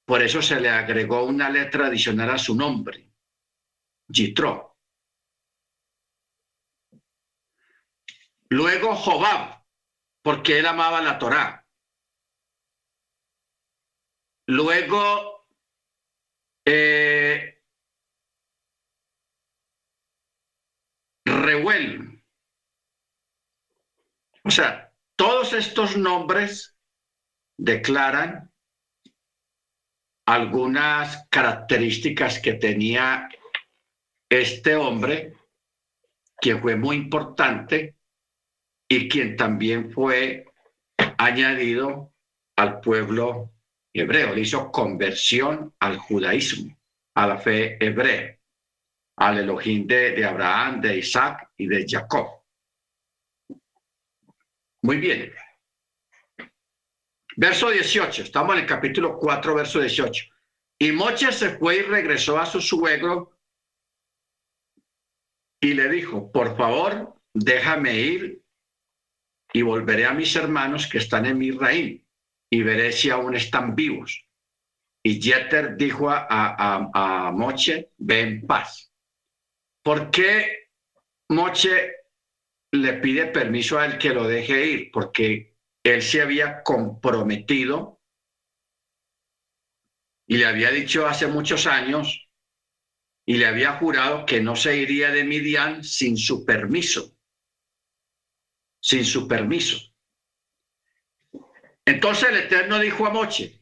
[0.06, 3.12] por eso se le agregó una letra adicional a su nombre,
[4.08, 4.78] Yitro.
[8.48, 9.62] Luego Jobab,
[10.22, 11.61] porque él amaba la Torá.
[14.52, 15.46] Luego
[16.66, 17.62] eh,
[21.24, 22.22] Reuel.
[24.44, 26.76] O sea, todos estos nombres
[27.56, 28.52] declaran
[30.26, 33.30] algunas características que tenía
[34.28, 35.32] este hombre,
[36.36, 37.96] quien fue muy importante
[38.86, 40.44] y quien también fue
[41.16, 42.12] añadido
[42.56, 43.50] al pueblo
[43.92, 44.34] hebreo.
[44.34, 46.76] Le hizo conversión al judaísmo,
[47.14, 48.38] a la fe hebrea,
[49.16, 52.42] al Elohim de, de Abraham, de Isaac y de Jacob.
[54.82, 55.32] Muy bien.
[57.36, 60.24] Verso 18, estamos en el capítulo 4, verso 18.
[60.80, 63.38] Y Moche se fue y regresó a su suegro
[65.60, 68.42] y le dijo, por favor, déjame ir
[69.52, 72.01] y volveré a mis hermanos que están en mi reino
[72.52, 74.26] y veré si aún están vivos.
[75.02, 78.92] Y Jeter dijo a, Moche, ve en paz.
[79.82, 80.68] ¿Por qué
[81.30, 81.94] Moche
[82.70, 84.90] le pide permiso a él que lo deje ir?
[84.92, 88.02] Porque él se había comprometido
[90.28, 92.28] y le había dicho hace muchos años
[93.24, 97.16] y le había jurado que no se iría de Midian sin su permiso,
[98.78, 99.91] sin su permiso.
[101.86, 103.60] Entonces el Eterno dijo a Moche,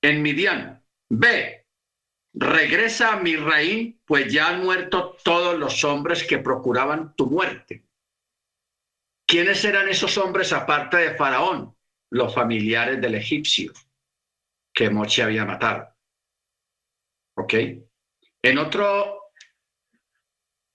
[0.00, 1.66] en Midian, ve,
[2.34, 7.84] regresa a Misraín, pues ya han muerto todos los hombres que procuraban tu muerte
[9.32, 11.74] ¿quiénes eran esos hombres aparte de Faraón?
[12.10, 13.72] Los familiares del egipcio
[14.74, 15.88] que Moche había matado.
[17.38, 17.54] ¿Ok?
[18.42, 19.30] En otro,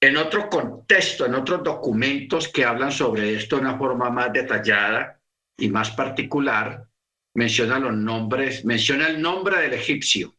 [0.02, 5.17] en otro contexto, en otros documentos que hablan sobre esto de una forma más detallada
[5.58, 6.88] y más particular,
[7.34, 10.36] menciona los nombres, menciona el nombre del egipcio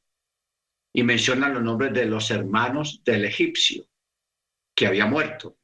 [0.92, 3.86] y menciona los nombres de los hermanos del egipcio
[4.74, 5.56] que había muerto.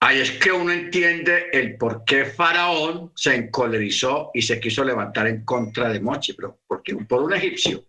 [0.00, 5.26] Ahí es que uno entiende el por qué Faraón se encolerizó y se quiso levantar
[5.26, 7.86] en contra de Moche, pero porque por un egipcio,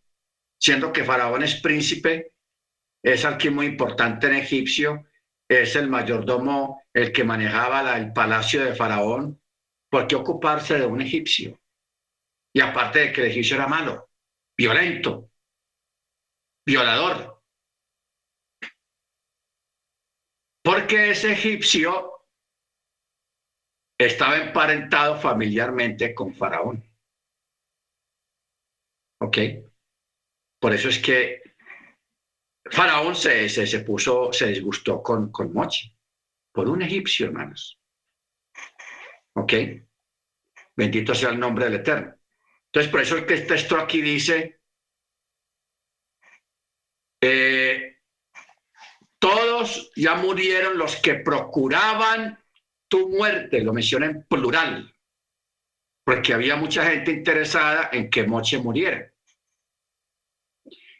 [0.57, 2.31] siendo que Faraón es príncipe,
[3.03, 5.05] es alguien muy importante en egipcio,
[5.47, 9.41] es el mayordomo, el que manejaba el palacio de Faraón,
[9.89, 11.59] ¿por qué ocuparse de un egipcio?
[12.53, 14.09] Y aparte de que el egipcio era malo,
[14.57, 15.29] violento,
[16.65, 17.43] violador,
[20.63, 22.11] porque ese egipcio
[23.99, 26.83] estaba emparentado familiarmente con Faraón.
[29.19, 29.37] ¿Ok?
[30.59, 31.44] Por eso es que
[32.71, 35.93] Faraón se, se, puso, se disgustó con, con Mochi,
[36.51, 37.79] por un egipcio, hermanos.
[39.33, 39.53] ¿Ok?
[40.75, 42.15] Bendito sea el nombre del Eterno.
[42.67, 44.59] Entonces, por eso el texto aquí dice,
[47.21, 47.99] eh,
[49.19, 52.43] todos ya murieron los que procuraban
[52.87, 54.93] tu muerte, lo menciona en plural,
[56.03, 59.11] porque había mucha gente interesada en que Moche muriera.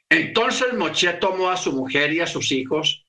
[0.09, 3.07] Entonces Moche tomó a su mujer y a sus hijos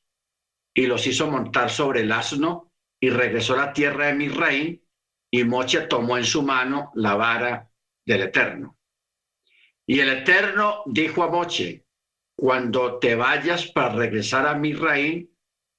[0.75, 4.83] y los hizo montar sobre el asno y regresó a la tierra de Misraín
[5.31, 7.71] y Moche tomó en su mano la vara
[8.05, 8.79] del Eterno.
[9.87, 11.85] Y el Eterno dijo a Moche,
[12.37, 15.29] cuando te vayas para regresar a mi reino,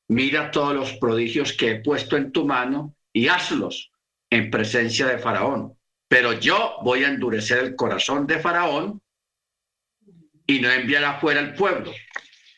[0.09, 3.91] mira todos los prodigios que he puesto en tu mano y hazlos
[4.29, 5.77] en presencia de Faraón.
[6.07, 9.01] Pero yo voy a endurecer el corazón de Faraón
[10.47, 11.93] y no enviar afuera al pueblo.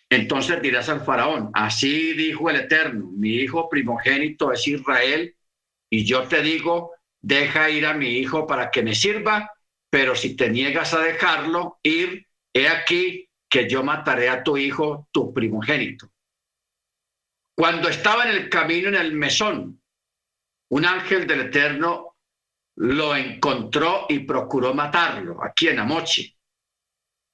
[0.10, 5.36] Entonces dirás al Faraón, así dijo el Eterno, mi hijo primogénito es Israel,
[5.90, 9.52] y yo te digo, deja ir a mi hijo para que me sirva,
[9.90, 15.08] pero si te niegas a dejarlo ir, he aquí, que yo mataré a tu hijo,
[15.12, 16.12] tu primogénito.
[17.56, 19.82] Cuando estaba en el camino en el mesón,
[20.70, 22.16] un ángel del Eterno
[22.76, 26.39] lo encontró y procuró matarlo, aquí en Amochi.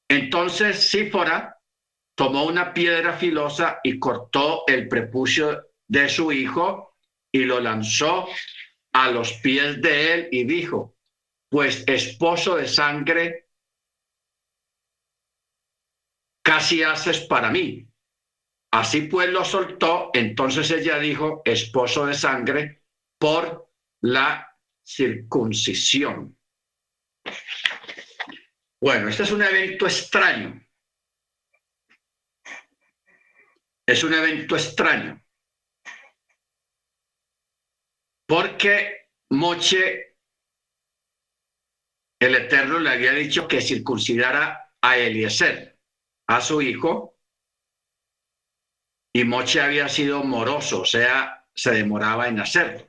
[0.10, 1.60] Entonces Sífora
[2.15, 6.98] tomó una piedra filosa y cortó el prepucio de su hijo
[7.32, 8.27] y lo lanzó
[8.94, 10.95] a los pies de él y dijo,
[11.49, 13.49] pues esposo de sangre
[16.41, 17.88] casi haces para mí.
[18.72, 22.84] Así pues lo soltó, entonces ella dijo, esposo de sangre,
[23.18, 23.69] por
[24.02, 26.35] la circuncisión.
[28.86, 30.64] Bueno, este es un evento extraño.
[33.84, 35.20] Es un evento extraño.
[38.28, 40.18] Porque Moche,
[42.20, 45.80] el Eterno, le había dicho que circuncidara a Eliezer
[46.28, 47.18] a su hijo
[49.16, 52.88] y Moche había sido moroso, o sea, se demoraba en hacerlo.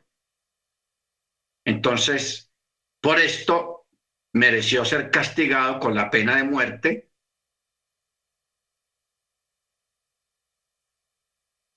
[1.64, 2.52] Entonces,
[3.00, 3.75] por esto
[4.36, 7.10] mereció ser castigado con la pena de muerte.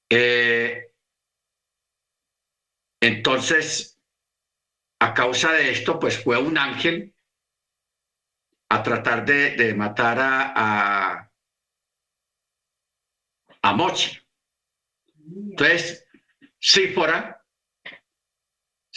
[0.10, 0.92] Eh,
[3.02, 4.00] entonces,
[5.00, 7.14] a causa de esto, pues fue un ángel
[8.70, 11.30] a tratar de, matar a
[13.62, 14.20] a Mochi.
[15.52, 16.08] Entonces,
[16.60, 17.39] Sífora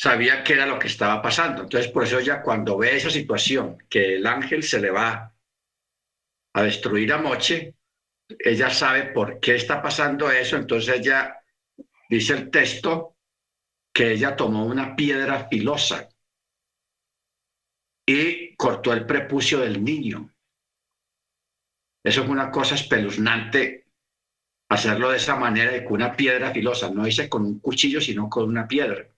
[0.03, 1.63] sabía qué era lo que estaba pasando.
[1.63, 5.33] Entonces, por eso ella cuando ve esa situación, que el ángel se le va
[6.55, 7.77] a destruir a Moche,
[8.37, 10.57] ella sabe por qué está pasando eso.
[10.57, 11.41] Entonces ella
[12.09, 13.17] dice el texto
[13.95, 16.09] que ella tomó una piedra filosa
[18.05, 20.35] y cortó el prepucio del niño.
[22.03, 23.87] Eso es una cosa espeluznante
[24.69, 28.29] hacerlo de esa manera y con una piedra filosa, no hice con un cuchillo, sino
[28.29, 29.12] con una piedra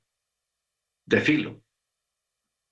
[1.07, 1.63] de filo.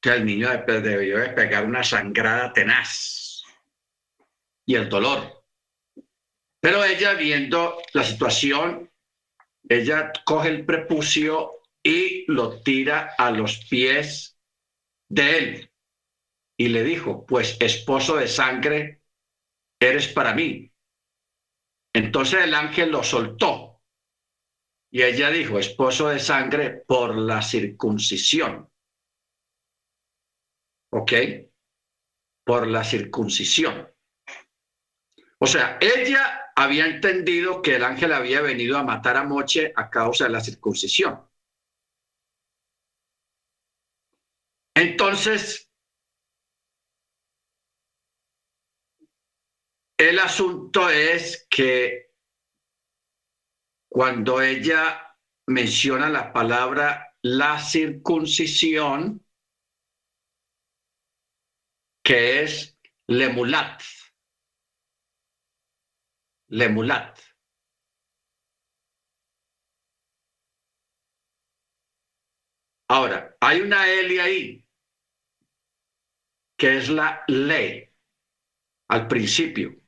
[0.01, 3.45] Que el niño debió de pegar una sangrada tenaz
[4.67, 5.45] y el dolor.
[6.61, 8.91] Pero ella viendo la situación,
[9.69, 14.39] ella coge el prepucio y lo tira a los pies
[15.09, 15.73] de él.
[16.57, 19.03] Y le dijo, pues esposo de sangre
[19.81, 20.73] eres para mí,
[21.93, 23.72] entonces el ángel lo soltó
[24.95, 28.71] Y ella dijo, esposo de sangre por la circuncisión.
[30.91, 31.13] ¿Ok?
[32.45, 33.91] Por la circuncisión.
[35.39, 39.89] O sea, ella había entendido que el ángel había venido a matar a Moche a
[39.89, 41.27] causa de la circuncisión.
[44.75, 45.71] Entonces,
[49.97, 52.02] el asunto es que
[53.93, 59.23] cuando ella menciona la palabra la circuncisión,
[62.03, 63.83] que es lemulat.
[66.49, 67.21] Lemulat.
[72.89, 74.67] Ahora, hay una L ahí,
[76.57, 77.91] que es la ley,
[78.89, 79.82] al principio.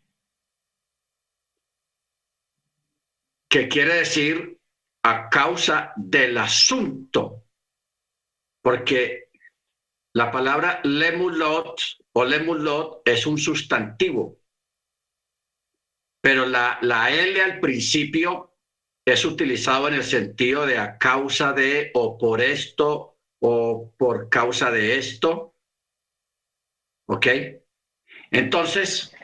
[3.54, 4.58] Que quiere decir
[5.04, 7.44] a causa del asunto,
[8.60, 9.28] porque
[10.12, 11.80] la palabra lemulot
[12.14, 14.40] o lemulot es un sustantivo,
[16.20, 18.56] pero la, la L al principio
[19.04, 24.72] es utilizado en el sentido de a causa de o por esto o por causa
[24.72, 25.54] de esto.
[27.06, 27.28] ¿Ok?
[28.32, 29.14] Entonces,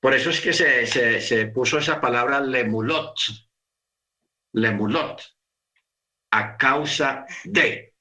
[0.00, 3.45] por eso es que se, se, se puso esa palabra lemulot
[4.56, 5.22] lemulot,
[6.32, 7.94] a causa de.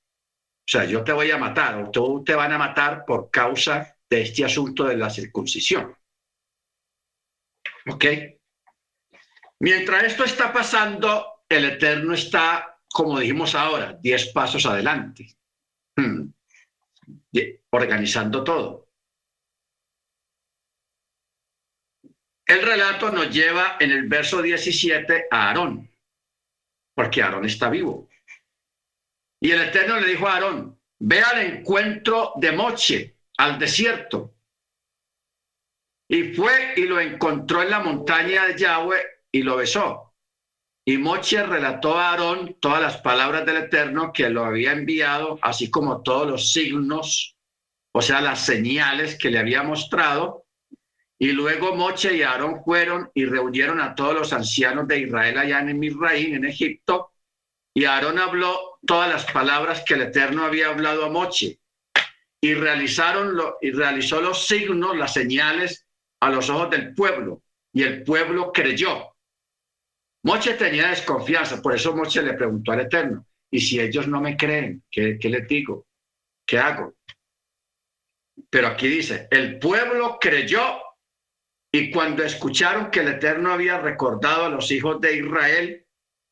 [0.68, 3.96] O sea, yo te voy a matar o tú te van a matar por causa
[4.10, 5.96] de este asunto de la circuncisión.
[7.88, 8.06] ¿Ok?
[9.60, 15.36] Mientras esto está pasando, el Eterno está, como dijimos ahora, diez pasos adelante,
[15.96, 16.30] hmm.
[17.70, 18.90] organizando todo.
[22.48, 25.95] El relato nos lleva en el verso 17 a Aarón
[26.96, 28.10] porque Aarón está vivo.
[29.42, 34.34] Y el Eterno le dijo a Aarón, ve al encuentro de Moche, al desierto.
[36.10, 40.14] Y fue y lo encontró en la montaña de Yahweh y lo besó.
[40.88, 45.70] Y Moche relató a Aarón todas las palabras del Eterno que lo había enviado, así
[45.72, 47.36] como todos los signos,
[47.92, 50.45] o sea, las señales que le había mostrado.
[51.26, 55.60] Y luego Moche y Aarón fueron y reunieron a todos los ancianos de Israel allá
[55.60, 57.14] en Misraín, en Egipto,
[57.74, 61.58] y Aarón habló todas las palabras que el Eterno había hablado a Moche,
[62.40, 65.88] y realizaron y realizó los signos, las señales
[66.20, 67.42] a los ojos del pueblo,
[67.74, 69.16] y el pueblo creyó.
[70.26, 74.38] Moche tenía desconfianza, por eso Moche le preguntó al Eterno, y si ellos no me
[74.38, 75.88] creen, ¿qué, qué les digo?
[76.46, 76.94] ¿Qué hago?
[78.48, 80.85] Pero aquí dice, el pueblo creyó
[81.78, 85.86] y cuando escucharon que el Eterno había recordado a los hijos de Israel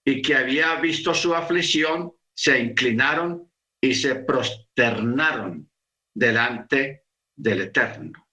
[0.05, 3.51] y que había visto su aflicción, se inclinaron
[3.81, 5.69] y se prosternaron
[6.15, 8.25] delante del Eterno.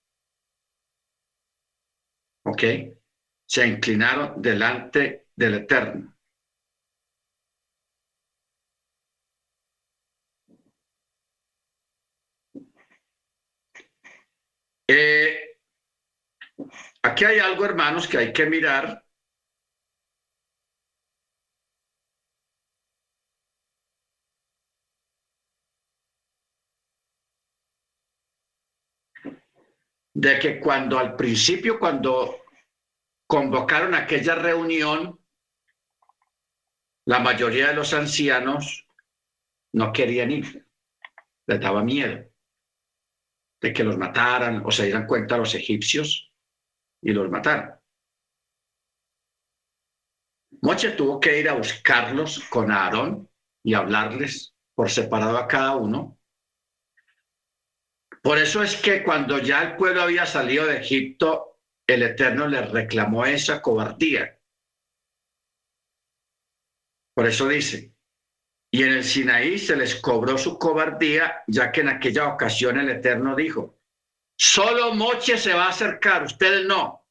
[2.45, 2.63] ¿Ok?
[3.45, 6.17] Se inclinaron delante del Eterno.
[14.87, 15.50] Eh,
[17.03, 19.05] Aquí hay algo, hermanos, que hay que mirar.
[30.13, 32.45] De que cuando al principio, cuando
[33.27, 35.19] convocaron aquella reunión,
[37.07, 38.87] la mayoría de los ancianos
[39.73, 40.67] no querían ir,
[41.47, 42.31] les daba miedo
[43.63, 46.30] de que los mataran o se dieran cuenta los egipcios
[47.03, 47.75] y los mataron.
[50.63, 53.29] Moche tuvo que ir a buscarlos con Aarón
[53.63, 56.19] y hablarles por separado a cada uno.
[58.23, 62.71] Por eso es que cuando ya el pueblo había salido de Egipto, el Eterno les
[62.71, 64.39] reclamó esa cobardía.
[67.15, 67.95] Por eso dice,
[68.71, 72.89] y en el Sinaí se les cobró su cobardía, ya que en aquella ocasión el
[72.91, 73.80] Eterno dijo,
[74.43, 77.07] Solo Moche se va a acercar, ustedes no.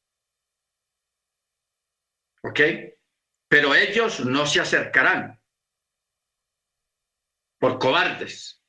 [2.42, 2.60] ¿Ok?
[3.46, 5.40] Pero ellos no se acercarán
[7.60, 8.60] por cobardes.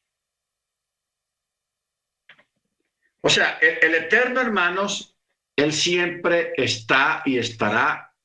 [3.22, 5.18] O sea, el, el, Eterno, hermanos,
[5.56, 8.16] Él siempre está y estará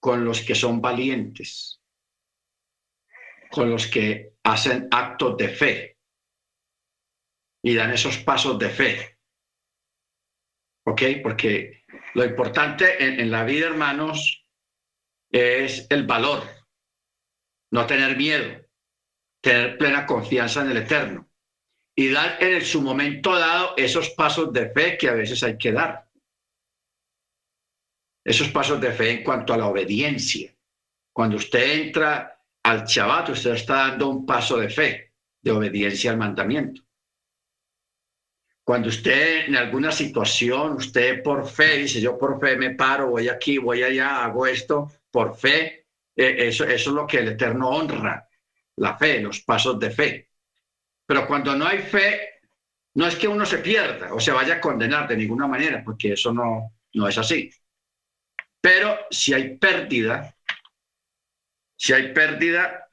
[0.00, 1.80] con los que son valientes,
[3.48, 5.98] con los que hacen actos de fe
[7.62, 9.19] y dan esos pasos de fe.
[10.90, 11.02] ¿Ok?
[11.22, 11.84] Porque
[12.14, 14.44] lo importante en, la vida, hermanos,
[15.30, 16.42] es el valor.
[17.72, 18.66] no tener miedo,
[19.40, 21.30] tener plena confianza en el Eterno
[21.94, 25.70] y dar en su momento dado esos pasos de fe que a veces hay que
[25.70, 26.08] dar.
[28.24, 30.52] Esos pasos de fe en cuanto a la obediencia.
[31.12, 36.18] Cuando usted entra al Shabbat, usted está dando un paso de fe, de obediencia al
[36.18, 36.82] mandamiento.
[38.70, 43.28] Cuando usted en alguna situación, usted por fe dice, yo por fe me paro, voy
[43.28, 47.68] aquí, voy allá, hago esto, por fe, eh, eso, eso es lo que el Eterno
[47.68, 48.28] honra,
[48.76, 50.28] la fe, los pasos de fe.
[51.04, 52.42] Pero cuando no hay fe,
[52.94, 56.12] no es que uno se pierda o se vaya a condenar de ninguna manera, porque
[56.12, 57.50] eso no, no es así.
[58.60, 60.32] Pero si hay pérdida,
[61.74, 62.88] si hay pérdida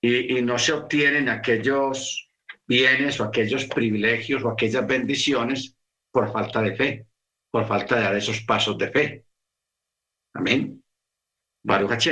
[0.00, 2.24] y, y no se obtienen aquellos
[2.66, 5.76] bienes o aquellos privilegios o aquellas bendiciones
[6.10, 7.06] por falta de fe,
[7.50, 9.26] por falta de dar esos pasos de fe.
[10.34, 10.82] Amén.
[11.62, 12.08] Baruch.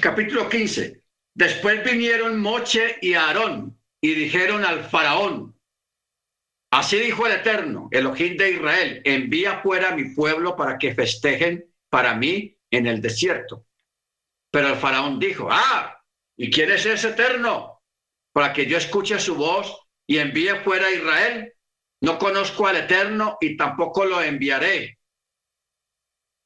[0.00, 1.02] Capítulo 15.
[1.34, 5.56] Después vinieron Moche y Aarón y dijeron al faraón,
[6.72, 10.94] así dijo el Eterno, el Elohim de Israel, envía fuera a mi pueblo para que
[10.94, 13.66] festejen para mí en el desierto.
[14.50, 15.97] Pero el faraón dijo, ah,
[16.38, 17.82] ¿Y quién es ese eterno?
[18.32, 21.52] Para que yo escuche su voz y envíe fuera a Israel.
[22.00, 24.98] No conozco al eterno y tampoco lo enviaré.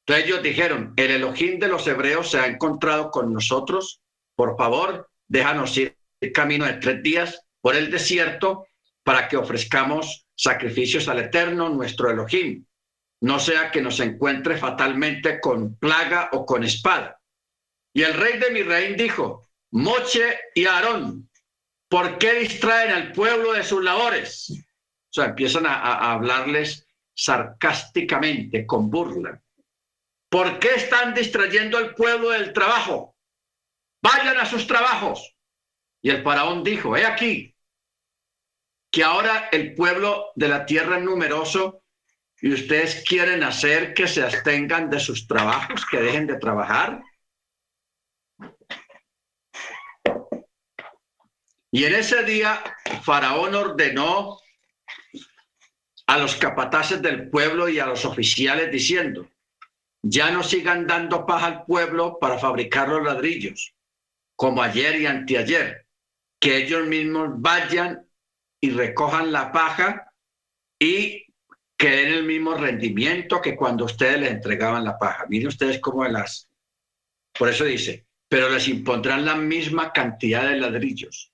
[0.06, 4.00] Entonces ellos dijeron, el Elohim de los hebreos se ha encontrado con nosotros.
[4.34, 8.66] Por favor, déjanos ir el camino de tres días por el desierto
[9.04, 12.64] para que ofrezcamos sacrificios al eterno, nuestro Elohim.
[13.20, 17.20] No sea que nos encuentre fatalmente con plaga o con espada.
[17.94, 21.30] Y el rey de mi dijo, Moche y Aarón,
[21.88, 24.50] ¿por qué distraen al pueblo de sus labores?
[24.50, 29.42] O sea, empiezan a, hablarles sarcásticamente, con burla.
[30.28, 33.16] ¿Por qué están distrayendo al pueblo del trabajo?
[34.02, 35.34] Vayan a sus trabajos.
[36.02, 37.54] Y el faraón dijo, he aquí,
[38.90, 41.82] que ahora el pueblo de la tierra es numeroso
[42.40, 47.02] y ustedes quieren hacer que se abstengan de sus trabajos, que dejen de trabajar.
[51.74, 52.62] Y en ese día
[53.02, 54.38] Faraón ordenó
[56.06, 59.26] a los capataces del pueblo y a los oficiales diciendo,
[60.02, 63.72] ya no sigan dando paja al pueblo para fabricar los ladrillos,
[64.36, 65.86] como ayer y anteayer,
[66.38, 68.06] que ellos mismos vayan
[68.60, 70.12] y recojan la paja
[70.78, 71.24] y
[71.78, 75.24] que den el mismo rendimiento que cuando ustedes les entregaban la paja.
[75.26, 76.50] Miren ustedes cómo las...
[77.32, 81.31] Por eso dice, pero les impondrán la misma cantidad de ladrillos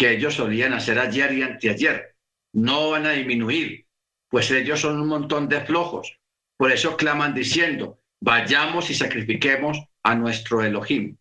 [0.00, 2.16] que ellos solían hacer ayer y anteayer.
[2.54, 3.86] No van a disminuir,
[4.30, 6.18] pues ellos son un montón de flojos.
[6.56, 11.18] Por eso claman diciendo, vayamos y sacrifiquemos a nuestro Elohim.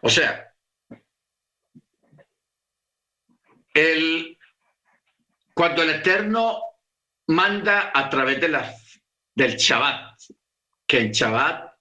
[0.00, 0.50] O sea,
[3.74, 4.38] el,
[5.52, 6.58] cuando el Eterno
[7.26, 8.74] manda a través de la,
[9.34, 10.18] del Shabbat,
[10.86, 11.74] que en Shabbat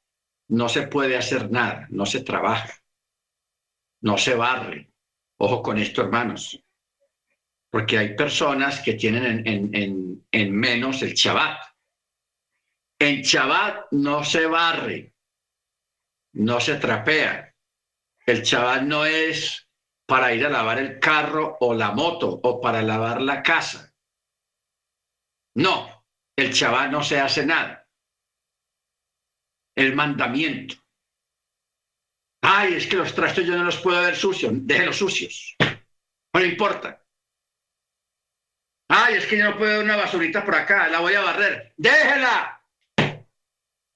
[0.50, 2.83] no se puede hacer nada, no se trabaja
[4.04, 4.92] no se barre.
[5.38, 6.62] Ojo con esto, hermanos,
[7.70, 9.44] porque hay personas que tienen
[10.32, 11.60] en, menos el Shabbat.
[13.00, 15.16] En Shabbat no se barre,
[16.34, 17.54] no se trapea.
[18.26, 19.68] El Shabbat no es
[20.06, 23.94] para ir a lavar el carro o la moto o para lavar la casa.
[25.56, 26.06] No,
[26.38, 27.88] el Shabbat no se hace nada.
[29.76, 30.83] El mandamiento.
[32.46, 35.56] Ay, es que los trastos yo no los puedo ver sucios, déjenlos sucios.
[36.34, 37.02] No importa.
[38.90, 41.74] Ay, es que yo no puedo ver una basurita por acá, la voy a barrer.
[41.78, 42.62] Déjela.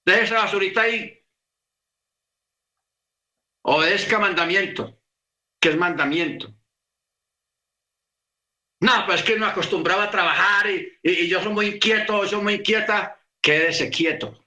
[0.06, 1.22] Deje esa basurita ahí.
[3.64, 4.98] Obedezca mandamiento.
[5.60, 6.53] ¿Qué es mandamiento?
[8.80, 12.53] No, pues es que no acostumbraba a trabajar y, yo soy muy inquieto, soy muy
[12.56, 13.19] inquieta.
[13.41, 14.41] Quédese quieto.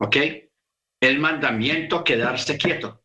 [0.00, 0.16] ¿Ok?
[1.06, 3.04] El mandamiento quedarse quieto.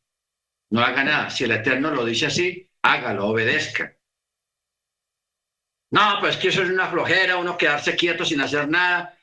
[0.72, 1.30] No haga nada.
[1.30, 3.96] Si el Eterno lo dice así, hágalo, obedezca.
[5.92, 9.18] No, pues que eso es una flojera, uno quedarse quieto sin hacer nada.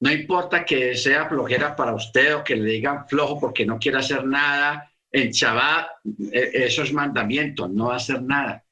[0.00, 3.98] No importa que sea flojera para usted o que le digan flojo porque no quiere
[3.98, 4.90] hacer nada.
[5.10, 5.90] En Shabbat,
[6.32, 8.64] e, eso es mandamiento, no hacer nada.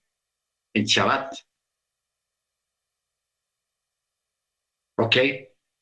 [0.74, 1.34] En Shabbat.
[4.96, 5.16] ¿Ok?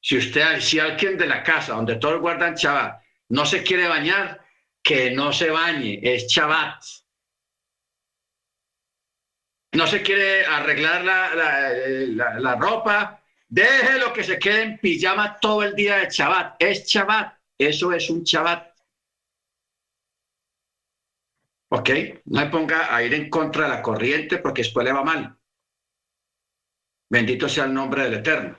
[0.00, 4.40] Si usted, si alguien de la casa donde todos guardan Shabbat no se quiere bañar,
[4.82, 6.82] que no se bañe, es Shabbat.
[9.72, 15.74] No se quiere arreglar la, la, ropa, déjelo que se quede en pijama todo el
[15.74, 16.56] día de Shabbat.
[16.58, 18.74] Es Shabbat, eso es un Shabbat.
[21.70, 21.90] ¿Ok?
[22.24, 25.38] No me ponga a ir en contra de la corriente porque después le va mal.
[27.10, 28.58] Bendito sea el nombre del Eterno.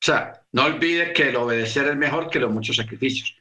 [0.00, 3.34] O sea, no olvide que el obedecer es mejor que los muchos sacrificios.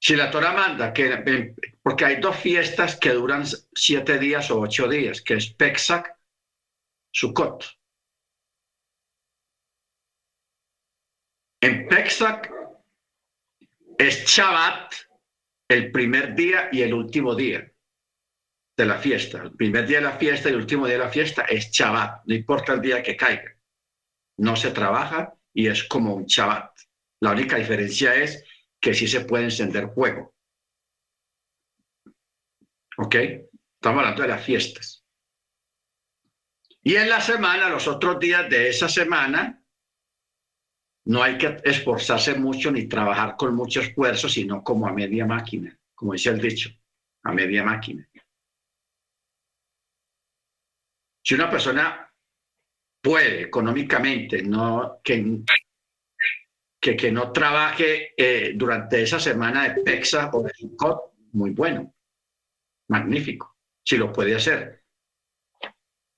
[0.00, 3.44] Si la Torah manda que, porque hay dos fiestas que duran
[3.74, 6.06] siete días o ocho días, que es Pesach,
[7.10, 7.64] Sukkot.
[11.62, 12.50] En Pesach
[13.98, 14.92] es Shabbat
[15.68, 17.72] el primer día y el último día
[18.76, 19.42] de la fiesta.
[19.42, 22.24] El primer día de la fiesta y el último día de la fiesta es Shabbat,
[22.26, 23.53] no importa el día que caiga.
[24.38, 26.76] No se trabaja y es como un Shabbat.
[27.20, 28.44] La única diferencia es
[28.80, 30.34] que sí se puede encender fuego.
[32.98, 33.14] ¿Ok?
[33.14, 35.04] Estamos hablando de las fiestas.
[36.82, 39.64] Y en la semana, los otros días de esa semana,
[41.06, 45.78] no hay que esforzarse mucho ni trabajar con mucho esfuerzo, sino como a media máquina,
[45.94, 46.70] como dice el dicho,
[47.22, 48.08] a media máquina.
[51.22, 52.03] Si una persona
[53.04, 55.42] puede económicamente, no que,
[56.80, 61.94] que, no trabaje eh, durante esa semana de PEXA o de COT, muy bueno,
[62.88, 64.84] magnífico, si lo puede hacer.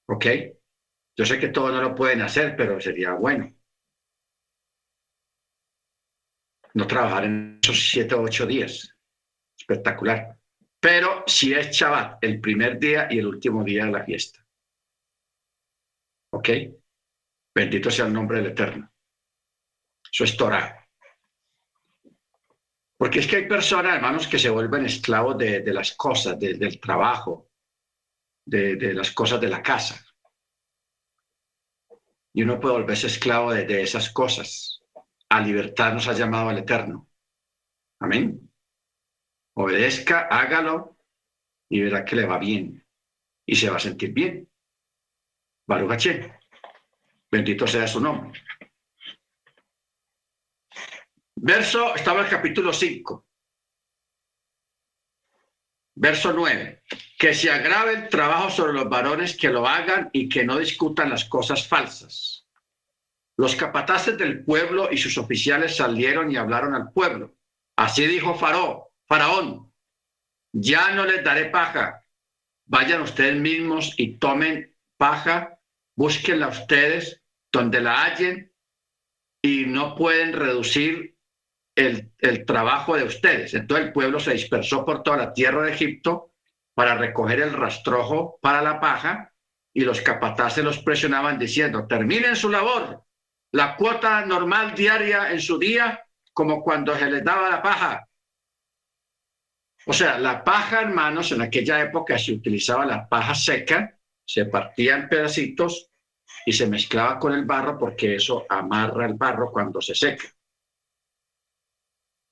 [0.09, 0.27] ¿Ok?
[1.17, 3.53] Yo sé que todos no lo pueden hacer, pero sería bueno.
[6.75, 8.95] No trabajar en esos siete o ocho días.
[9.59, 10.39] Espectacular.
[10.79, 14.46] Pero si es Shabbat, el primer día y el último día de la fiesta.
[16.37, 16.51] ¿Ok?
[17.55, 18.93] Bendito sea el nombre del Eterno.
[20.13, 20.87] Eso es Torah.
[22.99, 27.49] Porque es que hay personas, hermanos, que se vuelven esclavos de, las cosas, del trabajo,
[28.45, 30.05] de, las cosas de la casa.
[32.35, 34.83] Y uno puede volverse esclavo de, esas cosas.
[35.31, 37.09] A libertad nos ha llamado el Eterno.
[37.99, 38.51] Amén.
[39.55, 40.99] Obedezca, hágalo
[41.71, 42.87] y verá que le va bien.
[43.47, 44.51] Y se va a sentir bien.
[45.67, 46.09] Baruch
[47.31, 48.41] Bendito sea su nombre.
[51.35, 53.27] Verso, estaba el capítulo 5.
[55.97, 56.83] Verso 9.
[57.19, 61.11] Que se agrave el trabajo sobre los varones que lo hagan y que no discutan
[61.11, 62.47] las cosas falsas.
[63.37, 67.35] Los capataces del pueblo y sus oficiales salieron y hablaron al pueblo.
[67.77, 69.73] Así dijo Faraón, Faraón,
[70.53, 72.03] ya no les daré paja.
[72.65, 75.56] Vayan ustedes mismos y tomen paja
[75.97, 78.53] búsquenla ustedes donde la hallen
[79.43, 81.17] y no pueden reducir
[81.75, 82.13] el,
[82.47, 83.55] trabajo de ustedes.
[83.55, 86.33] Entonces el pueblo se dispersó por toda la tierra de Egipto
[86.75, 89.33] para recoger el rastrojo para la paja
[89.73, 93.05] y los capataces los presionaban diciendo, terminen su labor,
[93.53, 96.03] la cuota normal diaria en su día,
[96.33, 98.09] como cuando se les daba la paja.
[99.87, 103.96] O sea, la paja, hermanos, en aquella época se utilizaba la paja seca,
[104.27, 105.91] se partía en pedacitos
[106.45, 110.25] y se mezclaba con el barro porque eso amarra el barro cuando se seca.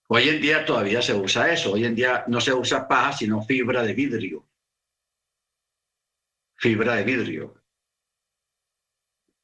[0.08, 1.72] Hoy en día todavía se usa eso.
[1.72, 4.46] Hoy en día no se usa paja, sino fibra de vidrio.
[6.56, 7.54] Fibra de vidrio.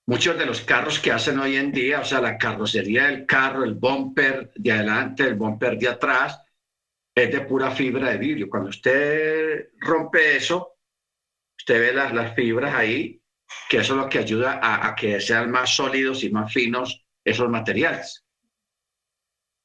[0.06, 3.64] Muchos de los carros que hacen hoy en día, o sea, la carrocería del carro,
[3.64, 6.42] el bumper de adelante, el bumper de atrás,
[7.14, 8.48] es de pura fibra de vidrio.
[8.48, 10.79] Cuando usted rompe eso,
[11.70, 13.22] usted ve las, las fibras ahí,
[13.68, 17.48] que eso es lo que ayuda a, que sean más sólidos y más finos esos
[17.48, 18.24] materiales.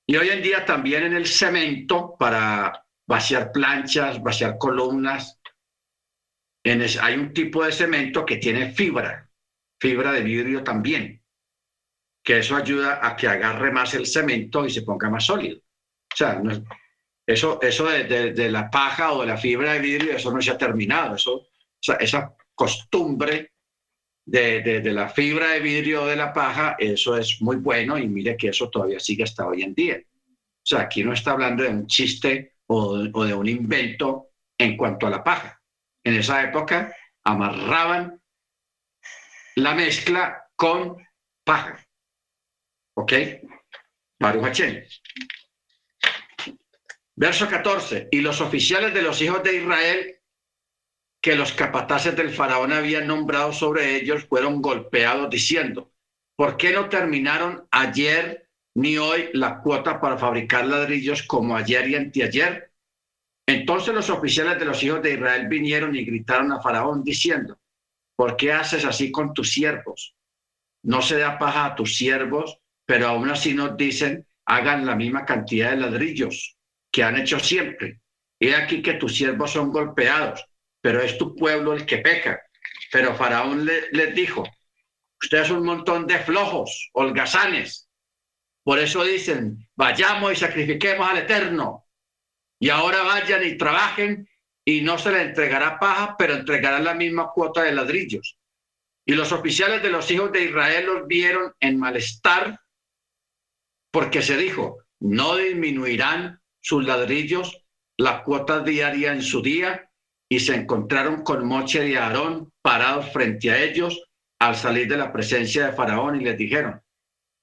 [0.08, 5.40] Y hoy en día también en el cemento, para vaciar planchas, vaciar columnas,
[6.64, 9.28] hay un tipo de cemento que tiene fibra,
[9.80, 11.24] fibra de vidrio también,
[12.24, 15.58] que eso ayuda a que agarre más el cemento y se ponga más sólido.
[15.58, 16.40] O sea,
[17.26, 20.58] eso, eso de, la paja o de la fibra de vidrio, eso no se ha
[20.58, 21.16] terminado.
[21.16, 21.48] Eso,
[22.00, 23.52] esa costumbre
[24.26, 28.36] de, de, la fibra de vidrio de la paja, eso es muy bueno y mire
[28.36, 29.98] que eso todavía sigue hasta hoy en día.
[29.98, 34.76] O sea, aquí no está hablando de un chiste o, o de un invento en
[34.76, 35.62] cuanto a la paja.
[36.04, 38.20] En esa época amarraban
[39.56, 40.98] la mezcla con
[41.44, 41.86] paja.
[42.96, 43.14] ¿Ok?
[44.20, 44.62] Baruch
[47.16, 48.10] Verso 14.
[48.12, 50.15] Y los oficiales de los hijos de Israel
[51.26, 55.92] que los capataces del faraón habían nombrado sobre ellos fueron golpeados diciendo,
[56.36, 61.96] ¿por qué no terminaron ayer ni hoy la cuota para fabricar ladrillos como ayer y
[61.96, 62.72] anteayer?
[63.48, 67.58] Entonces los oficiales de los hijos de Israel vinieron y gritaron a Faraón diciendo,
[68.16, 70.16] ¿por qué haces así con tus siervos?
[70.84, 75.26] No se da paja a tus siervos, pero aún así nos dicen, hagan la misma
[75.26, 76.56] cantidad de ladrillos
[76.92, 78.00] que han hecho siempre.
[78.40, 80.46] Y aquí que tus siervos son golpeados,
[80.86, 82.40] pero es tu pueblo el que peca.
[82.92, 84.44] Pero Faraón les dijo,
[85.20, 87.90] ustedes son un montón de flojos, holgazanes.
[88.64, 91.88] Por eso dicen, vayamos y sacrifiquemos al Eterno.
[92.60, 94.30] Y ahora vayan y trabajen
[94.64, 98.38] y no se le entregará paja, pero entregará la misma cuota de ladrillos.
[99.08, 102.60] Y los oficiales de los hijos de Israel los vieron en malestar
[103.90, 107.66] porque se dijo, no disminuirán sus ladrillos
[107.98, 109.90] la cuota diaria en su día
[110.30, 114.04] y se encontraron con Moche de Aarón parados frente a ellos
[114.40, 116.82] al salir de la presencia de Faraón y les dijeron,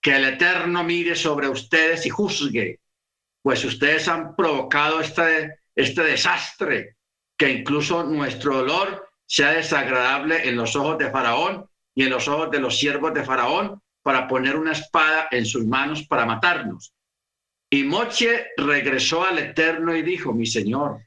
[0.00, 2.80] que el Eterno mire sobre ustedes y juzgue,
[3.42, 6.96] pues ustedes han provocado este, este desastre
[7.38, 12.50] que incluso nuestro dolor sea desagradable en los ojos de Faraón y en los ojos
[12.50, 16.92] de los siervos de Faraón para poner una espada en sus manos para matarnos.
[17.70, 21.00] Y Moche regresó al Eterno y dijo, mi Señor,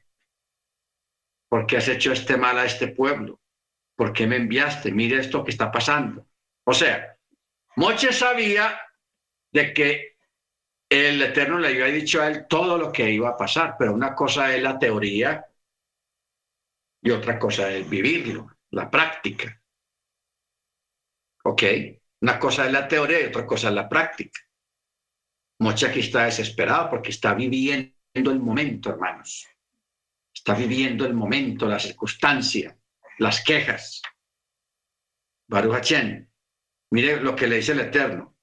[1.56, 3.40] ¿por qué has hecho este mal a este pueblo?
[3.96, 4.92] ¿Por qué me enviaste?
[4.92, 6.26] Mire esto que está pasando.
[6.64, 7.16] O sea,
[7.76, 8.78] Moche sabía
[9.50, 10.18] de que
[10.86, 14.14] el Eterno le había dicho a él todo lo que iba a pasar, pero una
[14.14, 15.46] cosa es la teoría
[17.02, 19.58] y otra cosa es vivirlo, la práctica.
[21.44, 21.62] ¿Ok?
[22.20, 24.42] Una cosa es la teoría y otra cosa es la práctica.
[25.60, 29.55] Mocha aquí está desesperado porque está viviendo el momento, hermanos.
[30.46, 32.78] Está viviendo el momento, la circunstancia,
[33.18, 34.00] las quejas.
[35.48, 35.92] Baruch
[36.92, 38.36] mire lo que le dice el Eterno.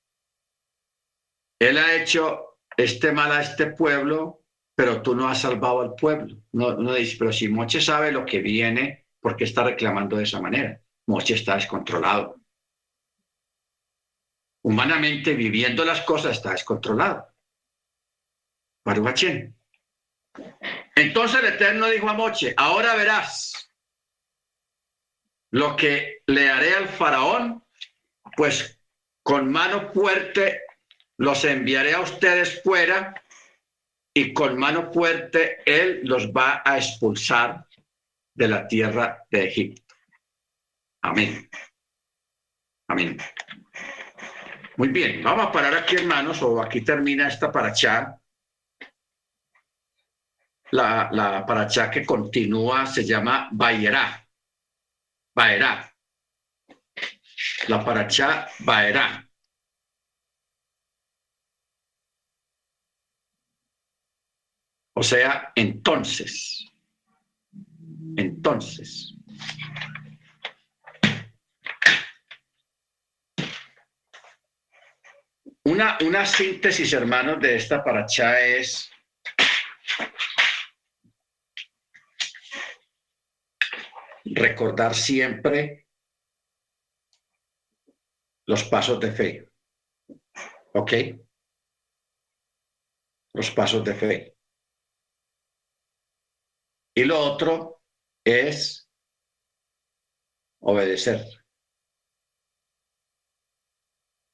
[1.60, 4.44] Él ha hecho este mal a este pueblo
[4.76, 6.42] pero tú no has salvado al pueblo.
[6.52, 10.24] No, no dice, pero si Moche sabe lo que viene, ¿por qué está reclamando de
[10.24, 10.82] esa manera?
[11.08, 12.42] Moche está descontrolado.
[14.64, 17.28] Humanamente, viviendo las cosas, está descontrolado.
[18.84, 19.56] Baruchén.
[20.96, 23.70] Entonces el Eterno dijo a Moche, ahora verás
[25.52, 27.64] lo que le haré al faraón,
[28.36, 28.80] pues
[29.24, 30.62] con mano fuerte
[31.18, 33.22] los enviaré a ustedes fuera
[34.14, 37.68] y con mano fuerte Él los va a expulsar
[38.34, 39.96] de la tierra de Egipto.
[41.02, 41.50] Amén.
[42.88, 43.18] Amén.
[44.76, 48.20] Muy bien, vamos a parar aquí, hermanos, o aquí termina esta paracha.
[50.74, 54.28] La, la paracha que continúa se llama Baerá.
[55.36, 55.94] Baerá.
[57.68, 59.30] La paracha Baerá.
[64.96, 66.66] O sea, entonces,
[68.18, 69.14] entonces.
[75.66, 78.90] Una, una síntesis, hermanos, de esta paracha es
[84.26, 85.88] recordar siempre
[88.46, 89.50] los pasos de fe.
[90.74, 90.94] ¿Ok?
[93.34, 94.38] Los pasos de fe.
[96.96, 97.82] Y lo otro
[98.24, 98.90] es
[100.60, 101.26] obedecer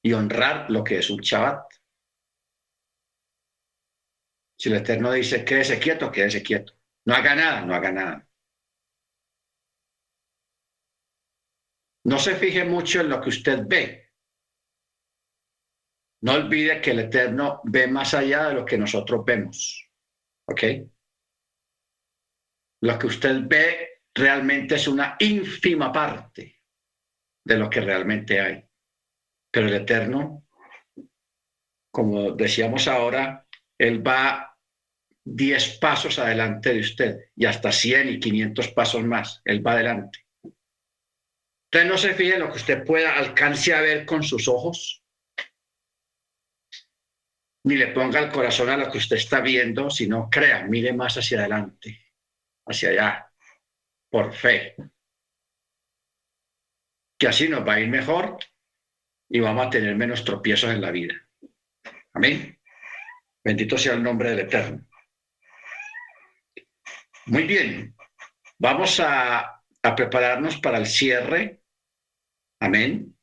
[0.01, 1.65] y honrar lo que es un Shabbat.
[4.57, 6.73] Si el Eterno dice, quédese quieto, quédese quieto.
[7.05, 8.28] No haga nada, no haga nada.
[12.05, 14.11] No se fije mucho en lo que usted ve.
[16.21, 19.89] No olvide que el Eterno ve más allá de lo que nosotros vemos.
[20.45, 20.63] ¿Ok?
[22.81, 26.61] lo que usted ve realmente es una ínfima parte
[27.45, 28.63] de lo que realmente hay.
[29.51, 30.45] Pero el Eterno,
[31.91, 33.45] como decíamos ahora,
[33.77, 34.57] Él va
[35.26, 39.41] 10 pasos adelante de usted y hasta 100 y 500 pasos más.
[39.43, 40.19] Él va adelante.
[41.71, 45.03] Usted no se fije en lo que usted pueda alcance a ver con sus ojos,
[47.63, 51.17] ni le ponga el corazón a lo que usted está viendo, sino crea, mire más
[51.17, 52.09] hacia adelante
[52.69, 53.31] hacia allá,
[54.09, 54.75] por fe.
[57.17, 58.37] Que así nos va a ir mejor
[59.27, 61.15] y vamos a tener menos tropiezos en la vida.
[62.13, 62.57] Amén.
[63.43, 64.85] Bendito sea el nombre del Eterno.
[67.25, 67.95] Muy bien,
[68.57, 71.59] vamos a, a prepararnos para el cierre.
[72.60, 73.14] Amén.